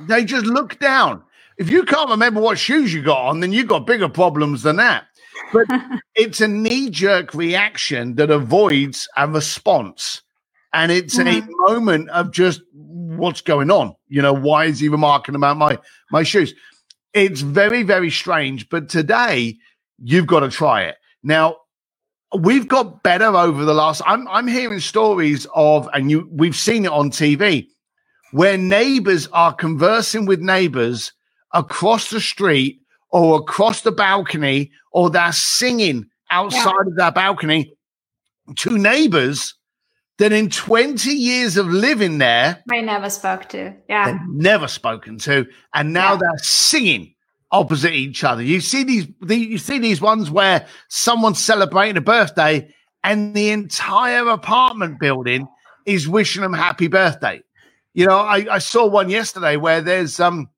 They 0.00 0.24
just 0.24 0.46
look 0.46 0.78
down. 0.78 1.22
If 1.58 1.70
you 1.70 1.84
can't 1.84 2.10
remember 2.10 2.40
what 2.40 2.58
shoes 2.58 2.92
you 2.92 3.02
got 3.02 3.26
on, 3.26 3.40
then 3.40 3.52
you've 3.52 3.68
got 3.68 3.86
bigger 3.86 4.08
problems 4.08 4.62
than 4.62 4.76
that 4.76 5.04
but 5.52 5.66
it's 6.14 6.40
a 6.40 6.48
knee 6.48 6.90
jerk 6.90 7.34
reaction 7.34 8.16
that 8.16 8.30
avoids 8.30 9.08
a 9.16 9.28
response. 9.28 10.22
And 10.72 10.90
it's 10.90 11.16
mm-hmm. 11.16 11.48
a 11.48 11.72
moment 11.72 12.10
of 12.10 12.32
just 12.32 12.60
what's 12.72 13.40
going 13.40 13.70
on. 13.70 13.94
You 14.08 14.22
know, 14.22 14.32
why 14.32 14.64
is 14.66 14.80
he 14.80 14.88
remarking 14.88 15.36
about 15.36 15.56
my 15.56 15.78
my 16.10 16.24
shoes? 16.24 16.52
It's 17.12 17.42
very, 17.42 17.84
very 17.84 18.10
strange. 18.10 18.68
But 18.68 18.88
today, 18.88 19.56
you've 20.02 20.26
got 20.26 20.40
to 20.40 20.50
try 20.50 20.82
it. 20.82 20.96
Now, 21.22 21.58
we've 22.38 22.68
got 22.68 23.02
better 23.02 23.26
over 23.26 23.64
the 23.64 23.74
last. 23.74 24.02
I'm 24.06 24.26
I'm 24.28 24.46
hearing 24.46 24.80
stories 24.80 25.46
of, 25.54 25.88
and 25.92 26.10
you 26.10 26.28
we've 26.30 26.56
seen 26.56 26.84
it 26.84 26.92
on 26.92 27.10
TV, 27.10 27.66
where 28.32 28.58
neighbors 28.58 29.28
are 29.32 29.52
conversing 29.52 30.26
with 30.26 30.40
neighbors 30.40 31.12
across 31.52 32.10
the 32.10 32.20
street 32.20 32.80
or 33.10 33.38
across 33.38 33.82
the 33.82 33.92
balcony, 33.92 34.70
or 34.92 35.10
they're 35.10 35.32
singing 35.32 36.06
outside 36.30 36.72
yeah. 36.84 36.90
of 36.90 36.96
their 36.96 37.12
balcony 37.12 37.72
to 38.56 38.76
neighbors 38.76 39.54
that 40.18 40.32
in 40.32 40.48
20 40.48 41.10
years 41.10 41.56
of 41.56 41.66
living 41.66 42.18
there, 42.18 42.62
I 42.70 42.80
never 42.80 43.10
spoke 43.10 43.48
to. 43.50 43.74
Yeah. 43.88 44.18
Never 44.28 44.68
spoken 44.68 45.18
to. 45.18 45.46
And 45.74 45.92
now 45.92 46.12
yeah. 46.12 46.18
they're 46.20 46.38
singing 46.38 47.13
opposite 47.54 47.92
each 47.92 48.24
other. 48.24 48.42
You 48.42 48.60
see 48.60 48.82
these, 48.82 49.06
the, 49.22 49.36
you 49.36 49.58
see 49.58 49.78
these 49.78 50.00
ones 50.00 50.30
where 50.30 50.66
someone's 50.88 51.38
celebrating 51.38 51.96
a 51.96 52.00
birthday 52.00 52.68
and 53.04 53.34
the 53.34 53.50
entire 53.50 54.28
apartment 54.28 54.98
building 54.98 55.46
is 55.86 56.08
wishing 56.08 56.42
them 56.42 56.52
happy 56.52 56.88
birthday. 56.88 57.40
You 57.92 58.06
know, 58.06 58.18
I, 58.18 58.46
I 58.50 58.58
saw 58.58 58.86
one 58.86 59.08
yesterday 59.08 59.56
where 59.56 59.80
there's 59.80 60.18
um 60.18 60.48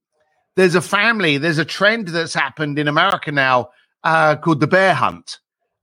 there's 0.54 0.74
a 0.74 0.80
family, 0.80 1.36
there's 1.36 1.58
a 1.58 1.66
trend 1.66 2.08
that's 2.08 2.32
happened 2.32 2.78
in 2.78 2.88
America 2.88 3.30
now 3.30 3.68
uh, 4.04 4.36
called 4.36 4.60
the 4.60 4.66
bear 4.66 4.94
hunt, 4.94 5.38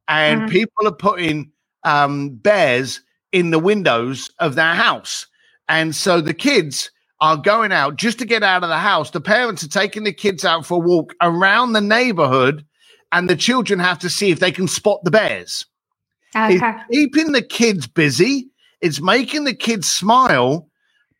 and 0.07 0.41
mm-hmm. 0.41 0.49
people 0.49 0.87
are 0.87 0.95
putting 0.95 1.51
um, 1.83 2.29
bears 2.31 3.01
in 3.31 3.51
the 3.51 3.59
windows 3.59 4.31
of 4.39 4.55
their 4.55 4.73
house, 4.73 5.27
and 5.69 5.95
so 5.95 6.21
the 6.21 6.33
kids 6.33 6.89
are 7.23 7.37
going 7.37 7.71
out 7.71 7.95
just 7.95 8.19
to 8.19 8.25
get 8.25 8.43
out 8.43 8.63
of 8.63 8.69
the 8.69 8.77
house. 8.77 9.11
The 9.11 9.21
parents 9.21 9.63
are 9.63 9.69
taking 9.69 10.03
the 10.03 10.11
kids 10.11 10.43
out 10.43 10.65
for 10.65 10.75
a 10.75 10.85
walk 10.85 11.15
around 11.21 11.71
the 11.71 11.79
neighborhood, 11.79 12.65
and 13.13 13.29
the 13.29 13.37
children 13.37 13.79
have 13.79 13.97
to 13.99 14.09
see 14.09 14.29
if 14.29 14.41
they 14.41 14.51
can 14.51 14.67
spot 14.67 14.99
the 15.05 15.11
bears. 15.11 15.65
Okay. 16.35 16.55
It's 16.55 16.83
keeping 16.91 17.31
the 17.31 17.41
kids 17.41 17.87
busy. 17.87 18.49
It's 18.81 18.99
making 18.99 19.45
the 19.45 19.53
kids 19.53 19.89
smile, 19.89 20.67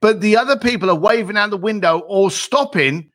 but 0.02 0.20
the 0.20 0.36
other 0.36 0.58
people 0.58 0.90
are 0.90 0.96
waving 0.96 1.38
out 1.38 1.52
the 1.52 1.58
window 1.58 2.00
or 2.00 2.30
stopping 2.30 3.10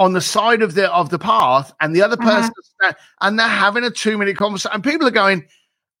on 0.00 0.12
the 0.12 0.20
side 0.20 0.60
of 0.60 0.74
the 0.74 0.92
of 0.92 1.10
the 1.10 1.20
path, 1.20 1.72
and 1.80 1.94
the 1.94 2.02
other 2.02 2.20
uh-huh. 2.20 2.50
person, 2.80 2.96
and 3.20 3.38
they're 3.38 3.46
having 3.46 3.84
a 3.84 3.90
two 3.90 4.18
minute 4.18 4.36
conversation, 4.36 4.74
and 4.74 4.82
people 4.82 5.06
are 5.06 5.12
going, 5.12 5.46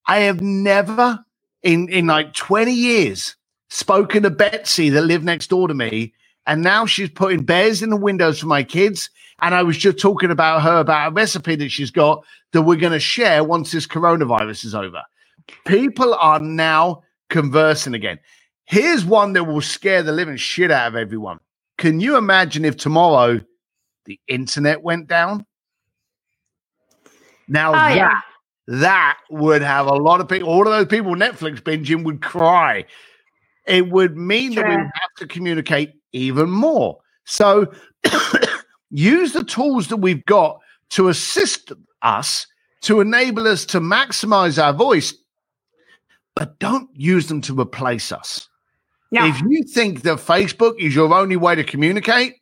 "I 0.08 0.18
have 0.20 0.40
never 0.40 1.24
in 1.62 1.88
in 1.90 2.08
like 2.08 2.34
twenty 2.34 2.74
years 2.74 3.36
spoken 3.70 4.24
to 4.24 4.30
Betsy 4.30 4.90
that 4.90 5.02
lived 5.02 5.24
next 5.24 5.46
door 5.50 5.68
to 5.68 5.74
me, 5.74 6.12
and 6.46 6.62
now 6.62 6.86
she's 6.86 7.10
putting 7.10 7.44
bears 7.44 7.82
in 7.82 7.90
the 7.90 7.96
windows 7.96 8.40
for 8.40 8.46
my 8.46 8.62
kids." 8.62 9.10
And 9.40 9.54
I 9.54 9.62
was 9.62 9.76
just 9.76 9.98
talking 9.98 10.30
about 10.30 10.62
her 10.62 10.78
about 10.78 11.10
a 11.10 11.14
recipe 11.14 11.56
that 11.56 11.70
she's 11.70 11.90
got 11.90 12.24
that 12.52 12.62
we're 12.62 12.76
going 12.76 12.92
to 12.92 13.00
share 13.00 13.42
once 13.42 13.72
this 13.72 13.86
coronavirus 13.86 14.64
is 14.64 14.74
over. 14.74 15.02
People 15.66 16.14
are 16.14 16.38
now 16.38 17.02
conversing 17.30 17.94
again. 17.94 18.18
Here's 18.64 19.04
one 19.04 19.32
that 19.32 19.44
will 19.44 19.60
scare 19.60 20.02
the 20.02 20.12
living 20.12 20.36
shit 20.36 20.70
out 20.70 20.88
of 20.88 20.96
everyone. 20.96 21.40
Can 21.76 22.00
you 22.00 22.16
imagine 22.16 22.64
if 22.64 22.76
tomorrow 22.76 23.40
the 24.04 24.20
internet 24.28 24.82
went 24.82 25.06
down. 25.06 25.46
Now 27.48 27.70
oh, 27.70 27.72
that, 27.72 27.96
yeah. 27.96 28.20
that 28.68 29.18
would 29.30 29.62
have 29.62 29.86
a 29.86 29.94
lot 29.94 30.20
of 30.20 30.28
people, 30.28 30.48
all 30.48 30.66
of 30.66 30.72
those 30.72 30.86
people 30.86 31.14
Netflix 31.14 31.60
binging 31.60 32.04
would 32.04 32.22
cry. 32.22 32.84
It 33.66 33.88
would 33.90 34.16
mean 34.16 34.52
sure. 34.52 34.62
that 34.62 34.68
we 34.68 34.76
would 34.76 34.84
have 34.84 35.14
to 35.18 35.26
communicate 35.26 35.92
even 36.14 36.50
more. 36.50 36.98
So 37.24 37.72
use 38.90 39.32
the 39.32 39.44
tools 39.44 39.88
that 39.88 39.98
we've 39.98 40.24
got 40.24 40.60
to 40.90 41.08
assist 41.08 41.72
us, 42.02 42.46
to 42.82 43.00
enable 43.00 43.48
us 43.48 43.64
to 43.66 43.80
maximize 43.80 44.62
our 44.62 44.72
voice, 44.72 45.14
but 46.34 46.58
don't 46.58 46.88
use 46.94 47.28
them 47.28 47.40
to 47.42 47.58
replace 47.58 48.12
us. 48.12 48.48
No. 49.10 49.26
If 49.26 49.40
you 49.42 49.64
think 49.64 50.02
that 50.02 50.18
Facebook 50.18 50.74
is 50.78 50.94
your 50.94 51.12
only 51.14 51.36
way 51.36 51.54
to 51.54 51.64
communicate, 51.64 52.34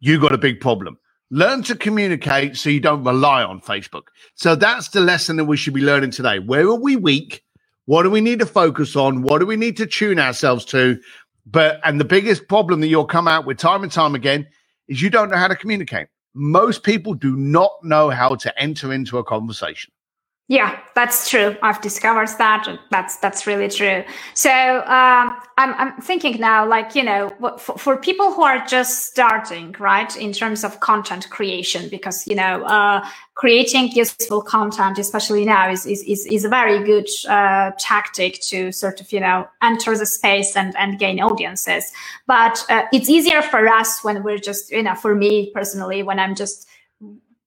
you 0.00 0.20
got 0.20 0.32
a 0.32 0.38
big 0.38 0.60
problem. 0.60 0.98
Learn 1.30 1.62
to 1.64 1.74
communicate 1.74 2.56
so 2.56 2.70
you 2.70 2.80
don't 2.80 3.02
rely 3.02 3.42
on 3.42 3.60
Facebook. 3.60 4.02
So 4.34 4.54
that's 4.54 4.90
the 4.90 5.00
lesson 5.00 5.36
that 5.36 5.46
we 5.46 5.56
should 5.56 5.74
be 5.74 5.80
learning 5.80 6.10
today. 6.10 6.38
Where 6.38 6.66
are 6.66 6.74
we 6.74 6.96
weak? 6.96 7.42
What 7.86 8.04
do 8.04 8.10
we 8.10 8.20
need 8.20 8.38
to 8.38 8.46
focus 8.46 8.96
on? 8.96 9.22
What 9.22 9.40
do 9.40 9.46
we 9.46 9.56
need 9.56 9.76
to 9.78 9.86
tune 9.86 10.18
ourselves 10.18 10.64
to? 10.66 10.98
But 11.46 11.80
and 11.84 12.00
the 12.00 12.04
biggest 12.04 12.48
problem 12.48 12.80
that 12.80 12.88
you'll 12.88 13.04
come 13.04 13.28
out 13.28 13.46
with 13.46 13.58
time 13.58 13.82
and 13.82 13.92
time 13.92 14.14
again 14.14 14.46
is 14.88 15.00
you 15.02 15.10
don't 15.10 15.30
know 15.30 15.36
how 15.36 15.48
to 15.48 15.56
communicate. 15.56 16.08
Most 16.34 16.82
people 16.82 17.14
do 17.14 17.36
not 17.36 17.70
know 17.82 18.10
how 18.10 18.34
to 18.34 18.60
enter 18.60 18.92
into 18.92 19.18
a 19.18 19.24
conversation. 19.24 19.93
Yeah, 20.46 20.78
that's 20.94 21.30
true. 21.30 21.56
I've 21.62 21.80
discovered 21.80 22.28
that. 22.36 22.68
That's 22.90 23.16
that's 23.16 23.46
really 23.46 23.68
true. 23.68 24.04
So 24.34 24.50
um, 24.50 25.40
I'm 25.56 25.72
I'm 25.74 25.96
thinking 26.02 26.38
now, 26.38 26.68
like 26.68 26.94
you 26.94 27.02
know, 27.02 27.30
for, 27.58 27.78
for, 27.78 27.96
people 27.96 28.30
who 28.30 28.42
are 28.42 28.62
just 28.66 29.06
starting, 29.06 29.74
right, 29.78 30.14
in 30.18 30.34
terms 30.34 30.62
of 30.62 30.80
content 30.80 31.30
creation, 31.30 31.88
because 31.88 32.26
you 32.26 32.34
know, 32.34 32.62
uh, 32.64 33.08
creating 33.32 33.92
useful 33.92 34.42
content, 34.42 34.98
especially 34.98 35.46
now, 35.46 35.70
is 35.70 35.86
is 35.86 36.02
is, 36.02 36.26
is 36.26 36.44
a 36.44 36.50
very 36.50 36.84
good 36.84 37.08
uh, 37.26 37.70
tactic 37.78 38.38
to 38.42 38.70
sort 38.70 39.00
of 39.00 39.10
you 39.14 39.20
know 39.20 39.48
enter 39.62 39.96
the 39.96 40.04
space 40.04 40.54
and 40.56 40.76
and 40.76 40.98
gain 40.98 41.20
audiences. 41.20 41.90
But 42.26 42.62
uh, 42.68 42.82
it's 42.92 43.08
easier 43.08 43.40
for 43.40 43.66
us 43.66 44.04
when 44.04 44.22
we're 44.22 44.36
just 44.36 44.70
you 44.70 44.82
know, 44.82 44.94
for 44.94 45.14
me 45.14 45.52
personally, 45.54 46.02
when 46.02 46.18
I'm 46.18 46.34
just 46.34 46.68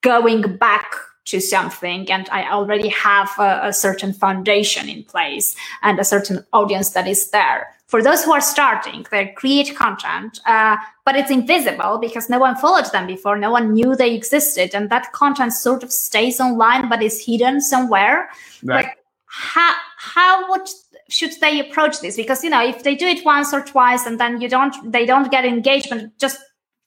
going 0.01 0.57
back 0.57 0.95
to 1.27 1.41
something 1.41 2.09
and 2.09 2.29
i 2.29 2.49
already 2.49 2.87
have 2.87 3.29
a, 3.37 3.59
a, 3.63 3.73
certain 3.73 4.13
foundation 4.13 4.89
in 4.89 5.03
place 5.03 5.55
and 5.83 5.99
a 5.99 6.03
certain 6.03 6.45
audience 6.53 6.91
that 6.91 7.07
is 7.07 7.31
there. 7.31 7.67
For 7.87 8.01
those 8.01 8.23
who 8.23 8.33
are 8.33 8.41
starting 8.41 9.05
they 9.11 9.27
create 9.27 9.75
content 9.75 10.39
uh, 10.45 10.77
but 11.05 11.15
it's 11.15 11.31
invisible 11.31 11.99
because 11.99 12.29
no 12.29 12.39
one 12.39 12.55
followed 12.55 12.91
them 12.91 13.07
before. 13.07 13.37
No 13.37 13.51
one 13.51 13.73
knew 13.73 13.95
they 13.95 14.13
existed 14.13 14.73
and 14.73 14.89
that 14.89 15.11
content 15.13 15.53
sort 15.53 15.83
of 15.83 15.91
stays 15.91 16.39
online 16.39 16.89
but 16.89 17.03
is 17.03 17.25
hidden 17.25 17.61
somewhere. 17.61 18.29
Right. 18.63 18.85
like 18.85 18.97
how 19.25 19.73
how 19.97 20.49
would 20.49 20.67
should 21.09 21.31
they 21.39 21.59
approach 21.59 22.01
this? 22.01 22.15
Because 22.15 22.43
you 22.43 22.49
know 22.49 22.65
if 22.65 22.83
they 22.83 22.95
do 22.95 23.07
it 23.07 23.25
once 23.25 23.53
or 23.53 23.61
twice 23.61 24.05
and 24.05 24.19
then 24.19 24.41
you 24.41 24.49
don't 24.49 24.91
they 24.91 25.05
don't 25.05 25.31
get 25.31 25.45
engagement 25.45 26.17
just 26.17 26.39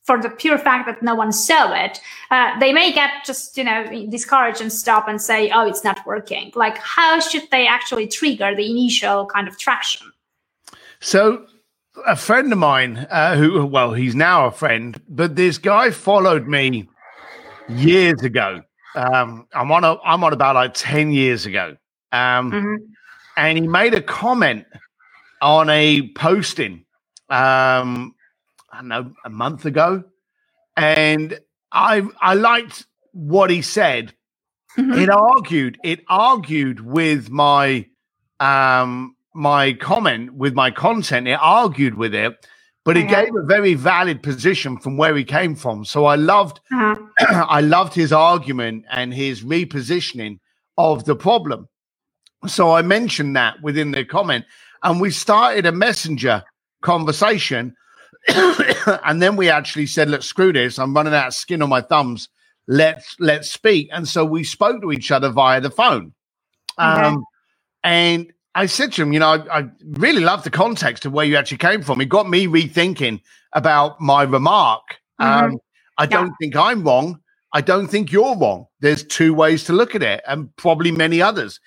for 0.02 0.20
the 0.20 0.30
pure 0.30 0.58
fact 0.58 0.86
that 0.86 1.02
no 1.02 1.14
one 1.14 1.32
saw 1.32 1.72
it, 1.72 2.00
uh, 2.30 2.58
they 2.58 2.72
may 2.72 2.92
get 2.92 3.10
just, 3.24 3.56
you 3.56 3.64
know, 3.64 3.84
discouraged 4.08 4.60
and 4.60 4.72
stop 4.72 5.08
and 5.08 5.20
say, 5.20 5.50
oh, 5.50 5.66
it's 5.66 5.84
not 5.84 6.04
working. 6.06 6.50
Like, 6.54 6.78
how 6.78 7.20
should 7.20 7.48
they 7.50 7.66
actually 7.66 8.06
trigger 8.08 8.54
the 8.54 8.70
initial 8.70 9.26
kind 9.26 9.46
of 9.46 9.58
traction? 9.58 10.10
So, 11.00 11.46
a 12.06 12.16
friend 12.16 12.52
of 12.52 12.58
mine, 12.58 13.06
uh, 13.10 13.36
who, 13.36 13.64
well, 13.66 13.92
he's 13.92 14.14
now 14.14 14.46
a 14.46 14.50
friend, 14.50 15.00
but 15.08 15.36
this 15.36 15.58
guy 15.58 15.90
followed 15.90 16.48
me 16.48 16.88
years 17.68 18.22
ago. 18.22 18.62
Um, 18.94 19.46
I'm 19.54 19.70
on, 19.70 19.84
a, 19.84 19.96
I'm 20.02 20.24
on 20.24 20.32
about 20.32 20.54
like 20.54 20.74
10 20.74 21.12
years 21.12 21.46
ago. 21.46 21.76
Um, 22.12 22.50
mm-hmm. 22.50 22.74
And 23.36 23.58
he 23.58 23.68
made 23.68 23.94
a 23.94 24.02
comment 24.02 24.66
on 25.40 25.70
a 25.70 26.10
posting 26.14 26.84
um, 27.28 28.14
I 28.72 28.78
don't 28.78 28.88
know, 28.88 29.12
a 29.24 29.30
month 29.30 29.64
ago. 29.64 30.04
And 30.76 31.38
I 31.72 32.02
I 32.20 32.34
liked 32.34 32.86
what 33.12 33.50
he 33.50 33.62
said. 33.62 34.14
Mm-hmm. 34.78 35.00
It 35.00 35.10
argued, 35.10 35.78
it 35.82 36.00
argued 36.08 36.80
with 36.80 37.30
my 37.30 37.86
um 38.38 39.16
my 39.34 39.72
comment, 39.74 40.34
with 40.34 40.54
my 40.54 40.70
content, 40.70 41.28
it 41.28 41.38
argued 41.40 41.94
with 41.94 42.14
it, 42.14 42.46
but 42.84 42.96
it 42.96 43.08
gave 43.08 43.34
a 43.36 43.46
very 43.46 43.74
valid 43.74 44.22
position 44.22 44.78
from 44.78 44.96
where 44.96 45.14
he 45.14 45.24
came 45.24 45.54
from. 45.54 45.84
So 45.84 46.06
I 46.06 46.16
loved 46.16 46.60
uh-huh. 46.72 46.96
I 47.48 47.60
loved 47.60 47.94
his 47.94 48.12
argument 48.12 48.84
and 48.90 49.12
his 49.12 49.42
repositioning 49.42 50.38
of 50.78 51.04
the 51.04 51.16
problem. 51.16 51.68
So 52.46 52.72
I 52.72 52.82
mentioned 52.82 53.36
that 53.36 53.60
within 53.62 53.90
the 53.90 54.04
comment, 54.04 54.46
and 54.82 55.00
we 55.00 55.10
started 55.10 55.66
a 55.66 55.72
messenger 55.72 56.42
conversation 56.80 57.74
and 59.04 59.22
then 59.22 59.36
we 59.36 59.48
actually 59.48 59.86
said, 59.86 60.10
"Look, 60.10 60.22
screw 60.22 60.52
this! 60.52 60.78
I'm 60.78 60.94
running 60.94 61.14
out 61.14 61.28
of 61.28 61.34
skin 61.34 61.62
on 61.62 61.68
my 61.68 61.80
thumbs. 61.80 62.28
Let's 62.68 63.16
let's 63.18 63.50
speak." 63.50 63.88
And 63.92 64.06
so 64.06 64.24
we 64.24 64.44
spoke 64.44 64.82
to 64.82 64.92
each 64.92 65.10
other 65.10 65.30
via 65.30 65.60
the 65.60 65.70
phone. 65.70 66.12
Okay. 66.78 67.02
Um, 67.02 67.24
and 67.82 68.32
I 68.54 68.66
said 68.66 68.92
to 68.92 69.02
him, 69.02 69.12
"You 69.12 69.20
know, 69.20 69.28
I, 69.28 69.60
I 69.60 69.70
really 69.84 70.22
love 70.22 70.44
the 70.44 70.50
context 70.50 71.06
of 71.06 71.12
where 71.12 71.24
you 71.24 71.36
actually 71.36 71.58
came 71.58 71.82
from. 71.82 72.00
It 72.00 72.08
got 72.08 72.28
me 72.28 72.46
rethinking 72.46 73.20
about 73.52 74.00
my 74.00 74.22
remark. 74.22 74.82
Mm-hmm. 75.20 75.44
Um, 75.44 75.58
I 75.98 76.04
yeah. 76.04 76.08
don't 76.08 76.34
think 76.40 76.56
I'm 76.56 76.84
wrong. 76.84 77.20
I 77.52 77.60
don't 77.60 77.88
think 77.88 78.12
you're 78.12 78.36
wrong. 78.36 78.66
There's 78.80 79.02
two 79.02 79.34
ways 79.34 79.64
to 79.64 79.72
look 79.72 79.94
at 79.94 80.02
it, 80.02 80.22
and 80.26 80.54
probably 80.56 80.92
many 80.92 81.22
others." 81.22 81.60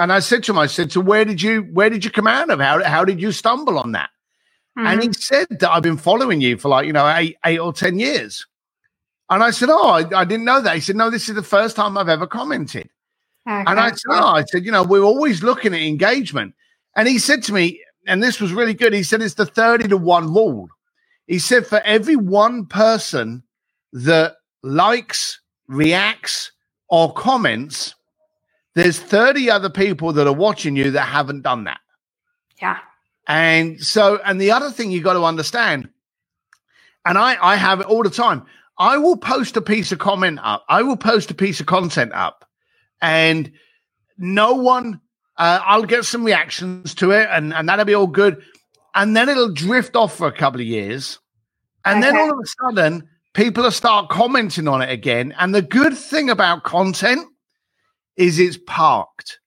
And 0.00 0.12
I 0.12 0.20
said 0.20 0.44
to 0.44 0.52
him, 0.52 0.58
"I 0.58 0.66
said, 0.66 0.92
so 0.92 1.00
where 1.00 1.24
did 1.24 1.42
you 1.42 1.62
where 1.72 1.90
did 1.90 2.04
you 2.04 2.10
come 2.10 2.26
out 2.26 2.50
of? 2.50 2.60
How 2.60 2.82
how 2.84 3.04
did 3.04 3.20
you 3.20 3.32
stumble 3.32 3.78
on 3.78 3.92
that?" 3.92 4.10
Mm-hmm. 4.78 4.86
And 4.86 5.02
he 5.02 5.08
mm-hmm. 5.08 5.20
said 5.20 5.46
that 5.58 5.70
I've 5.70 5.82
been 5.82 5.96
following 5.96 6.40
you 6.40 6.56
for 6.56 6.68
like, 6.68 6.86
you 6.86 6.92
know, 6.92 7.12
eight, 7.16 7.36
eight 7.44 7.58
or 7.58 7.72
10 7.72 7.98
years. 7.98 8.46
And 9.28 9.42
I 9.42 9.50
said, 9.50 9.70
Oh, 9.70 9.88
I, 9.88 10.04
I 10.16 10.24
didn't 10.24 10.44
know 10.44 10.60
that. 10.60 10.76
He 10.76 10.80
said, 10.80 10.94
No, 10.94 11.10
this 11.10 11.28
is 11.28 11.34
the 11.34 11.42
first 11.42 11.74
time 11.74 11.98
I've 11.98 12.08
ever 12.08 12.28
commented. 12.28 12.88
Okay. 13.48 13.64
And 13.66 13.80
I 13.80 13.90
said, 13.90 14.10
Oh, 14.10 14.28
I 14.28 14.44
said, 14.44 14.64
you 14.64 14.70
know, 14.70 14.84
we're 14.84 15.02
always 15.02 15.42
looking 15.42 15.74
at 15.74 15.80
engagement. 15.80 16.54
And 16.94 17.08
he 17.08 17.18
said 17.18 17.42
to 17.44 17.52
me, 17.52 17.82
and 18.06 18.22
this 18.22 18.40
was 18.40 18.52
really 18.52 18.72
good. 18.72 18.92
He 18.92 19.02
said, 19.02 19.20
It's 19.20 19.34
the 19.34 19.46
30 19.46 19.88
to 19.88 19.96
1 19.96 20.32
rule. 20.32 20.68
He 21.26 21.40
said, 21.40 21.66
For 21.66 21.80
every 21.80 22.16
one 22.16 22.64
person 22.66 23.42
that 23.92 24.36
likes, 24.62 25.40
reacts, 25.66 26.52
or 26.88 27.12
comments, 27.12 27.96
there's 28.76 29.00
30 29.00 29.50
other 29.50 29.70
people 29.70 30.12
that 30.12 30.28
are 30.28 30.32
watching 30.32 30.76
you 30.76 30.92
that 30.92 31.02
haven't 31.02 31.42
done 31.42 31.64
that. 31.64 31.80
yeah. 32.62 32.78
And 33.28 33.80
so, 33.80 34.18
and 34.24 34.40
the 34.40 34.50
other 34.50 34.70
thing 34.70 34.90
you 34.90 35.02
got 35.02 35.12
to 35.12 35.24
understand, 35.24 35.90
and 37.04 37.18
I, 37.18 37.36
I 37.40 37.56
have 37.56 37.80
it 37.80 37.86
all 37.86 38.02
the 38.02 38.10
time. 38.10 38.44
I 38.78 38.96
will 38.96 39.16
post 39.16 39.56
a 39.56 39.60
piece 39.60 39.92
of 39.92 39.98
comment 39.98 40.40
up. 40.42 40.64
I 40.68 40.82
will 40.82 40.96
post 40.96 41.30
a 41.30 41.34
piece 41.34 41.60
of 41.60 41.66
content 41.66 42.12
up, 42.14 42.46
and 43.02 43.52
no 44.16 44.54
one. 44.54 45.00
Uh, 45.36 45.60
I'll 45.64 45.84
get 45.84 46.04
some 46.04 46.24
reactions 46.24 46.94
to 46.96 47.10
it, 47.10 47.28
and 47.30 47.52
and 47.52 47.68
that'll 47.68 47.84
be 47.84 47.94
all 47.94 48.06
good. 48.06 48.42
And 48.94 49.14
then 49.16 49.28
it'll 49.28 49.52
drift 49.52 49.94
off 49.94 50.16
for 50.16 50.26
a 50.26 50.32
couple 50.32 50.60
of 50.60 50.66
years, 50.66 51.18
and 51.84 52.02
then 52.02 52.16
all 52.16 52.32
of 52.32 52.38
a 52.42 52.46
sudden, 52.46 53.08
people 53.34 53.64
will 53.64 53.70
start 53.70 54.08
commenting 54.08 54.68
on 54.68 54.80
it 54.80 54.90
again. 54.90 55.34
And 55.38 55.54
the 55.54 55.62
good 55.62 55.96
thing 55.96 56.30
about 56.30 56.64
content 56.64 57.26
is 58.16 58.38
it's 58.38 58.58
parked. 58.66 59.38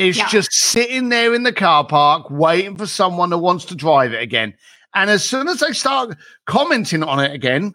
It's 0.00 0.16
Yeah. 0.16 0.28
just 0.28 0.50
sitting 0.52 1.10
there 1.10 1.34
in 1.34 1.42
the 1.42 1.52
car 1.52 1.84
park 1.86 2.30
waiting 2.30 2.74
for 2.76 2.86
someone 2.86 3.28
that 3.30 3.38
wants 3.38 3.66
to 3.66 3.74
drive 3.74 4.14
it 4.14 4.22
again. 4.22 4.54
And 4.94 5.10
as 5.10 5.22
soon 5.22 5.46
as 5.46 5.60
they 5.60 5.72
start 5.72 6.16
commenting 6.46 7.02
on 7.02 7.20
it 7.20 7.32
again, 7.32 7.74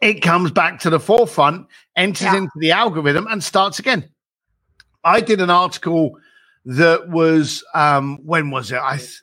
it 0.00 0.22
comes 0.22 0.52
back 0.52 0.78
to 0.80 0.90
the 0.90 1.00
forefront, 1.00 1.66
enters 1.96 2.26
Yeah. 2.26 2.36
into 2.36 2.52
the 2.60 2.70
algorithm, 2.70 3.26
and 3.28 3.42
starts 3.42 3.80
again. 3.80 4.08
I 5.02 5.20
did 5.20 5.40
an 5.40 5.50
article 5.50 6.12
that 6.64 7.08
was 7.08 7.64
um, 7.74 8.18
when 8.24 8.50
was 8.50 8.70
it? 8.70 8.78
I 8.80 8.98
th- 8.98 9.20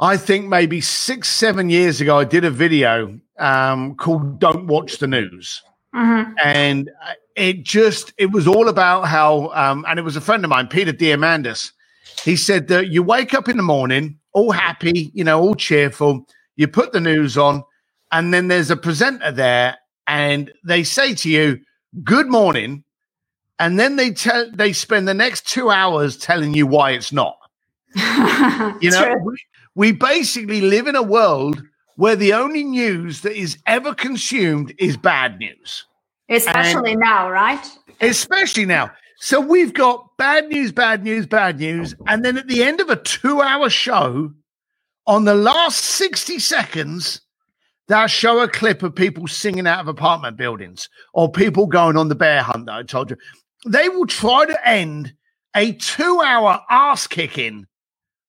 I 0.00 0.16
think 0.16 0.46
maybe 0.46 0.80
six, 0.80 1.28
seven 1.28 1.70
years 1.70 2.00
ago, 2.00 2.16
I 2.20 2.24
did 2.24 2.44
a 2.44 2.50
video 2.52 3.18
um, 3.40 3.96
called 3.96 4.38
"Don't 4.38 4.68
Watch 4.68 4.98
the 4.98 5.08
News." 5.08 5.60
Mhm. 5.94 6.34
and 6.44 6.88
uh, 7.04 7.12
it 7.38 7.62
just 7.62 8.12
it 8.18 8.32
was 8.32 8.46
all 8.46 8.68
about 8.68 9.02
how 9.02 9.50
um 9.54 9.84
and 9.88 9.98
it 9.98 10.02
was 10.02 10.16
a 10.16 10.20
friend 10.20 10.44
of 10.44 10.50
mine 10.50 10.66
peter 10.66 10.92
diamandis. 10.92 11.72
He 12.24 12.36
said 12.36 12.68
that 12.68 12.88
you 12.88 13.02
wake 13.02 13.32
up 13.32 13.48
in 13.48 13.56
the 13.56 13.62
morning 13.62 14.18
all 14.32 14.52
happy 14.52 15.10
you 15.14 15.24
know 15.24 15.40
all 15.40 15.54
cheerful 15.54 16.26
you 16.56 16.68
put 16.68 16.92
the 16.92 17.00
news 17.00 17.38
on 17.38 17.62
and 18.10 18.34
then 18.34 18.48
there's 18.48 18.70
a 18.70 18.76
presenter 18.76 19.30
there 19.30 19.76
and 20.06 20.52
they 20.64 20.82
say 20.82 21.14
to 21.14 21.30
you 21.30 21.60
good 22.04 22.28
morning 22.28 22.84
and 23.58 23.78
then 23.78 23.96
they 23.96 24.10
tell 24.10 24.50
they 24.52 24.72
spend 24.72 25.06
the 25.06 25.14
next 25.14 25.48
two 25.48 25.70
hours 25.70 26.16
telling 26.16 26.54
you 26.54 26.66
why 26.66 26.90
it's 26.92 27.12
not. 27.12 27.36
You 28.80 28.90
know 28.90 29.16
we, 29.24 29.36
we 29.74 29.92
basically 29.92 30.60
live 30.60 30.86
in 30.86 30.96
a 30.96 31.02
world 31.02 31.62
where 31.96 32.16
the 32.16 32.32
only 32.32 32.64
news 32.64 33.22
that 33.22 33.36
is 33.36 33.58
ever 33.66 33.94
consumed 33.94 34.74
is 34.78 34.96
bad 34.96 35.38
news 35.38 35.84
Especially 36.28 36.96
now, 36.96 37.30
right? 37.30 37.64
especially 38.00 38.64
now. 38.66 38.90
So 39.20 39.40
we've 39.40 39.74
got 39.74 40.16
bad 40.16 40.48
news, 40.48 40.70
bad 40.70 41.02
news, 41.02 41.26
bad 41.26 41.58
news. 41.58 41.94
And 42.06 42.24
then 42.24 42.36
at 42.38 42.46
the 42.46 42.62
end 42.62 42.80
of 42.80 42.88
a 42.90 42.96
two 42.96 43.40
hour 43.40 43.68
show, 43.68 44.32
on 45.06 45.24
the 45.24 45.34
last 45.34 45.78
60 45.78 46.38
seconds, 46.38 47.20
they'll 47.88 48.06
show 48.06 48.40
a 48.40 48.48
clip 48.48 48.82
of 48.82 48.94
people 48.94 49.26
singing 49.26 49.66
out 49.66 49.80
of 49.80 49.88
apartment 49.88 50.36
buildings 50.36 50.88
or 51.14 51.32
people 51.32 51.66
going 51.66 51.96
on 51.96 52.08
the 52.08 52.14
bear 52.14 52.42
hunt 52.42 52.66
that 52.66 52.74
I 52.74 52.82
told 52.84 53.10
you. 53.10 53.16
They 53.66 53.88
will 53.88 54.06
try 54.06 54.44
to 54.44 54.68
end 54.68 55.14
a 55.56 55.72
two 55.72 56.20
hour 56.20 56.60
ass 56.70 57.06
kicking 57.08 57.66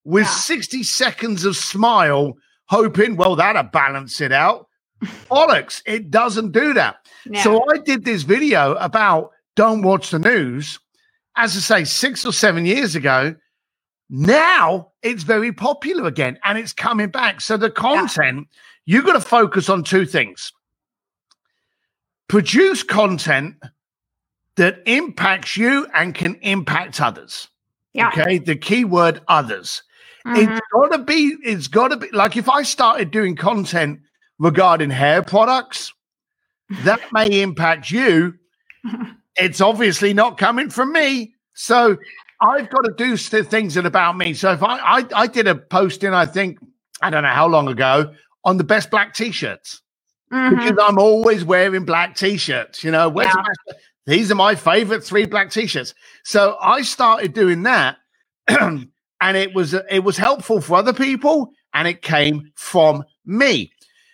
with 0.06 0.24
Yeah. 0.26 0.32
60 0.32 0.82
seconds 0.84 1.46
of 1.46 1.56
smile, 1.56 2.34
hoping, 2.70 3.16
well, 3.18 3.36
that'll 3.36 3.64
balance 3.64 4.22
it 4.22 4.32
out. 4.32 4.66
Bollocks. 5.30 5.82
It 5.86 6.12
doesn't 6.12 6.52
do 6.52 6.74
that. 6.74 6.98
Yeah. 7.26 7.44
So 7.44 7.64
I 7.72 7.78
did 7.78 8.06
this 8.06 8.24
video 8.24 8.74
about 8.76 9.32
don't 9.56 9.82
watch 9.82 10.10
the 10.12 10.20
news. 10.20 10.80
As 11.36 11.56
I 11.56 11.60
say, 11.60 11.84
six 11.86 12.26
or 12.26 12.34
seven 12.34 12.66
years 12.66 12.96
ago. 12.96 13.36
Now 14.10 14.92
it's 15.04 15.22
very 15.24 15.54
popular 15.54 16.08
again 16.08 16.40
and 16.44 16.58
it's 16.58 16.74
coming 16.74 17.10
back. 17.10 17.42
So 17.42 17.58
the 17.58 17.70
content, 17.70 18.48
you've 18.86 19.06
got 19.06 19.14
to 19.14 19.22
focus 19.22 19.70
on 19.70 19.84
two 19.84 20.06
things 20.06 20.52
produce 22.28 22.84
content 22.84 23.56
that 24.56 24.82
impacts 24.86 25.58
you 25.58 25.88
and 25.94 26.14
can 26.14 26.36
impact 26.42 27.02
others. 27.02 27.48
yeah. 27.94 28.10
Okay. 28.10 28.38
The 28.38 28.56
key 28.56 28.86
word 28.86 29.22
others. 29.28 29.82
Mhm. 30.28 30.38
It's 30.38 30.62
got 30.72 30.92
to 30.92 30.98
be, 31.00 31.36
it's 31.44 31.68
got 31.68 31.88
to 31.90 31.98
be 31.98 32.10
like 32.12 32.38
if 32.38 32.48
I 32.50 32.62
started 32.64 33.10
doing 33.10 33.36
content 33.36 34.02
regarding 34.40 34.90
hair 34.90 35.22
products, 35.22 35.94
that 36.84 37.00
may 37.12 37.42
impact 37.42 37.92
you. 37.92 38.36
It's 39.42 39.62
obviously 39.62 40.14
not 40.14 40.38
coming 40.38 40.70
from 40.70 40.92
me. 40.92 41.34
So 41.54 41.96
I've 42.42 42.70
got 42.70 42.82
to 42.82 42.94
do 42.98 43.16
things 43.16 43.76
that 43.76 43.86
about 43.86 44.18
me. 44.18 44.34
So 44.34 44.52
if 44.52 44.62
I, 44.62 44.78
I, 45.00 45.06
I 45.16 45.28
did 45.28 45.48
a 45.48 45.56
posting, 45.56 46.14
I 46.14 46.26
think, 46.26 46.58
I 47.02 47.10
don't 47.10 47.24
know 47.24 47.30
how 47.30 47.48
long 47.48 47.70
ago, 47.70 48.14
on 48.44 48.58
the 48.58 48.66
best 48.66 48.92
black 48.92 49.14
t 49.14 49.32
shirts 49.32 49.82
Mhm. 50.34 50.50
because 50.58 50.78
I'm 50.86 50.98
always 51.00 51.46
wearing 51.46 51.86
black 51.86 52.16
t-shirts. 52.16 52.84
You 52.84 52.92
know, 52.92 53.08
where's 53.08 53.34
Yeah. 53.34 53.42
my, 53.68 53.74
these 54.08 54.30
are 54.30 54.36
my 54.36 54.56
favorite 54.56 55.04
three 55.06 55.26
black 55.26 55.52
t-shirts. 55.52 55.94
So 56.26 56.58
I 56.62 56.82
started 56.82 57.34
doing 57.34 57.64
that, 57.64 57.98
and 58.50 58.88
it 59.22 59.54
was 59.56 59.74
it 59.74 60.04
was 60.04 60.18
helpful 60.18 60.60
for 60.60 60.76
other 60.76 60.94
people, 60.94 61.52
and 61.74 61.88
it 61.88 62.02
came 62.02 62.52
from 62.56 63.04
me. 63.26 63.72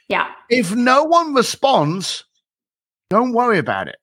Yeah. 0.07 0.27
If 0.49 0.73
no 0.75 1.03
one 1.03 1.33
responds, 1.33 2.23
don't 3.09 3.33
worry 3.33 3.57
about 3.57 3.87
it, 3.87 3.97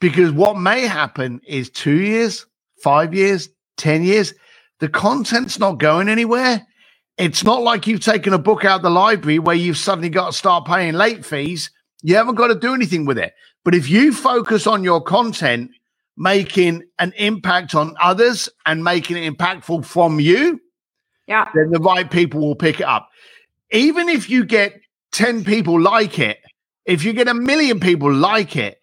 because 0.00 0.32
what 0.32 0.58
may 0.58 0.86
happen 0.86 1.40
is 1.46 1.70
two 1.70 2.00
years, 2.00 2.46
five 2.82 3.14
years, 3.14 3.48
ten 3.76 4.02
years, 4.02 4.34
the 4.80 4.88
content's 4.88 5.58
not 5.58 5.78
going 5.78 6.08
anywhere. 6.08 6.66
It's 7.18 7.44
not 7.44 7.62
like 7.62 7.86
you've 7.86 8.00
taken 8.00 8.32
a 8.32 8.38
book 8.38 8.64
out 8.64 8.76
of 8.76 8.82
the 8.82 8.90
library 8.90 9.38
where 9.38 9.56
you've 9.56 9.76
suddenly 9.76 10.08
got 10.08 10.32
to 10.32 10.38
start 10.38 10.66
paying 10.66 10.94
late 10.94 11.24
fees. 11.24 11.70
You 12.02 12.16
haven't 12.16 12.36
got 12.36 12.46
to 12.48 12.54
do 12.54 12.72
anything 12.72 13.04
with 13.04 13.18
it. 13.18 13.34
But 13.62 13.74
if 13.74 13.90
you 13.90 14.12
focus 14.14 14.66
on 14.66 14.82
your 14.84 15.02
content, 15.02 15.70
making 16.16 16.82
an 16.98 17.12
impact 17.18 17.74
on 17.74 17.94
others 18.00 18.48
and 18.64 18.82
making 18.82 19.18
it 19.18 19.36
impactful 19.36 19.84
from 19.84 20.18
you, 20.18 20.60
Yeah. 21.26 21.48
then 21.54 21.70
the 21.70 21.78
right 21.78 22.10
people 22.10 22.40
will 22.40 22.54
pick 22.54 22.80
it 22.80 22.86
up. 22.86 23.08
Even 23.70 24.08
if 24.08 24.30
you 24.30 24.44
get 24.44 24.80
10 25.12 25.44
people 25.44 25.80
like 25.80 26.18
it, 26.18 26.38
if 26.84 27.04
you 27.04 27.12
get 27.12 27.28
a 27.28 27.34
million 27.34 27.80
people 27.80 28.12
like 28.12 28.56
it, 28.56 28.80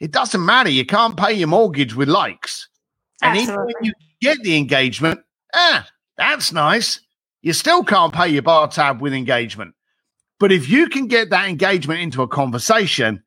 it 0.00 0.10
doesn't 0.10 0.44
matter. 0.44 0.68
You 0.70 0.84
can't 0.84 1.16
pay 1.16 1.32
your 1.32 1.48
mortgage 1.48 1.94
with 1.94 2.08
likes. 2.08 2.68
And 3.22 3.36
even 3.38 3.56
when 3.56 3.74
you 3.82 3.92
get 4.20 4.42
the 4.42 4.56
engagement, 4.56 5.20
ah, 5.54 5.88
that's 6.16 6.52
nice. 6.52 7.00
You 7.42 7.52
still 7.52 7.82
can't 7.82 8.12
pay 8.12 8.28
your 8.28 8.42
bar 8.42 8.68
tab 8.68 9.00
with 9.00 9.14
engagement. 9.14 9.74
But 10.38 10.52
if 10.52 10.68
you 10.68 10.88
can 10.88 11.06
get 11.06 11.30
that 11.30 11.48
engagement 11.48 12.00
into 12.00 12.22
a 12.22 12.28
conversation, 12.28 13.22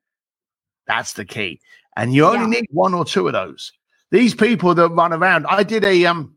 that's 0.85 1.13
the 1.13 1.25
key. 1.25 1.59
And 1.95 2.13
you 2.13 2.25
only 2.25 2.41
Yeah. 2.41 2.61
need 2.61 2.67
one 2.71 2.93
or 2.93 3.03
two 3.03 3.27
of 3.27 3.33
those. 3.33 3.71
These 4.11 4.35
people 4.35 4.75
that 4.75 4.89
run 4.89 5.13
around, 5.13 5.45
I 5.47 5.63
did 5.63 5.83
a 5.83 6.05
um 6.05 6.35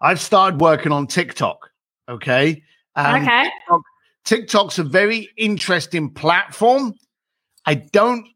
I've 0.00 0.20
started 0.20 0.60
working 0.60 0.92
on 0.92 1.06
TikTok. 1.06 1.70
Okay. 2.08 2.62
Um, 2.96 3.22
okay. 3.22 3.50
TikTok's 4.24 4.78
a 4.78 4.84
very 4.84 5.28
interesting 5.36 6.10
platform. 6.10 6.94
I 7.66 7.74
don't 7.74 8.26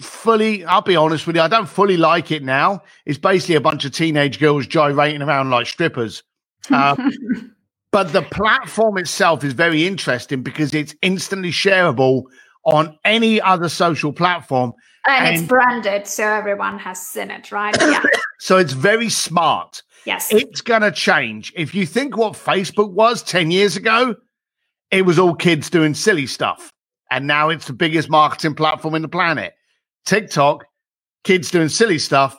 fully, 0.00 0.64
I'll 0.64 0.82
be 0.82 0.96
honest 0.96 1.26
with 1.26 1.36
you, 1.36 1.42
I 1.42 1.48
don't 1.48 1.68
fully 1.68 1.96
like 1.96 2.30
it 2.30 2.42
now. 2.42 2.82
It's 3.04 3.18
basically 3.18 3.54
a 3.54 3.60
bunch 3.60 3.84
of 3.84 3.92
teenage 3.92 4.38
girls 4.38 4.66
gyrating 4.66 5.22
around 5.22 5.50
like 5.50 5.66
strippers. 5.66 6.22
Um, 6.70 7.54
but 7.90 8.12
the 8.12 8.22
platform 8.22 8.98
itself 8.98 9.44
is 9.44 9.52
very 9.52 9.86
interesting 9.86 10.42
because 10.42 10.74
it's 10.74 10.94
instantly 11.02 11.50
shareable 11.50 12.24
on 12.64 12.98
any 13.04 13.40
other 13.40 13.68
social 13.68 14.12
platform. 14.12 14.72
and 15.08 15.36
it's 15.36 15.46
branded, 15.46 16.06
so 16.06 16.24
everyone 16.24 16.78
has 16.78 17.00
seen 17.00 17.30
it, 17.30 17.52
right? 17.52 17.76
Yeah. 17.80 18.02
So 18.38 18.58
it's 18.58 18.74
very 18.74 19.08
smart. 19.08 19.82
yes. 20.04 20.30
It's 20.30 20.60
going 20.60 20.82
to 20.82 20.92
change. 20.92 21.54
If 21.56 21.74
you 21.74 21.86
think 21.86 22.18
what 22.18 22.34
Facebook 22.34 22.92
was 22.92 23.22
10 23.22 23.50
years 23.50 23.76
ago, 23.76 24.14
it 24.90 25.02
was 25.02 25.18
all 25.18 25.34
kids 25.34 25.70
doing 25.70 25.94
silly 25.94 26.26
stuff. 26.26 26.72
And 27.10 27.26
now 27.26 27.48
it's 27.50 27.66
the 27.66 27.72
biggest 27.72 28.10
marketing 28.10 28.54
platform 28.54 28.94
in 28.94 29.02
the 29.02 29.08
planet. 29.08 29.54
TikTok, 30.06 30.64
kids 31.24 31.50
doing 31.50 31.68
silly 31.68 31.98
stuff, 31.98 32.36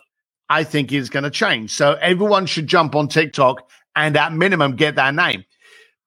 I 0.50 0.64
think 0.64 0.92
is 0.92 1.10
going 1.10 1.24
to 1.24 1.30
change. 1.30 1.72
So 1.72 1.94
everyone 2.02 2.46
should 2.46 2.68
jump 2.68 2.96
on 2.96 3.08
TikTok 3.08 3.70
and 3.96 4.16
at 4.16 4.34
minimum 4.34 4.76
get 4.76 4.96
that 4.96 5.14
name. 5.14 5.44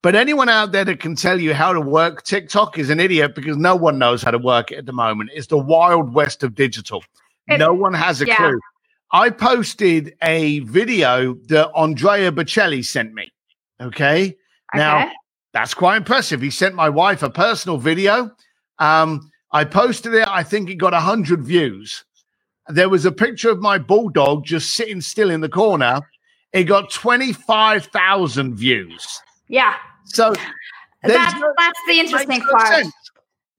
But 0.03 0.15
anyone 0.15 0.49
out 0.49 0.73
there 0.73 0.85
that 0.87 1.01
can 1.01 1.15
tell 1.15 1.39
you 1.39 1.53
how 1.53 1.75
to 1.75 1.81
work 1.81 2.23
TikTok 2.23 2.79
is 2.79 2.89
an 2.89 3.01
idiot 3.01 3.35
because 3.35 3.59
no 3.59 3.77
one 3.77 3.99
knows 3.99 4.23
how 4.23 4.31
to 4.31 4.39
work 4.39 4.73
it 4.73 4.79
at 4.79 4.87
the 4.87 4.95
moment. 4.95 5.31
It's 5.35 5.49
the 5.49 5.59
wild 5.59 6.15
west 6.15 6.43
of 6.43 6.55
digital. 6.55 7.05
It- 7.49 7.59
no 7.59 7.75
one 7.75 7.93
has 7.93 8.23
a 8.23 8.27
yeah. 8.27 8.37
clue. 8.37 8.61
I 9.13 9.31
posted 9.31 10.15
a 10.23 10.61
video 10.61 11.35
that 11.49 11.71
Andrea 11.75 12.31
Bocelli 12.31 12.85
sent 12.85 13.13
me. 13.13 13.31
Okay. 13.81 14.37
Now, 14.75 15.03
Okay. 15.03 15.13
That's 15.53 15.75
quite 15.75 15.97
impressive. 15.97 16.41
He 16.41 16.51
sent 16.51 16.75
my 16.75 16.89
wife 16.89 17.23
a 17.23 17.31
personal 17.31 17.77
video. 17.79 18.31
Um, 18.79 19.31
I 19.53 19.65
posted 19.65 20.15
it. 20.15 20.27
I 20.29 20.43
think 20.43 20.71
it 20.71 20.77
got 20.77 20.93
100 20.93 21.43
views. 21.45 22.05
There 22.69 22.89
was 22.89 23.05
a 23.05 23.13
picture 23.13 23.51
of 23.51 23.61
my 23.61 23.79
bulldog 23.79 24.45
just 24.45 24.75
sitting 24.75 25.01
still 25.01 25.31
in 25.31 25.41
the 25.41 25.49
corner. 25.49 26.01
It 26.53 26.65
got 26.65 26.91
25,000 26.91 28.55
views. 28.55 29.21
Yeah. 29.49 29.75
So 30.05 30.33
there's 31.03 31.15
That, 31.17 31.39
no- 31.41 31.53
that's 31.59 31.81
the 31.89 31.99
interesting 32.01 32.39
no 32.39 32.51
part. 32.53 32.69
sense. 32.69 32.93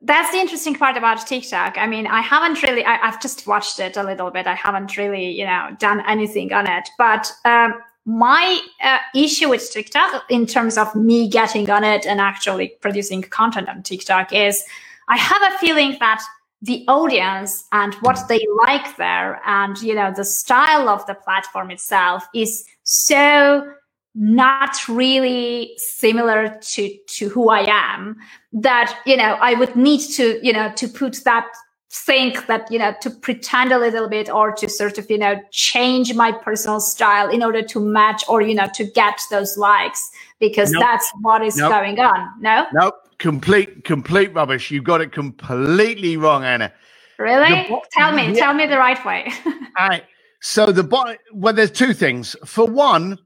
That's 0.03 0.31
the 0.31 0.39
interesting 0.39 0.73
part 0.75 0.97
about 0.97 1.27
TikTok. 1.27 1.77
I 1.77 1.85
mean, 1.85 2.07
I 2.07 2.21
haven't 2.21 2.63
really, 2.63 2.83
I, 2.83 3.07
I've 3.07 3.21
just 3.21 3.45
watched 3.45 3.79
it 3.79 3.97
a 3.97 4.03
little 4.03 4.31
bit. 4.31 4.47
I 4.47 4.55
haven't 4.55 4.97
really, 4.97 5.29
you 5.29 5.45
know, 5.45 5.69
done 5.77 6.01
anything 6.07 6.51
on 6.53 6.65
it. 6.67 6.89
But 6.97 7.31
um, 7.45 7.75
my 8.05 8.59
uh, 8.83 8.97
issue 9.15 9.49
with 9.49 9.71
TikTok 9.71 10.23
in 10.29 10.45
terms 10.45 10.77
of 10.77 10.93
me 10.95 11.27
getting 11.27 11.69
on 11.69 11.83
it 11.83 12.05
and 12.05 12.19
actually 12.19 12.69
producing 12.81 13.21
content 13.21 13.69
on 13.69 13.83
TikTok 13.83 14.33
is 14.33 14.63
I 15.07 15.17
have 15.17 15.41
a 15.53 15.57
feeling 15.59 15.97
that 15.99 16.21
the 16.61 16.85
audience 16.87 17.63
and 17.71 17.93
what 17.95 18.27
they 18.27 18.45
like 18.65 18.97
there 18.97 19.41
and, 19.45 19.79
you 19.81 19.95
know, 19.95 20.13
the 20.15 20.23
style 20.23 20.89
of 20.89 21.05
the 21.07 21.15
platform 21.15 21.71
itself 21.71 22.23
is 22.33 22.65
so 22.83 23.73
not 24.13 24.77
really 24.89 25.73
similar 25.77 26.59
to 26.61 26.97
to 27.07 27.29
who 27.29 27.49
I 27.49 27.65
am 27.69 28.17
that 28.51 28.99
you 29.05 29.15
know 29.15 29.37
I 29.39 29.53
would 29.53 29.75
need 29.77 30.01
to 30.15 30.37
you 30.45 30.51
know 30.51 30.69
to 30.73 30.87
put 30.89 31.23
that 31.23 31.47
think 31.93 32.47
that 32.47 32.71
you 32.71 32.79
know 32.79 32.93
to 33.01 33.09
pretend 33.09 33.71
a 33.73 33.77
little 33.77 34.07
bit 34.07 34.29
or 34.29 34.53
to 34.53 34.69
sort 34.69 34.97
of 34.97 35.09
you 35.11 35.17
know 35.17 35.35
change 35.51 36.13
my 36.13 36.31
personal 36.31 36.79
style 36.79 37.29
in 37.29 37.43
order 37.43 37.61
to 37.61 37.79
match 37.81 38.23
or 38.29 38.41
you 38.41 38.55
know 38.55 38.67
to 38.73 38.85
get 38.85 39.19
those 39.29 39.57
likes 39.57 40.09
because 40.39 40.71
Nope. 40.71 40.81
that's 40.81 41.11
what 41.21 41.43
is 41.43 41.57
Nope. 41.57 41.69
going 41.71 41.99
on 41.99 42.29
no 42.41 42.65
Nope. 42.73 42.95
Complete, 43.17 43.83
complete 43.83 44.33
rubbish. 44.33 44.71
You've 44.71 44.83
got 44.83 44.99
it 44.99 45.11
completely 45.11 46.17
wrong, 46.17 46.43
Anna. 46.43 46.73
really 47.19 47.67
bo- 47.69 47.83
tell 47.91 48.13
me 48.13 48.27
Yeah. 48.29 48.33
tell 48.33 48.53
me 48.55 48.65
the 48.65 48.77
right 48.79 49.03
way 49.05 49.31
All 49.77 49.87
right. 49.89 50.03
So 50.41 50.71
the 50.71 50.83
bo- 50.83 51.15
well, 51.33 51.53
there's 51.53 51.69
two 51.71 51.93
things. 51.93 52.35
For 52.45 52.65
one, 52.65 53.19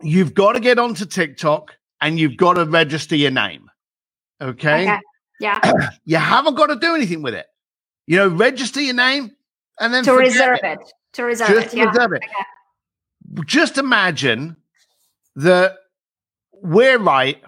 you've 0.00 0.32
got 0.34 0.52
to 0.52 0.60
get 0.60 0.78
onto 0.78 1.04
TikTok 1.06 1.74
and 2.00 2.20
you've 2.20 2.36
got 2.36 2.52
to 2.54 2.64
register 2.66 3.16
your 3.16 3.32
name. 3.32 3.68
Okay. 4.40 4.82
okay 4.84 5.00
yeah 5.40 5.58
You 6.04 6.18
haven't 6.18 6.54
got 6.54 6.66
to 6.66 6.76
do 6.76 6.94
anything 6.94 7.22
with 7.22 7.34
it. 7.34 7.46
You 8.06 8.16
know, 8.16 8.28
register 8.28 8.80
your 8.80 8.94
name 8.94 9.30
and 9.78 9.92
then 9.94 10.04
to 10.04 10.12
reserve 10.12 10.58
it. 10.62 10.80
it 10.80 10.92
to 11.14 11.24
reserve 11.24 11.48
Just 11.48 11.74
it 11.74 11.78
yeah 11.78 11.90
reserve 11.90 12.12
it. 12.12 12.22
Just 13.46 13.78
imagine 13.78 14.56
that 15.36 15.76
we're 16.52 16.98
right, 16.98 17.42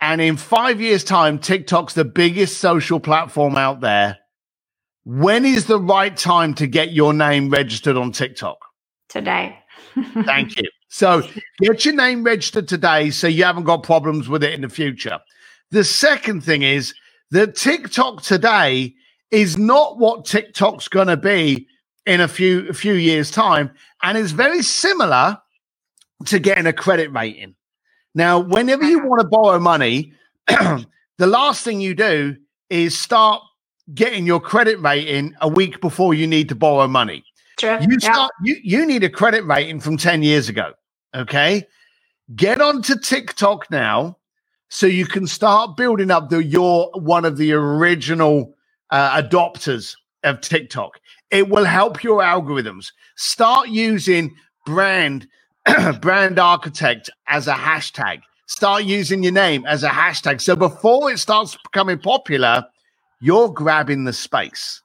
and 0.00 0.20
in 0.20 0.36
five 0.36 0.80
years' 0.80 1.04
time, 1.04 1.38
TikTok's 1.38 1.94
the 1.94 2.04
biggest 2.04 2.58
social 2.58 3.00
platform 3.00 3.56
out 3.56 3.80
there. 3.80 4.18
When 5.04 5.44
is 5.44 5.66
the 5.66 5.80
right 5.80 6.16
time 6.16 6.54
to 6.54 6.66
get 6.66 6.92
your 6.92 7.12
name 7.12 7.50
registered 7.50 7.96
on 7.96 8.12
TikTok? 8.12 8.58
today 9.10 9.56
Thank 10.24 10.56
you. 10.56 10.68
So 10.88 11.22
get 11.60 11.84
your 11.84 11.94
name 11.94 12.22
registered 12.22 12.68
today 12.68 13.10
so 13.10 13.26
you 13.26 13.44
haven't 13.44 13.64
got 13.64 13.82
problems 13.82 14.28
with 14.28 14.44
it 14.44 14.54
in 14.54 14.60
the 14.60 14.68
future. 14.68 15.18
The 15.70 15.84
second 15.84 16.42
thing 16.42 16.62
is 16.62 16.94
that 17.30 17.56
TikTok 17.56 18.22
today 18.22 18.94
is 19.30 19.56
not 19.56 19.98
what 19.98 20.24
TikTok's 20.24 20.88
going 20.88 21.08
to 21.08 21.16
be 21.16 21.66
in 22.06 22.20
a 22.20 22.28
few 22.28 22.68
a 22.68 22.72
few 22.72 22.94
years 22.94 23.30
time 23.30 23.70
and 24.02 24.16
is 24.18 24.32
very 24.32 24.62
similar 24.62 25.38
to 26.26 26.38
getting 26.38 26.66
a 26.66 26.72
credit 26.72 27.12
rating. 27.12 27.54
Now, 28.14 28.38
whenever 28.40 28.84
you 28.84 29.06
want 29.06 29.20
to 29.20 29.28
borrow 29.28 29.58
money, 29.58 30.12
the 30.48 30.86
last 31.26 31.64
thing 31.64 31.80
you 31.80 31.94
do 31.94 32.36
is 32.68 32.98
start 32.98 33.42
getting 33.94 34.26
your 34.26 34.40
credit 34.40 34.80
rating 34.80 35.34
a 35.40 35.48
week 35.48 35.80
before 35.80 36.14
you 36.14 36.26
need 36.26 36.48
to 36.48 36.54
borrow 36.54 36.88
money. 36.88 37.24
True. 37.58 37.78
You 37.80 37.98
yeah. 38.00 38.12
start 38.12 38.32
you, 38.42 38.56
you 38.62 38.86
need 38.86 39.04
a 39.04 39.10
credit 39.10 39.44
rating 39.44 39.80
from 39.80 39.96
10 39.96 40.22
years 40.22 40.48
ago. 40.48 40.72
Okay. 41.14 41.64
Get 42.34 42.60
onto 42.60 42.98
TikTok 42.98 43.70
now 43.70 44.16
so 44.68 44.86
you 44.86 45.06
can 45.06 45.26
start 45.26 45.76
building 45.76 46.10
up 46.10 46.30
the 46.30 46.42
you're 46.42 46.90
one 46.94 47.24
of 47.24 47.36
the 47.36 47.52
original 47.52 48.54
uh, 48.90 49.22
adopters 49.22 49.94
of 50.24 50.40
TikTok. 50.40 51.00
It 51.30 51.48
will 51.48 51.64
help 51.64 52.02
your 52.02 52.20
algorithms. 52.20 52.92
Start 53.16 53.68
using 53.68 54.34
brand 54.66 55.26
brand 56.00 56.38
architect 56.38 57.10
as 57.28 57.46
a 57.46 57.54
hashtag. 57.54 58.20
Start 58.46 58.84
using 58.84 59.22
your 59.22 59.32
name 59.32 59.64
as 59.66 59.84
a 59.84 59.88
hashtag. 59.88 60.40
So 60.40 60.56
before 60.56 61.10
it 61.10 61.18
starts 61.18 61.56
becoming 61.62 61.98
popular, 61.98 62.64
you're 63.20 63.50
grabbing 63.50 64.04
the 64.04 64.12
space. 64.12 64.82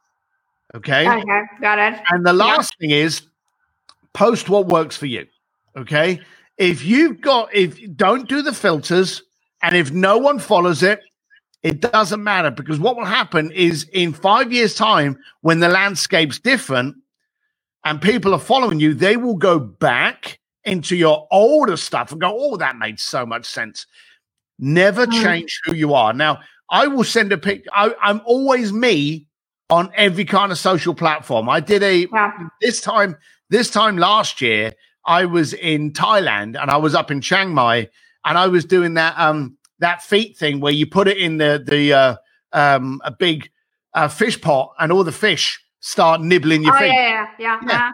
Okay. 0.75 1.09
Okay, 1.09 1.41
got 1.61 1.79
it. 1.79 1.99
And 2.11 2.25
the 2.25 2.33
last 2.33 2.77
thing 2.77 2.91
is 2.91 3.21
post 4.13 4.49
what 4.49 4.67
works 4.67 4.97
for 4.97 5.05
you. 5.05 5.25
Okay. 5.77 6.19
If 6.57 6.83
you've 6.83 7.21
got, 7.21 7.53
if 7.53 7.79
don't 7.95 8.29
do 8.29 8.41
the 8.41 8.53
filters, 8.53 9.23
and 9.63 9.75
if 9.75 9.91
no 9.91 10.17
one 10.17 10.39
follows 10.39 10.83
it, 10.83 11.01
it 11.65 11.81
doesn't 11.81 12.23
matter 12.23 12.51
because 12.51 12.79
what 12.79 12.95
will 12.95 13.05
happen 13.05 13.51
is 13.51 13.89
in 13.91 14.13
five 14.13 14.53
years' 14.53 14.75
time, 14.75 15.17
when 15.41 15.59
the 15.59 15.67
landscape's 15.67 16.37
different 16.37 16.95
and 17.83 17.99
people 17.99 18.33
are 18.35 18.39
following 18.39 18.79
you, 18.79 18.93
they 18.93 19.17
will 19.17 19.35
go 19.35 19.57
back 19.59 20.39
into 20.63 20.95
your 20.95 21.27
older 21.31 21.75
stuff 21.75 22.11
and 22.11 22.21
go, 22.21 22.31
Oh, 22.37 22.57
that 22.57 22.77
made 22.77 22.99
so 22.99 23.25
much 23.25 23.45
sense. 23.45 23.87
Never 24.59 25.07
Mm. 25.07 25.21
change 25.23 25.59
who 25.65 25.73
you 25.73 25.93
are. 25.95 26.13
Now, 26.13 26.39
I 26.69 26.85
will 26.87 27.03
send 27.03 27.31
a 27.31 27.37
pic. 27.37 27.65
I, 27.73 27.93
I'm 28.01 28.21
always 28.25 28.71
me 28.71 29.27
on 29.71 29.91
every 29.95 30.25
kind 30.25 30.51
of 30.51 30.57
social 30.59 30.93
platform. 30.93 31.49
I 31.49 31.59
did 31.59 31.81
a 31.81 32.07
Yeah. 32.13 32.31
this 32.61 32.79
time 32.81 33.17
this 33.49 33.69
time 33.71 33.97
last 33.97 34.39
year 34.41 34.73
I 35.05 35.25
was 35.25 35.53
in 35.53 35.93
Thailand 35.93 36.59
and 36.61 36.69
I 36.71 36.77
was 36.77 36.93
up 36.95 37.09
in 37.11 37.21
Chiang 37.21 37.53
Mai 37.53 37.89
and 38.23 38.37
I 38.37 38.47
was 38.47 38.65
doing 38.65 38.93
that 38.95 39.15
um 39.17 39.57
that 39.79 40.01
feet 40.03 40.37
thing 40.37 40.59
where 40.59 40.73
you 40.73 40.85
put 40.87 41.07
it 41.07 41.17
in 41.17 41.37
the 41.37 41.63
the 41.65 41.93
uh, 41.93 42.15
um 42.53 43.01
a 43.03 43.11
big 43.11 43.49
uh, 43.93 44.07
fish 44.07 44.39
pot 44.41 44.73
and 44.79 44.91
all 44.91 45.03
the 45.03 45.11
fish 45.11 45.61
start 45.79 46.21
nibbling 46.21 46.63
your 46.63 46.75
Oh 46.75 46.79
feet. 46.79 46.87
yeah, 46.87 47.03
yeah, 47.03 47.27
yeah, 47.39 47.59
Yeah. 47.61 47.69
yeah. 47.69 47.91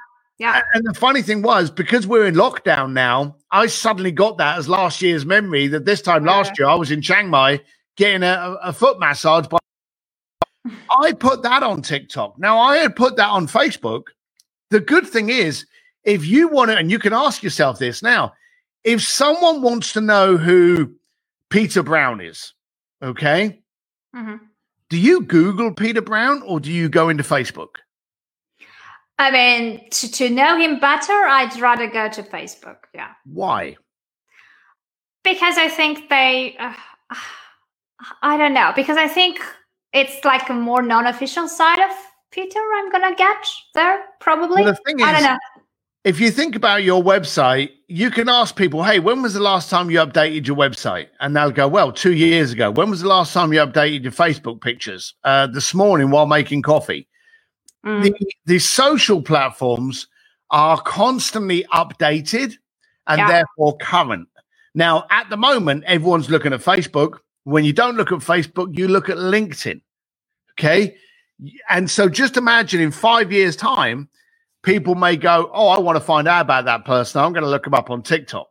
yeah. 0.56 0.62
And 0.74 0.84
the 0.86 0.94
funny 0.94 1.22
thing 1.22 1.42
was, 1.42 1.70
because 1.70 2.08
we're 2.08 2.26
in 2.26 2.36
lockdown 2.36 2.94
now, 2.94 3.36
I 3.52 3.68
suddenly 3.68 4.12
got 4.12 4.38
that 4.38 4.58
as 4.58 4.68
last 4.70 5.02
year's 5.02 5.26
memory 5.26 5.68
that 5.68 5.86
this 5.86 6.02
time 6.02 6.24
last 6.26 6.58
year 6.58 6.68
I 6.68 6.76
was 6.76 6.90
in 6.90 7.02
Chiang 7.02 7.30
Mai 7.30 7.62
getting 7.98 8.24
a, 8.24 8.58
a 8.64 8.74
foot 8.74 9.00
massage. 9.00 9.48
By 9.48 9.60
I 11.02 11.12
put 11.14 11.44
that 11.44 11.64
on 11.64 11.82
TikTok. 11.82 12.40
Now 12.40 12.60
I 12.60 12.78
had 12.78 12.96
put 12.96 13.18
that 13.18 13.30
on 13.30 13.48
Facebook. 13.48 14.04
The 14.70 14.80
good 14.80 15.06
thing 15.08 15.30
is, 15.30 15.66
if 16.04 16.26
you 16.26 16.48
want 16.48 16.72
to, 16.72 16.78
and 16.78 16.90
you 16.90 16.98
can 16.98 17.14
ask 17.14 17.44
yourself 17.44 17.78
this 17.78 18.02
now, 18.02 18.34
if 18.84 19.02
someone 19.04 19.62
wants 19.62 19.94
to 19.94 20.02
know 20.02 20.38
who 20.38 20.92
Peter 21.52 21.84
Brown 21.84 22.22
is, 22.22 22.54
okay, 23.04 23.62
Mhm. 24.16 24.40
do 24.90 24.98
you 24.98 25.22
Google 25.22 25.74
Peter 25.74 26.02
Brown 26.02 26.42
or 26.44 26.60
do 26.60 26.72
you 26.72 26.90
go 26.90 27.10
into 27.10 27.24
Facebook? 27.24 27.76
I 29.20 29.30
mean, 29.30 29.88
to, 29.92 30.12
to 30.14 30.30
know 30.30 30.58
him 30.58 30.80
better, 30.80 31.14
I'd 31.14 31.56
rather 31.60 31.88
go 31.88 32.10
to 32.10 32.24
Facebook. 32.24 32.78
Yeah, 32.94 33.12
Why? 33.26 33.78
because 35.24 35.58
I 35.58 35.68
think 35.68 36.10
they, 36.10 36.58
uh, 36.58 36.74
I 38.24 38.38
don't 38.38 38.54
know, 38.56 38.72
because 38.76 38.98
I 38.98 39.08
think 39.08 39.40
it's 39.94 40.26
like 40.26 40.50
a 40.50 40.54
more 40.54 40.82
non-official 40.82 41.48
side 41.48 41.80
of 41.80 41.92
Peter. 42.32 42.60
I'm 42.60 42.92
gonna 42.92 43.14
get 43.14 43.46
there 43.76 44.06
probably. 44.20 44.64
Well, 44.64 44.74
the 44.74 44.80
thing 44.86 45.04
I 45.04 45.12
don't 45.12 45.24
know. 45.24 45.38
If 46.04 46.20
you 46.20 46.32
think 46.32 46.56
about 46.56 46.84
your 46.84 47.04
website, 47.04 47.70
you 47.88 48.10
can 48.10 48.28
ask 48.28 48.56
people, 48.56 48.84
hey, 48.84 49.00
when 49.00 49.22
was 49.22 49.34
the 49.36 49.40
last 49.40 49.70
time 49.70 49.92
you 49.92 50.00
updated 50.00 50.48
your 50.48 50.56
website? 50.56 51.08
And 51.20 51.36
they'll 51.36 51.52
go, 51.52 51.68
well, 51.68 51.92
two 51.92 52.14
years 52.14 52.52
ago. 52.52 52.72
When 52.72 52.90
was 52.90 53.02
the 53.02 53.08
last 53.08 53.34
time 53.34 53.54
you 53.54 53.60
updated 53.60 54.04
your 54.04 54.12
Facebook 54.12 54.62
pictures? 54.62 55.14
Uh, 55.24 55.46
this 55.48 55.74
morning 55.74 56.10
while 56.10 56.26
making 56.26 56.64
coffee. 56.64 57.08
Mm. 57.86 58.04
The, 58.04 58.32
the 58.46 58.60
social 58.60 59.22
platforms 59.22 60.08
are 60.50 60.82
constantly 60.82 61.66
updated 61.74 62.54
and 63.08 63.20
Yeah. 63.20 63.28
therefore 63.28 63.78
current. 63.78 64.28
Now, 64.74 65.06
at 65.12 65.30
the 65.30 65.38
moment, 65.38 65.84
everyone's 65.86 66.30
looking 66.30 66.54
at 66.54 66.62
Facebook. 66.62 67.20
When 67.44 67.64
you 67.64 67.74
don't 67.74 67.96
look 67.96 68.12
at 68.12 68.20
Facebook, 68.20 68.78
you 68.78 68.88
look 68.88 69.10
at 69.10 69.18
LinkedIn. 69.18 69.82
Okay. 70.54 70.96
And 71.70 71.90
so 71.90 72.08
just 72.10 72.38
imagine 72.38 72.82
in 72.82 72.92
five 72.92 73.32
years' 73.32 73.56
time, 73.56 74.10
people 74.64 74.96
may 74.96 75.16
go, 75.16 75.50
Oh, 75.54 75.68
I 75.70 75.80
want 75.80 75.96
to 75.96 76.02
find 76.02 76.28
out 76.28 76.42
about 76.42 76.66
that 76.66 76.86
person. 76.86 77.22
I'm 77.22 77.34
going 77.34 77.44
to 77.44 77.50
look 77.50 77.64
them 77.64 77.74
up 77.74 77.90
on 77.90 78.02
TikTok. 78.02 78.48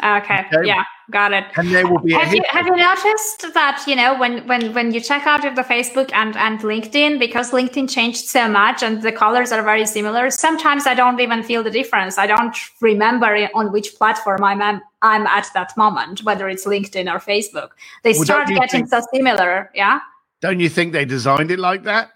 Ah, 0.00 0.20
okay. 0.20 0.40
okay. 0.52 0.66
Yeah, 0.66 0.82
got 1.12 1.32
it. 1.32 1.44
And 1.56 1.68
there 1.68 1.86
will 1.86 2.00
be. 2.00 2.12
Have 2.12 2.34
you 2.34 2.42
have 2.48 2.66
you 2.66 2.74
noticed 2.74 3.54
that 3.54 3.84
you 3.86 3.94
know 3.94 4.18
when 4.18 4.44
when 4.48 4.74
when 4.74 4.92
you 4.92 5.00
check 5.00 5.26
out 5.26 5.44
of 5.44 5.54
the 5.54 5.62
Facebook 5.62 6.10
and 6.12 6.36
and 6.36 6.58
LinkedIn 6.60 7.20
because 7.20 7.52
LinkedIn 7.52 7.88
changed 7.88 8.26
so 8.26 8.48
much 8.48 8.82
and 8.82 9.02
the 9.02 9.12
colors 9.12 9.52
are 9.52 9.62
very 9.62 9.86
similar. 9.86 10.30
Sometimes 10.30 10.86
I 10.86 10.94
don't 10.94 11.20
even 11.20 11.44
feel 11.44 11.62
the 11.62 11.70
difference. 11.70 12.18
I 12.18 12.26
don't 12.26 12.56
remember 12.80 13.48
on 13.54 13.70
which 13.70 13.94
platform 13.94 14.42
I'm 14.42 14.80
I'm 15.02 15.26
at 15.26 15.48
that 15.54 15.76
moment, 15.76 16.24
whether 16.24 16.48
it's 16.48 16.66
LinkedIn 16.66 17.12
or 17.12 17.18
Facebook. 17.18 17.70
They 18.02 18.12
well, 18.12 18.24
start 18.24 18.48
getting 18.48 18.86
think, 18.86 18.88
so 18.88 19.02
similar. 19.14 19.70
Yeah. 19.72 20.00
Don't 20.40 20.58
you 20.58 20.68
think 20.68 20.92
they 20.92 21.04
designed 21.04 21.52
it 21.52 21.60
like 21.60 21.84
that? 21.84 22.10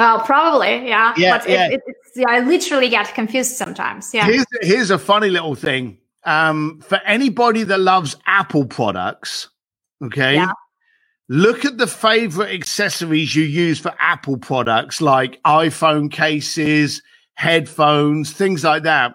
Oh, 0.00 0.22
probably, 0.24 0.88
yeah. 0.88 1.12
Yeah, 1.16 1.38
but 1.38 1.48
yeah. 1.48 1.68
It, 1.68 1.82
it, 1.86 1.96
yeah, 2.16 2.26
I 2.28 2.40
literally 2.40 2.88
get 2.88 3.14
confused 3.14 3.56
sometimes. 3.56 4.14
Yeah. 4.14 4.24
Here's, 4.24 4.46
here's 4.62 4.90
a 4.90 4.98
funny 4.98 5.28
little 5.28 5.54
thing 5.54 5.98
um, 6.24 6.80
for 6.80 7.00
anybody 7.06 7.62
that 7.64 7.80
loves 7.80 8.16
Apple 8.26 8.66
products, 8.66 9.48
okay, 10.04 10.34
yeah. 10.34 10.52
look 11.28 11.64
at 11.64 11.78
the 11.78 11.86
favorite 11.86 12.52
accessories 12.52 13.34
you 13.34 13.44
use 13.44 13.78
for 13.78 13.94
Apple 13.98 14.38
products 14.38 15.00
like 15.00 15.42
iPhone 15.44 16.10
cases, 16.10 17.02
headphones, 17.34 18.32
things 18.32 18.64
like 18.64 18.82
that. 18.82 19.14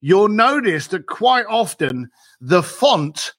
You'll 0.00 0.28
notice 0.28 0.88
that 0.88 1.06
quite 1.06 1.46
often 1.48 2.10
the 2.40 2.62
font 2.62 3.32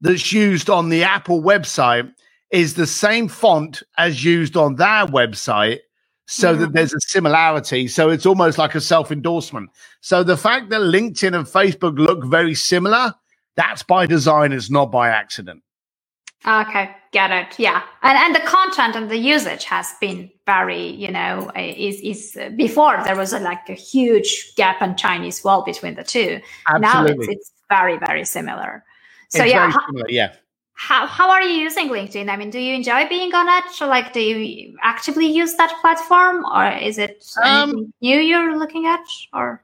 that's 0.00 0.32
used 0.32 0.70
on 0.70 0.88
the 0.88 1.02
Apple 1.02 1.42
website 1.42 2.12
is 2.52 2.74
the 2.74 2.86
same 2.86 3.28
font 3.28 3.82
as 3.98 4.24
used 4.24 4.56
on 4.56 4.76
their 4.76 5.06
website 5.06 5.78
so 6.26 6.54
that 6.56 6.72
there's 6.72 6.94
a 6.94 7.00
similarity. 7.00 7.88
So 7.88 8.10
it's 8.10 8.26
almost 8.26 8.58
like 8.58 8.74
a 8.74 8.80
self 8.80 9.10
endorsement. 9.10 9.70
So 10.00 10.22
the 10.22 10.36
fact 10.36 10.70
that 10.70 10.80
LinkedIn 10.80 11.36
and 11.36 11.46
Facebook 11.46 11.98
look 11.98 12.24
very 12.24 12.54
similar, 12.54 13.14
that's 13.56 13.82
by 13.82 14.06
design, 14.06 14.52
it's 14.52 14.70
not 14.70 14.90
by 14.90 15.08
accident. 15.08 15.62
Okay, 16.46 16.90
get 17.12 17.30
it. 17.30 17.58
Yeah, 17.58 17.82
and 18.02 18.18
and 18.18 18.34
the 18.34 18.46
content 18.48 18.96
and 18.96 19.08
the 19.08 19.16
usage 19.16 19.64
has 19.64 19.94
been 20.00 20.28
very, 20.44 20.88
you 20.88 21.10
know, 21.10 21.52
is 21.54 22.00
is 22.00 22.36
uh, 22.36 22.48
before 22.50 23.00
there 23.04 23.14
was 23.14 23.32
a, 23.32 23.38
like 23.38 23.68
a 23.68 23.74
huge 23.74 24.54
gap 24.56 24.80
and 24.80 24.98
Chinese 24.98 25.44
wall 25.44 25.62
between 25.64 25.94
the 25.94 26.02
two. 26.02 26.40
Absolutely. 26.66 26.80
Now 26.80 27.06
it's, 27.06 27.28
it's 27.28 27.52
very 27.68 27.96
very 27.98 28.24
similar. 28.24 28.84
So 29.28 29.44
it's 29.44 29.52
yeah, 29.52 29.72
similar, 29.86 30.06
yeah 30.08 30.34
how, 30.82 31.06
how 31.06 31.30
are 31.30 31.42
you 31.42 31.54
using 31.54 31.88
linkedin 31.88 32.28
i 32.28 32.36
mean 32.36 32.50
do 32.50 32.58
you 32.58 32.74
enjoy 32.74 33.08
being 33.08 33.32
on 33.34 33.46
it 33.48 33.80
or 33.80 33.86
like 33.86 34.12
do 34.12 34.20
you 34.20 34.76
actively 34.82 35.26
use 35.26 35.54
that 35.54 35.72
platform 35.80 36.44
or 36.44 36.68
is 36.76 36.98
it 36.98 37.24
um, 37.44 37.92
new 38.00 38.18
you're 38.18 38.58
looking 38.58 38.86
at 38.86 39.04
or 39.32 39.62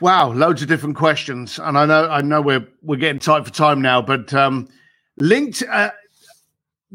wow 0.00 0.32
loads 0.32 0.62
of 0.62 0.68
different 0.68 0.96
questions 0.96 1.60
and 1.60 1.78
i 1.78 1.86
know 1.86 2.08
i 2.10 2.20
know 2.20 2.40
we're 2.40 2.66
we're 2.82 2.96
getting 2.96 3.20
tight 3.20 3.44
for 3.44 3.52
time 3.52 3.80
now 3.80 4.02
but 4.02 4.34
um 4.34 4.68
linked 5.18 5.62
uh, 5.70 5.90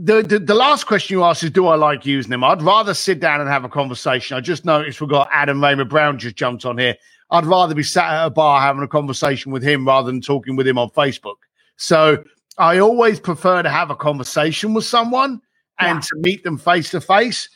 the, 0.02 0.22
the, 0.22 0.40
the 0.40 0.56
last 0.56 0.86
question 0.86 1.18
you 1.18 1.24
asked 1.26 1.44
is 1.44 1.52
do 1.52 1.68
I 1.68 1.76
like 1.76 2.06
using 2.06 2.30
them? 2.30 2.42
I'd 2.42 2.62
rather 2.62 2.94
sit 2.94 3.20
down 3.20 3.42
and 3.42 3.50
have 3.50 3.66
a 3.66 3.70
conversation. 3.70 4.38
I 4.38 4.40
just 4.40 4.64
noticed 4.64 5.02
we've 5.02 5.10
got 5.10 5.28
Adam 5.30 5.62
Raymer 5.62 5.84
Brown 5.84 6.18
just 6.18 6.38
jumped 6.38 6.66
on 6.66 6.78
here. 6.78 6.96
I'd 7.32 7.46
rather 7.46 7.76
be 7.76 7.84
sat 7.84 8.10
at 8.10 8.26
a 8.28 8.30
bar 8.30 8.62
having 8.62 8.82
a 8.82 8.88
conversation 8.88 9.52
with 9.52 9.62
him 9.62 9.86
rather 9.86 10.10
than 10.10 10.22
talking 10.22 10.56
with 10.56 10.66
him 10.66 10.78
on 10.78 10.90
Facebook. 10.92 11.36
So 11.76 12.24
I 12.60 12.80
always 12.80 13.20
prefer 13.20 13.64
to 13.64 13.70
have 13.70 13.90
a 13.90 13.96
conversation 13.96 14.74
with 14.74 14.84
someone 14.84 15.42
and 15.80 15.98
yeah. 15.98 16.02
to 16.02 16.16
meet 16.18 16.44
them 16.44 16.58
face 16.58 16.92
to 16.92 17.02
face. 17.02 17.50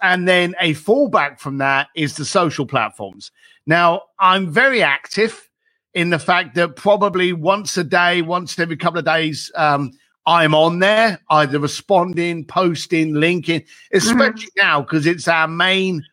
And 0.00 0.26
then 0.26 0.54
a 0.60 0.74
fallback 0.74 1.38
from 1.38 1.58
that 1.58 1.88
is 1.94 2.16
the 2.16 2.24
social 2.24 2.66
platforms. 2.66 3.30
Now, 3.66 4.02
I'm 4.18 4.50
very 4.50 4.82
active 4.82 5.48
in 5.92 6.10
the 6.10 6.18
fact 6.18 6.54
that 6.54 6.76
probably 6.76 7.32
once 7.32 7.76
a 7.76 7.84
day, 7.84 8.22
once 8.22 8.58
every 8.58 8.76
couple 8.76 8.98
of 8.98 9.04
days, 9.04 9.52
um, 9.54 9.92
I'm 10.24 10.54
on 10.54 10.78
there, 10.78 11.20
either 11.30 11.58
responding, 11.58 12.44
posting, 12.44 13.14
linking, 13.14 13.64
especially 13.92 14.46
mm-hmm. 14.46 14.66
now 14.66 14.80
because 14.82 15.06
it's 15.06 15.28
our 15.28 15.48
main 15.48 16.04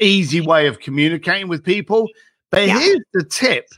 easy 0.00 0.40
way 0.40 0.66
of 0.66 0.80
communicating 0.80 1.48
with 1.48 1.64
people. 1.64 2.08
But 2.50 2.66
yeah. 2.66 2.78
here's 2.78 3.04
the 3.14 3.24
tip 3.24 3.68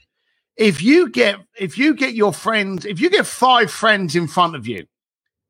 if 0.56 0.82
you 0.82 1.10
get 1.10 1.36
if 1.58 1.78
you 1.78 1.94
get 1.94 2.14
your 2.14 2.32
friends 2.32 2.84
if 2.84 3.00
you 3.00 3.10
get 3.10 3.26
five 3.26 3.70
friends 3.70 4.14
in 4.14 4.26
front 4.26 4.54
of 4.54 4.66
you 4.66 4.84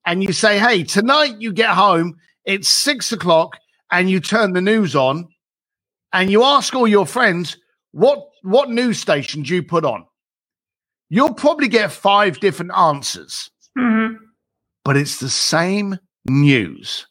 and 0.06 0.22
you 0.22 0.32
say 0.32 0.58
hey 0.58 0.82
tonight 0.84 1.34
you 1.38 1.52
get 1.52 1.70
home 1.70 2.14
it's 2.44 2.68
six 2.68 3.12
o'clock 3.12 3.58
and 3.90 4.10
you 4.10 4.20
turn 4.20 4.52
the 4.52 4.60
news 4.60 4.96
on 4.96 5.28
and 6.12 6.30
you 6.30 6.42
ask 6.42 6.74
all 6.74 6.88
your 6.88 7.06
friends 7.06 7.56
what 7.92 8.26
what 8.42 8.70
news 8.70 8.98
station 8.98 9.42
do 9.42 9.54
you 9.54 9.62
put 9.62 9.84
on? 9.84 10.04
You'll 11.08 11.34
probably 11.34 11.68
get 11.68 11.92
five 11.92 12.40
different 12.40 12.72
answers. 12.76 13.48
Mm-hmm. 13.78 14.16
but 14.84 14.98
it's 14.98 15.18
the 15.18 15.30
same 15.30 15.98
news. 16.26 17.06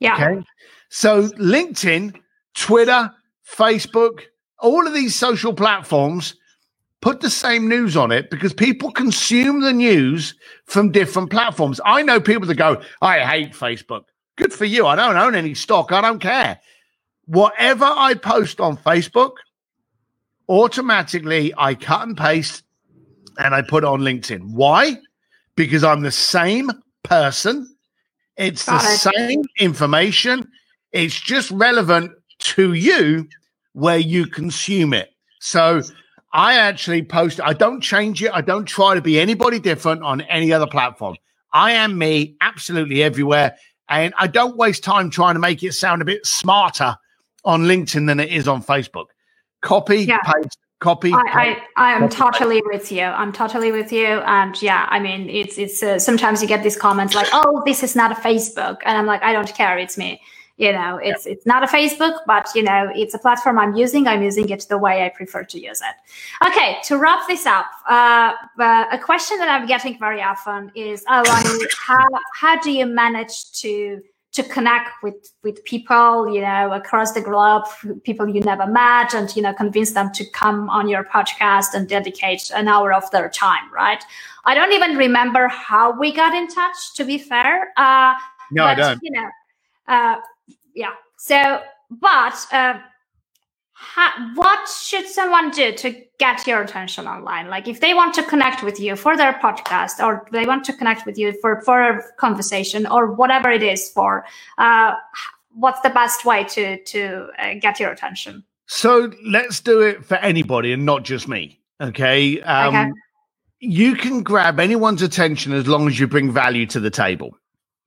Yeah. 0.00 0.14
Okay? 0.14 0.44
So 0.90 1.28
linkedin 1.30 2.14
twitter 2.54 3.10
facebook 3.50 4.24
all 4.58 4.86
of 4.86 4.92
these 4.92 5.14
social 5.14 5.54
platforms 5.54 6.34
put 7.00 7.20
the 7.20 7.30
same 7.30 7.68
news 7.68 7.96
on 7.96 8.10
it 8.10 8.30
because 8.30 8.52
people 8.52 8.90
consume 8.90 9.60
the 9.60 9.72
news 9.72 10.34
from 10.66 10.90
different 10.90 11.30
platforms. 11.30 11.80
I 11.84 12.02
know 12.02 12.20
people 12.20 12.46
that 12.46 12.54
go, 12.54 12.82
I 13.00 13.20
hate 13.20 13.52
Facebook. 13.52 14.04
Good 14.36 14.52
for 14.52 14.64
you. 14.64 14.86
I 14.86 14.96
don't 14.96 15.16
own 15.16 15.34
any 15.34 15.54
stock. 15.54 15.92
I 15.92 16.00
don't 16.00 16.20
care. 16.20 16.60
Whatever 17.26 17.84
I 17.84 18.14
post 18.14 18.60
on 18.60 18.76
Facebook, 18.76 19.32
automatically 20.48 21.52
I 21.56 21.74
cut 21.74 22.06
and 22.06 22.16
paste 22.16 22.62
and 23.38 23.54
I 23.54 23.62
put 23.62 23.84
on 23.84 24.00
LinkedIn. 24.00 24.52
Why? 24.52 24.96
Because 25.56 25.84
I'm 25.84 26.02
the 26.02 26.10
same 26.12 26.70
person. 27.02 27.68
It's 28.36 28.66
Got 28.66 28.82
the 28.82 28.88
it. 28.88 29.14
same 29.14 29.42
information. 29.58 30.48
It's 30.92 31.18
just 31.20 31.50
relevant 31.50 32.12
to 32.38 32.72
you 32.72 33.28
where 33.72 33.98
you 33.98 34.26
consume 34.26 34.94
it. 34.94 35.10
So 35.40 35.82
I 36.32 36.58
actually 36.58 37.02
post, 37.02 37.40
I 37.40 37.54
don't 37.54 37.80
change 37.80 38.22
it. 38.22 38.30
I 38.32 38.40
don't 38.40 38.66
try 38.66 38.94
to 38.94 39.00
be 39.00 39.18
anybody 39.18 39.58
different 39.58 40.02
on 40.02 40.20
any 40.22 40.52
other 40.52 40.66
platform. 40.66 41.16
I 41.52 41.72
am 41.72 41.96
me 41.96 42.36
absolutely 42.40 43.02
everywhere. 43.02 43.56
And 43.88 44.12
I 44.18 44.26
don't 44.26 44.56
waste 44.56 44.84
time 44.84 45.08
trying 45.08 45.34
to 45.34 45.40
make 45.40 45.62
it 45.62 45.72
sound 45.72 46.02
a 46.02 46.04
bit 46.04 46.26
smarter 46.26 46.96
on 47.44 47.62
LinkedIn 47.62 48.06
than 48.06 48.20
it 48.20 48.30
is 48.30 48.46
on 48.46 48.62
Facebook. 48.62 49.06
Copy, 49.62 50.04
yeah. 50.04 50.18
paste, 50.18 50.58
copy. 50.80 51.12
I, 51.14 51.22
I, 51.76 51.90
I 51.90 51.92
am 51.92 52.10
totally 52.10 52.62
with 52.66 52.92
you. 52.92 53.04
I'm 53.04 53.32
totally 53.32 53.72
with 53.72 53.90
you. 53.90 54.06
And 54.06 54.60
yeah, 54.60 54.86
I 54.90 55.00
mean, 55.00 55.30
it's, 55.30 55.56
it's, 55.56 55.82
uh, 55.82 55.98
sometimes 55.98 56.42
you 56.42 56.48
get 56.48 56.62
these 56.62 56.76
comments 56.76 57.14
like, 57.14 57.28
oh, 57.32 57.62
this 57.64 57.82
is 57.82 57.96
not 57.96 58.12
a 58.12 58.14
Facebook. 58.16 58.78
And 58.84 58.98
I'm 58.98 59.06
like, 59.06 59.22
I 59.22 59.32
don't 59.32 59.52
care. 59.54 59.78
It's 59.78 59.96
me 59.96 60.20
you 60.58 60.72
know 60.72 60.98
it's 61.02 61.24
it's 61.24 61.46
not 61.46 61.62
a 61.62 61.66
facebook 61.66 62.18
but 62.26 62.48
you 62.54 62.62
know 62.62 62.90
it's 62.94 63.14
a 63.14 63.18
platform 63.18 63.58
i'm 63.58 63.74
using. 63.74 64.06
I'm 64.06 64.22
using 64.22 64.48
it 64.50 64.66
the 64.68 64.76
way 64.76 65.04
i 65.06 65.08
prefer 65.08 65.44
to 65.44 65.58
use 65.58 65.80
it. 65.80 66.46
Okay 66.46 66.78
to 66.84 66.98
wrap 66.98 67.26
this 67.26 67.46
up 67.46 67.66
uh, 67.88 68.32
uh, 68.58 68.84
a 68.92 68.98
question 68.98 69.38
that 69.38 69.48
i'm 69.48 69.66
getting 69.66 69.98
very 69.98 70.20
often 70.20 70.70
is 70.74 71.04
oh 71.08 71.22
how 71.86 72.06
how 72.34 72.60
do 72.60 72.70
you 72.72 72.86
manage 72.86 73.52
to 73.52 74.02
to 74.32 74.42
connect 74.42 74.90
with 75.02 75.32
with 75.42 75.64
people 75.64 76.32
you 76.32 76.40
know 76.40 76.72
across 76.72 77.12
the 77.12 77.20
globe 77.20 77.64
people 78.04 78.28
you 78.28 78.40
never 78.40 78.66
met 78.66 79.14
and 79.14 79.34
you 79.34 79.42
know 79.42 79.54
convince 79.54 79.92
them 79.92 80.10
to 80.12 80.24
come 80.30 80.68
on 80.70 80.88
your 80.88 81.04
podcast 81.04 81.72
and 81.74 81.88
dedicate 81.88 82.50
an 82.54 82.68
hour 82.68 82.92
of 82.92 83.10
their 83.10 83.28
time 83.30 83.72
right? 83.72 84.04
I 84.44 84.54
don't 84.54 84.72
even 84.72 84.96
remember 84.96 85.48
how 85.48 85.98
we 85.98 86.12
got 86.12 86.34
in 86.34 86.48
touch 86.48 86.94
to 86.96 87.04
be 87.04 87.16
fair. 87.18 87.72
Uh 87.76 88.14
no 88.50 88.64
but, 88.64 88.70
I 88.70 88.74
don't. 88.74 89.00
you 89.02 89.12
know 89.12 89.28
uh, 89.88 90.16
yeah. 90.78 90.94
So, 91.16 91.60
but 91.90 92.46
uh, 92.52 92.78
ha- 93.72 94.32
what 94.36 94.68
should 94.68 95.06
someone 95.08 95.50
do 95.50 95.72
to 95.72 95.94
get 96.18 96.46
your 96.46 96.62
attention 96.62 97.08
online? 97.08 97.48
Like, 97.48 97.66
if 97.66 97.80
they 97.80 97.94
want 97.94 98.14
to 98.14 98.22
connect 98.22 98.62
with 98.62 98.78
you 98.78 98.94
for 98.94 99.16
their 99.16 99.32
podcast, 99.34 99.98
or 99.98 100.26
they 100.30 100.46
want 100.46 100.64
to 100.66 100.72
connect 100.72 101.04
with 101.04 101.18
you 101.18 101.32
for 101.40 101.60
for 101.62 101.82
a 101.82 102.02
conversation, 102.18 102.86
or 102.86 103.12
whatever 103.12 103.50
it 103.50 103.62
is 103.62 103.90
for, 103.90 104.24
uh, 104.58 104.94
what's 105.50 105.80
the 105.80 105.90
best 105.90 106.24
way 106.24 106.44
to 106.44 106.82
to 106.84 107.28
uh, 107.38 107.54
get 107.60 107.80
your 107.80 107.90
attention? 107.90 108.44
So 108.66 109.10
let's 109.26 109.60
do 109.60 109.80
it 109.80 110.04
for 110.04 110.16
anybody 110.16 110.72
and 110.72 110.86
not 110.86 111.02
just 111.02 111.26
me. 111.26 111.58
Okay. 111.80 112.40
Um, 112.42 112.74
okay. 112.74 112.92
You 113.60 113.96
can 113.96 114.22
grab 114.22 114.60
anyone's 114.60 115.02
attention 115.02 115.52
as 115.52 115.66
long 115.66 115.88
as 115.88 115.98
you 115.98 116.06
bring 116.06 116.30
value 116.30 116.66
to 116.66 116.78
the 116.78 116.90
table. 116.90 117.36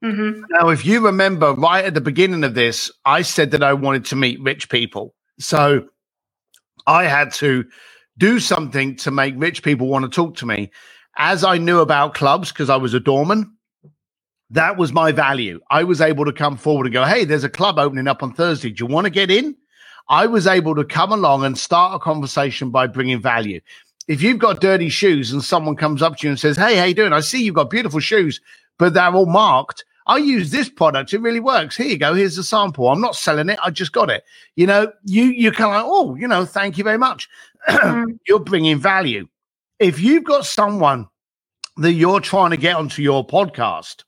Mm-hmm. 0.03 0.43
Now, 0.49 0.69
if 0.69 0.85
you 0.85 1.05
remember 1.05 1.53
right 1.53 1.85
at 1.85 1.93
the 1.93 2.01
beginning 2.01 2.43
of 2.43 2.55
this, 2.55 2.91
I 3.05 3.21
said 3.21 3.51
that 3.51 3.63
I 3.63 3.73
wanted 3.73 4.05
to 4.05 4.15
meet 4.15 4.41
rich 4.41 4.69
people. 4.69 5.13
So 5.39 5.87
I 6.87 7.03
had 7.05 7.33
to 7.35 7.65
do 8.17 8.39
something 8.39 8.95
to 8.97 9.11
make 9.11 9.35
rich 9.37 9.63
people 9.63 9.87
want 9.87 10.03
to 10.03 10.09
talk 10.09 10.37
to 10.37 10.45
me. 10.45 10.71
As 11.17 11.43
I 11.43 11.57
knew 11.57 11.79
about 11.79 12.13
clubs, 12.15 12.51
because 12.51 12.69
I 12.69 12.77
was 12.77 12.93
a 12.93 12.99
doorman, 12.99 13.55
that 14.49 14.77
was 14.77 14.91
my 14.91 15.11
value. 15.11 15.59
I 15.69 15.83
was 15.83 16.01
able 16.01 16.25
to 16.25 16.33
come 16.33 16.57
forward 16.57 16.87
and 16.87 16.93
go, 16.93 17.05
Hey, 17.05 17.25
there's 17.25 17.43
a 17.43 17.49
club 17.49 17.77
opening 17.77 18.07
up 18.07 18.23
on 18.23 18.33
Thursday. 18.33 18.71
Do 18.71 18.83
you 18.83 18.91
want 18.91 19.05
to 19.05 19.11
get 19.11 19.29
in? 19.31 19.55
I 20.09 20.25
was 20.25 20.47
able 20.47 20.75
to 20.75 20.83
come 20.83 21.11
along 21.11 21.45
and 21.45 21.57
start 21.57 21.95
a 21.95 21.99
conversation 21.99 22.69
by 22.71 22.87
bringing 22.87 23.21
value. 23.21 23.61
if 24.07 24.21
you've 24.21 24.39
got 24.39 24.59
dirty 24.61 24.89
shoes 24.89 25.31
and 25.31 25.43
someone 25.43 25.75
comes 25.75 26.01
up 26.01 26.17
to 26.17 26.27
you 26.27 26.31
and 26.31 26.39
says, 26.39 26.57
Hey, 26.57 26.75
how 26.75 26.85
you 26.85 26.93
doing? 26.95 27.13
I 27.13 27.21
see 27.21 27.43
you've 27.43 27.55
got 27.55 27.69
beautiful 27.69 27.99
shoes, 27.99 28.41
but 28.77 28.93
they're 28.93 29.13
all 29.13 29.25
marked. 29.25 29.85
I 30.07 30.17
use 30.17 30.51
this 30.51 30.69
product. 30.69 31.13
It 31.13 31.21
really 31.21 31.39
works. 31.39 31.77
Here 31.77 31.87
you 31.87 31.97
go. 31.97 32.13
Here's 32.13 32.35
the 32.35 32.43
sample. 32.43 32.89
I'm 32.89 33.01
not 33.01 33.15
selling 33.15 33.49
it. 33.49 33.59
I 33.63 33.69
just 33.69 33.91
got 33.91 34.09
it. 34.09 34.23
You 34.55 34.67
know, 34.67 34.91
you 35.05 35.25
you 35.25 35.51
kind 35.51 35.75
of 35.75 35.83
like, 35.83 35.85
oh, 35.85 36.15
you 36.15 36.27
know, 36.27 36.45
thank 36.45 36.77
you 36.77 36.83
very 36.83 36.97
much. 36.97 37.29
Mm. 37.69 38.17
you're 38.27 38.39
bringing 38.39 38.79
value. 38.79 39.27
If 39.77 39.99
you've 39.99 40.23
got 40.23 40.47
someone 40.47 41.07
that 41.77 41.93
you're 41.93 42.19
trying 42.19 42.49
to 42.51 42.57
get 42.57 42.75
onto 42.75 43.03
your 43.03 43.25
podcast, 43.25 44.03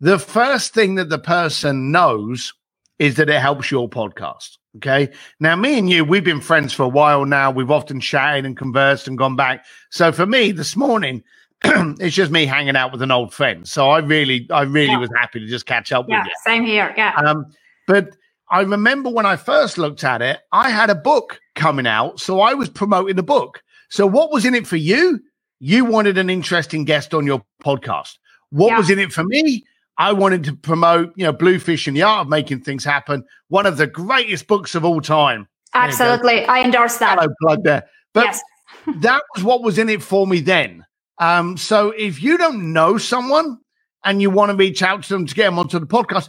the 0.00 0.18
first 0.18 0.74
thing 0.74 0.96
that 0.96 1.08
the 1.08 1.18
person 1.18 1.90
knows 1.90 2.52
is 2.98 3.16
that 3.16 3.30
it 3.30 3.40
helps 3.40 3.70
your 3.70 3.88
podcast. 3.88 4.58
Okay. 4.76 5.08
Now, 5.40 5.56
me 5.56 5.78
and 5.78 5.88
you, 5.90 6.04
we've 6.04 6.24
been 6.24 6.40
friends 6.40 6.72
for 6.72 6.84
a 6.84 6.88
while 6.88 7.24
now. 7.24 7.50
We've 7.50 7.70
often 7.70 8.00
chatted 8.00 8.44
and 8.44 8.56
conversed 8.56 9.08
and 9.08 9.18
gone 9.18 9.34
back. 9.34 9.64
So 9.90 10.12
for 10.12 10.26
me, 10.26 10.52
this 10.52 10.76
morning, 10.76 11.24
it's 11.64 12.14
just 12.14 12.30
me 12.30 12.46
hanging 12.46 12.76
out 12.76 12.92
with 12.92 13.02
an 13.02 13.10
old 13.10 13.32
friend. 13.32 13.66
So 13.66 13.90
I 13.90 13.98
really, 13.98 14.46
I 14.50 14.62
really 14.62 14.92
yeah. 14.92 14.98
was 14.98 15.10
happy 15.16 15.40
to 15.40 15.46
just 15.46 15.66
catch 15.66 15.92
up 15.92 16.06
yeah, 16.08 16.20
with 16.20 16.28
you. 16.28 16.34
Same 16.44 16.64
here. 16.64 16.94
Yeah. 16.96 17.14
Um, 17.16 17.46
but 17.86 18.16
I 18.50 18.60
remember 18.62 19.10
when 19.10 19.26
I 19.26 19.36
first 19.36 19.78
looked 19.78 20.04
at 20.04 20.22
it, 20.22 20.38
I 20.52 20.70
had 20.70 20.90
a 20.90 20.94
book 20.94 21.40
coming 21.54 21.86
out. 21.86 22.20
So 22.20 22.40
I 22.40 22.54
was 22.54 22.68
promoting 22.68 23.16
the 23.16 23.22
book. 23.22 23.62
So 23.90 24.06
what 24.06 24.30
was 24.30 24.44
in 24.44 24.54
it 24.54 24.66
for 24.66 24.76
you? 24.76 25.20
You 25.60 25.84
wanted 25.84 26.18
an 26.18 26.30
interesting 26.30 26.84
guest 26.84 27.12
on 27.14 27.26
your 27.26 27.42
podcast. 27.62 28.18
What 28.50 28.68
yeah. 28.68 28.78
was 28.78 28.90
in 28.90 28.98
it 28.98 29.12
for 29.12 29.24
me? 29.24 29.64
I 29.98 30.12
wanted 30.12 30.44
to 30.44 30.54
promote, 30.54 31.12
you 31.16 31.24
know, 31.24 31.32
Bluefishing 31.32 31.94
the 31.94 32.04
Art 32.04 32.22
of 32.22 32.28
Making 32.28 32.60
Things 32.60 32.84
Happen, 32.84 33.24
one 33.48 33.66
of 33.66 33.76
the 33.76 33.88
greatest 33.88 34.46
books 34.46 34.76
of 34.76 34.84
all 34.84 35.00
time. 35.00 35.48
Absolutely. 35.74 36.44
I 36.44 36.62
endorse 36.62 36.98
that. 36.98 37.18
Hello, 37.18 37.34
plug 37.42 37.64
there. 37.64 37.84
But 38.14 38.26
yes. 38.26 38.42
that 39.00 39.22
was 39.34 39.44
what 39.44 39.62
was 39.62 39.78
in 39.78 39.88
it 39.88 40.02
for 40.02 40.26
me 40.26 40.40
then. 40.40 40.84
Um, 41.18 41.56
so 41.56 41.90
if 41.90 42.22
you 42.22 42.38
don't 42.38 42.72
know 42.72 42.98
someone 42.98 43.58
and 44.04 44.22
you 44.22 44.30
want 44.30 44.50
to 44.50 44.56
reach 44.56 44.82
out 44.82 45.02
to 45.04 45.08
them 45.08 45.26
to 45.26 45.34
get 45.34 45.44
them 45.44 45.58
onto 45.58 45.78
the 45.78 45.86
podcast, 45.86 46.28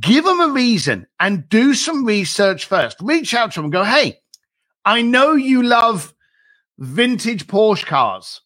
give 0.00 0.24
them 0.24 0.40
a 0.40 0.48
reason 0.48 1.06
and 1.20 1.48
do 1.48 1.74
some 1.74 2.04
research 2.04 2.66
first. 2.66 2.96
Reach 3.00 3.34
out 3.34 3.52
to 3.52 3.58
them 3.58 3.66
and 3.66 3.72
go, 3.72 3.84
hey, 3.84 4.18
I 4.84 5.02
know 5.02 5.32
you 5.32 5.62
love 5.62 6.14
vintage 6.78 7.46
Porsche 7.46 7.86
cars. 7.86 8.42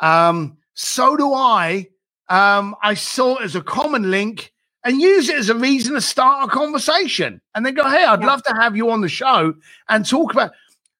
Um, 0.00 0.58
so 0.74 1.16
do 1.16 1.32
I. 1.32 1.88
Um, 2.28 2.76
I 2.82 2.94
saw 2.94 3.36
it 3.36 3.44
as 3.44 3.56
a 3.56 3.62
common 3.62 4.10
link 4.10 4.52
and 4.84 5.00
use 5.00 5.28
it 5.28 5.36
as 5.36 5.48
a 5.48 5.54
reason 5.54 5.94
to 5.94 6.00
start 6.00 6.48
a 6.48 6.50
conversation. 6.50 7.40
And 7.54 7.64
then 7.64 7.74
go, 7.74 7.88
hey, 7.88 8.04
I'd 8.04 8.20
yeah. 8.20 8.26
love 8.26 8.42
to 8.44 8.54
have 8.54 8.76
you 8.76 8.90
on 8.90 9.00
the 9.00 9.08
show 9.08 9.54
and 9.88 10.04
talk 10.04 10.32
about 10.32 10.52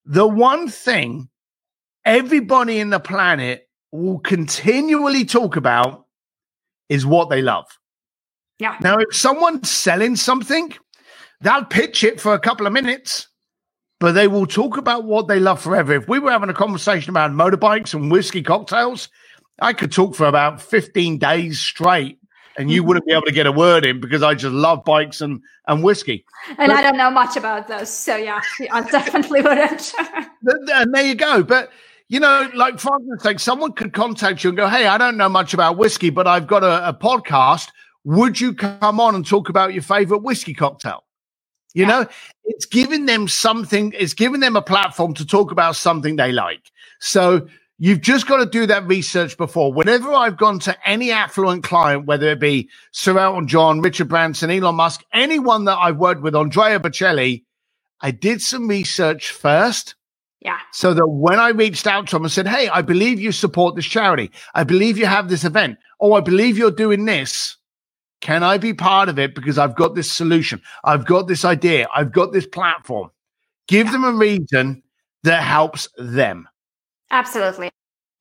the 0.04 0.26
one 0.26 0.68
thing 0.68 1.28
everybody 2.04 2.78
in 2.78 2.90
the 2.90 3.00
planet 3.00 3.67
will 3.92 4.18
continually 4.18 5.24
talk 5.24 5.56
about 5.56 6.06
is 6.88 7.06
what 7.06 7.30
they 7.30 7.42
love. 7.42 7.66
Yeah. 8.58 8.76
Now, 8.80 8.96
if 8.98 9.14
someone's 9.14 9.70
selling 9.70 10.16
something, 10.16 10.74
they'll 11.40 11.64
pitch 11.64 12.02
it 12.02 12.20
for 12.20 12.34
a 12.34 12.40
couple 12.40 12.66
of 12.66 12.72
minutes, 12.72 13.28
but 14.00 14.12
they 14.12 14.28
will 14.28 14.46
talk 14.46 14.76
about 14.76 15.04
what 15.04 15.28
they 15.28 15.38
love 15.38 15.60
forever. 15.60 15.94
If 15.94 16.08
we 16.08 16.18
were 16.18 16.30
having 16.30 16.50
a 16.50 16.54
conversation 16.54 17.10
about 17.10 17.30
motorbikes 17.30 17.94
and 17.94 18.10
whiskey 18.10 18.42
cocktails, 18.42 19.08
I 19.60 19.72
could 19.72 19.92
talk 19.92 20.14
for 20.14 20.26
about 20.26 20.60
15 20.60 21.18
days 21.18 21.60
straight 21.60 22.18
and 22.58 22.70
you 22.70 22.82
wouldn't 22.82 23.06
be 23.06 23.12
mm-hmm. 23.12 23.18
able 23.18 23.26
to 23.26 23.32
get 23.32 23.46
a 23.46 23.52
word 23.52 23.84
in 23.84 24.00
because 24.00 24.22
I 24.22 24.34
just 24.34 24.52
love 24.52 24.84
bikes 24.84 25.20
and, 25.20 25.40
and 25.68 25.84
whiskey. 25.84 26.24
And 26.48 26.68
but, 26.68 26.70
I 26.70 26.82
don't 26.82 26.96
know 26.96 27.10
much 27.10 27.36
about 27.36 27.68
those. 27.68 27.88
So, 27.88 28.16
yeah, 28.16 28.40
I 28.72 28.82
definitely 28.82 29.42
wouldn't. 29.42 29.94
and 30.44 30.92
there 30.92 31.06
you 31.06 31.14
go. 31.14 31.44
But 31.44 31.70
you 32.08 32.20
know, 32.20 32.50
like 32.54 32.78
for 32.78 32.96
instance, 32.98 33.24
like 33.24 33.38
someone 33.38 33.72
could 33.72 33.92
contact 33.92 34.42
you 34.42 34.50
and 34.50 34.56
go, 34.56 34.68
Hey, 34.68 34.86
I 34.86 34.98
don't 34.98 35.16
know 35.16 35.28
much 35.28 35.54
about 35.54 35.76
whiskey, 35.76 36.10
but 36.10 36.26
I've 36.26 36.46
got 36.46 36.64
a, 36.64 36.88
a 36.88 36.94
podcast. 36.94 37.68
Would 38.04 38.40
you 38.40 38.54
come 38.54 39.00
on 39.00 39.14
and 39.14 39.26
talk 39.26 39.48
about 39.48 39.74
your 39.74 39.82
favorite 39.82 40.22
whiskey 40.22 40.54
cocktail? 40.54 41.04
You 41.74 41.82
yeah. 41.82 41.88
know, 41.88 42.06
it's 42.44 42.64
giving 42.64 43.06
them 43.06 43.28
something, 43.28 43.92
it's 43.96 44.14
giving 44.14 44.40
them 44.40 44.56
a 44.56 44.62
platform 44.62 45.12
to 45.14 45.26
talk 45.26 45.52
about 45.52 45.76
something 45.76 46.16
they 46.16 46.32
like. 46.32 46.72
So 47.00 47.46
you've 47.78 48.00
just 48.00 48.26
got 48.26 48.38
to 48.38 48.46
do 48.46 48.66
that 48.66 48.86
research 48.86 49.36
before. 49.36 49.72
Whenever 49.72 50.10
I've 50.12 50.38
gone 50.38 50.58
to 50.60 50.88
any 50.88 51.12
affluent 51.12 51.62
client, 51.64 52.06
whether 52.06 52.28
it 52.30 52.40
be 52.40 52.70
Sir 52.92 53.18
Elton 53.18 53.46
John, 53.48 53.82
Richard 53.82 54.08
Branson, 54.08 54.50
Elon 54.50 54.76
Musk, 54.76 55.04
anyone 55.12 55.66
that 55.66 55.76
I've 55.76 55.98
worked 55.98 56.22
with, 56.22 56.34
Andrea 56.34 56.80
Bocelli, 56.80 57.44
I 58.00 58.12
did 58.12 58.40
some 58.40 58.66
research 58.66 59.30
first 59.30 59.94
yeah. 60.40 60.58
So 60.72 60.94
that 60.94 61.06
when 61.06 61.40
I 61.40 61.48
reached 61.48 61.86
out 61.86 62.06
to 62.08 62.16
them 62.16 62.24
and 62.24 62.32
said, 62.32 62.46
Hey, 62.46 62.68
I 62.68 62.82
believe 62.82 63.20
you 63.20 63.32
support 63.32 63.74
this 63.74 63.86
charity. 63.86 64.30
I 64.54 64.64
believe 64.64 64.96
you 64.96 65.06
have 65.06 65.28
this 65.28 65.44
event. 65.44 65.78
Oh, 66.00 66.12
I 66.12 66.20
believe 66.20 66.56
you're 66.56 66.70
doing 66.70 67.04
this. 67.04 67.56
Can 68.20 68.42
I 68.42 68.58
be 68.58 68.74
part 68.74 69.08
of 69.08 69.18
it? 69.18 69.34
Because 69.34 69.58
I've 69.58 69.76
got 69.76 69.94
this 69.94 70.10
solution. 70.10 70.60
I've 70.84 71.06
got 71.06 71.28
this 71.28 71.44
idea. 71.44 71.86
I've 71.94 72.12
got 72.12 72.32
this 72.32 72.46
platform. 72.46 73.10
Give 73.66 73.86
yeah. 73.86 73.92
them 73.92 74.04
a 74.04 74.12
reason 74.12 74.82
that 75.24 75.42
helps 75.42 75.88
them. 75.96 76.48
Absolutely. 77.10 77.70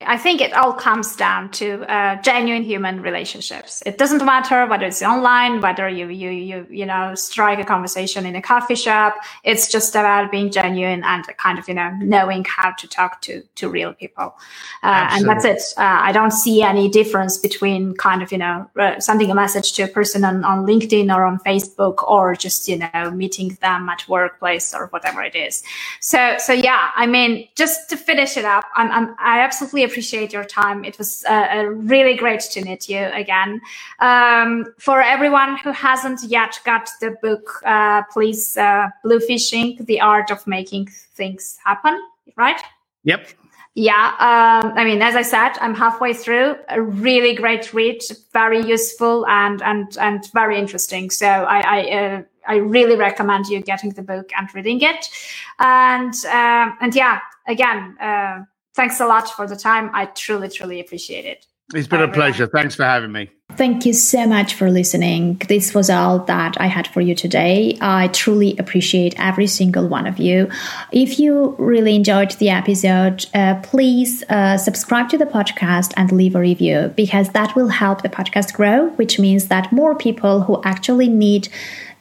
I 0.01 0.15
think 0.15 0.41
it 0.41 0.53
all 0.53 0.73
comes 0.73 1.15
down 1.15 1.49
to 1.53 1.81
uh, 1.91 2.21
genuine 2.21 2.61
human 2.61 3.01
relationships. 3.01 3.81
It 3.83 3.97
doesn't 3.97 4.23
matter 4.23 4.67
whether 4.67 4.85
it's 4.85 5.01
online, 5.01 5.59
whether 5.59 5.89
you 5.89 6.09
you 6.09 6.29
you 6.29 6.67
you 6.69 6.85
know 6.85 7.15
strike 7.15 7.57
a 7.57 7.63
conversation 7.63 8.23
in 8.27 8.35
a 8.35 8.41
coffee 8.41 8.75
shop. 8.75 9.15
It's 9.43 9.71
just 9.71 9.95
about 9.95 10.29
being 10.29 10.51
genuine 10.51 11.03
and 11.03 11.25
kind 11.37 11.57
of 11.57 11.67
you 11.67 11.73
know 11.73 11.89
knowing 11.99 12.45
how 12.47 12.73
to 12.73 12.87
talk 12.87 13.21
to 13.21 13.41
to 13.55 13.69
real 13.69 13.91
people, 13.91 14.35
uh, 14.83 15.09
and 15.13 15.27
that's 15.27 15.45
it. 15.45 15.63
Uh, 15.77 15.99
I 16.03 16.11
don't 16.11 16.29
see 16.29 16.61
any 16.61 16.89
difference 16.89 17.39
between 17.39 17.95
kind 17.95 18.21
of 18.21 18.31
you 18.31 18.37
know 18.37 18.69
uh, 18.79 18.99
sending 18.99 19.31
a 19.31 19.35
message 19.35 19.73
to 19.73 19.83
a 19.83 19.87
person 19.87 20.23
on, 20.23 20.43
on 20.43 20.67
LinkedIn 20.67 21.11
or 21.13 21.23
on 21.23 21.39
Facebook 21.39 22.07
or 22.07 22.35
just 22.35 22.67
you 22.67 22.77
know 22.77 23.09
meeting 23.09 23.57
them 23.61 23.89
at 23.89 24.07
workplace 24.07 24.75
or 24.75 24.87
whatever 24.87 25.23
it 25.23 25.35
is. 25.35 25.63
So 26.01 26.35
so 26.37 26.53
yeah, 26.53 26.91
I 26.95 27.07
mean 27.07 27.47
just 27.55 27.89
to 27.89 27.97
finish 27.97 28.37
it 28.37 28.45
up, 28.45 28.65
I'm, 28.75 28.91
I'm 28.91 29.15
I 29.17 29.39
absolutely 29.39 29.86
appreciate 29.87 30.31
your 30.31 30.45
time. 30.45 30.85
It 30.85 30.97
was 30.97 31.25
uh, 31.25 31.65
really 31.69 32.15
great 32.15 32.41
to 32.51 32.63
meet 32.63 32.87
you 32.87 33.03
again. 33.13 33.61
Um, 33.99 34.65
for 34.77 35.01
everyone 35.01 35.57
who 35.57 35.71
hasn't 35.71 36.23
yet 36.23 36.59
got 36.63 36.89
the 37.01 37.11
book, 37.21 37.61
uh, 37.65 38.03
please, 38.11 38.57
uh, 38.57 38.89
Bluefishing, 39.03 39.85
The 39.85 39.99
Art 40.01 40.31
of 40.31 40.45
Making 40.45 40.87
Things 41.15 41.57
Happen, 41.63 41.99
right? 42.35 42.61
Yep. 43.03 43.27
Yeah, 43.79 44.15
um, 44.17 44.73
I 44.75 44.83
mean, 44.83 45.03
as 45.03 45.15
I 45.15 45.21
said, 45.21 45.51
I'm 45.61 45.75
halfway 45.75 46.11
through. 46.11 46.55
A 46.69 46.81
really 46.81 47.35
great 47.35 47.75
read, 47.75 48.01
very 48.33 48.59
useful 48.59 49.27
and 49.27 49.61
and 49.61 49.95
and 49.99 50.27
very 50.33 50.57
interesting. 50.57 51.11
So 51.11 51.27
I 51.27 51.59
I, 51.59 51.79
uh, 51.91 52.23
I 52.47 52.55
really 52.55 52.95
recommend 52.95 53.45
you 53.45 53.61
getting 53.61 53.91
the 53.91 54.01
book 54.01 54.31
and 54.35 54.49
reading 54.55 54.81
it. 54.81 55.07
And 55.59 56.13
um, 56.25 56.75
and 56.81 56.95
yeah, 56.95 57.19
again, 57.47 57.95
uh, 57.99 58.45
thanks 58.77 59.01
a 59.01 59.05
lot 59.05 59.27
for 59.29 59.45
the 59.45 59.57
time. 59.57 59.89
I 59.93 60.05
truly, 60.05 60.47
truly 60.47 60.79
appreciate 60.79 61.25
it. 61.25 61.45
It's 61.73 61.87
been 61.87 61.99
Bye, 61.99 62.05
a 62.05 62.13
pleasure. 62.13 62.43
Everyone. 62.43 62.61
Thanks 62.61 62.75
for 62.75 62.83
having 62.85 63.11
me. 63.11 63.29
Thank 63.57 63.85
you 63.85 63.91
so 63.91 64.25
much 64.27 64.53
for 64.53 64.69
listening. 64.69 65.41
This 65.49 65.73
was 65.73 65.89
all 65.89 66.19
that 66.25 66.55
I 66.61 66.67
had 66.67 66.87
for 66.87 67.01
you 67.01 67.15
today. 67.15 67.77
I 67.81 68.07
truly 68.09 68.55
appreciate 68.57 69.19
every 69.19 69.47
single 69.47 69.87
one 69.87 70.07
of 70.07 70.17
you. 70.17 70.49
If 70.93 71.19
you 71.19 71.55
really 71.57 71.95
enjoyed 71.95 72.31
the 72.31 72.49
episode, 72.49 73.25
uh, 73.33 73.55
please 73.63 74.23
uh, 74.29 74.57
subscribe 74.57 75.09
to 75.09 75.17
the 75.17 75.25
podcast 75.25 75.91
and 75.97 76.11
leave 76.11 76.35
a 76.35 76.39
review 76.39 76.93
because 76.95 77.29
that 77.29 77.55
will 77.55 77.69
help 77.69 78.01
the 78.01 78.09
podcast 78.09 78.53
grow, 78.53 78.89
which 78.91 79.19
means 79.19 79.47
that 79.47 79.71
more 79.73 79.95
people 79.95 80.41
who 80.41 80.61
actually 80.63 81.09
need 81.09 81.49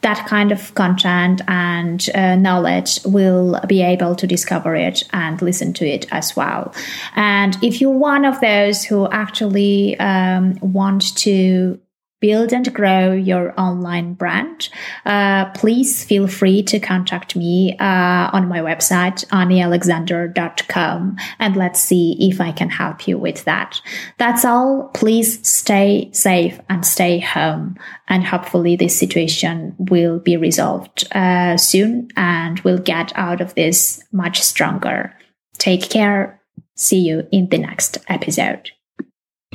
that 0.01 0.27
kind 0.27 0.51
of 0.51 0.73
content 0.75 1.41
and 1.47 2.09
uh, 2.13 2.35
knowledge 2.35 2.99
will 3.05 3.59
be 3.67 3.81
able 3.81 4.15
to 4.15 4.27
discover 4.27 4.75
it 4.75 5.03
and 5.11 5.41
listen 5.41 5.73
to 5.73 5.87
it 5.87 6.05
as 6.11 6.35
well. 6.35 6.73
And 7.15 7.57
if 7.63 7.81
you're 7.81 7.91
one 7.91 8.25
of 8.25 8.39
those 8.39 8.83
who 8.83 9.07
actually 9.09 9.99
um, 9.99 10.57
want 10.61 11.15
to 11.17 11.79
build 12.19 12.51
and 12.51 12.73
grow 12.73 13.11
your 13.11 13.53
online 13.59 14.13
brand, 14.13 14.69
uh, 15.05 15.45
please 15.51 16.03
feel 16.03 16.27
free 16.27 16.63
to 16.63 16.79
contact 16.79 17.35
me 17.35 17.75
uh, 17.79 18.29
on 18.33 18.47
my 18.47 18.59
website, 18.59 19.25
anialexander.com, 19.27 21.17
and 21.39 21.55
let's 21.55 21.79
see 21.79 22.17
if 22.19 22.41
I 22.41 22.51
can 22.51 22.69
help 22.69 23.07
you 23.07 23.17
with 23.17 23.43
that. 23.45 23.81
That's 24.17 24.45
all. 24.45 24.89
Please 24.93 25.47
stay 25.47 26.09
safe 26.11 26.59
and 26.69 26.85
stay 26.85 27.19
home. 27.19 27.77
And 28.07 28.23
hopefully 28.23 28.75
this 28.75 28.97
situation 28.97 29.75
will 29.77 30.19
be 30.19 30.37
resolved 30.37 31.07
uh, 31.13 31.57
soon 31.57 32.09
and 32.15 32.59
we'll 32.61 32.77
get 32.77 33.11
out 33.15 33.41
of 33.41 33.53
this 33.55 34.03
much 34.11 34.41
stronger. 34.41 35.13
Take 35.57 35.89
care. 35.89 36.41
See 36.75 36.99
you 36.99 37.27
in 37.31 37.49
the 37.49 37.57
next 37.57 37.97
episode. 38.07 38.71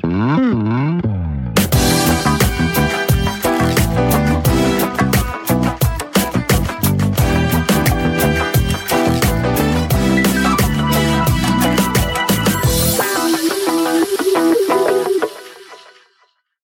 Mm-hmm. 0.02 1.21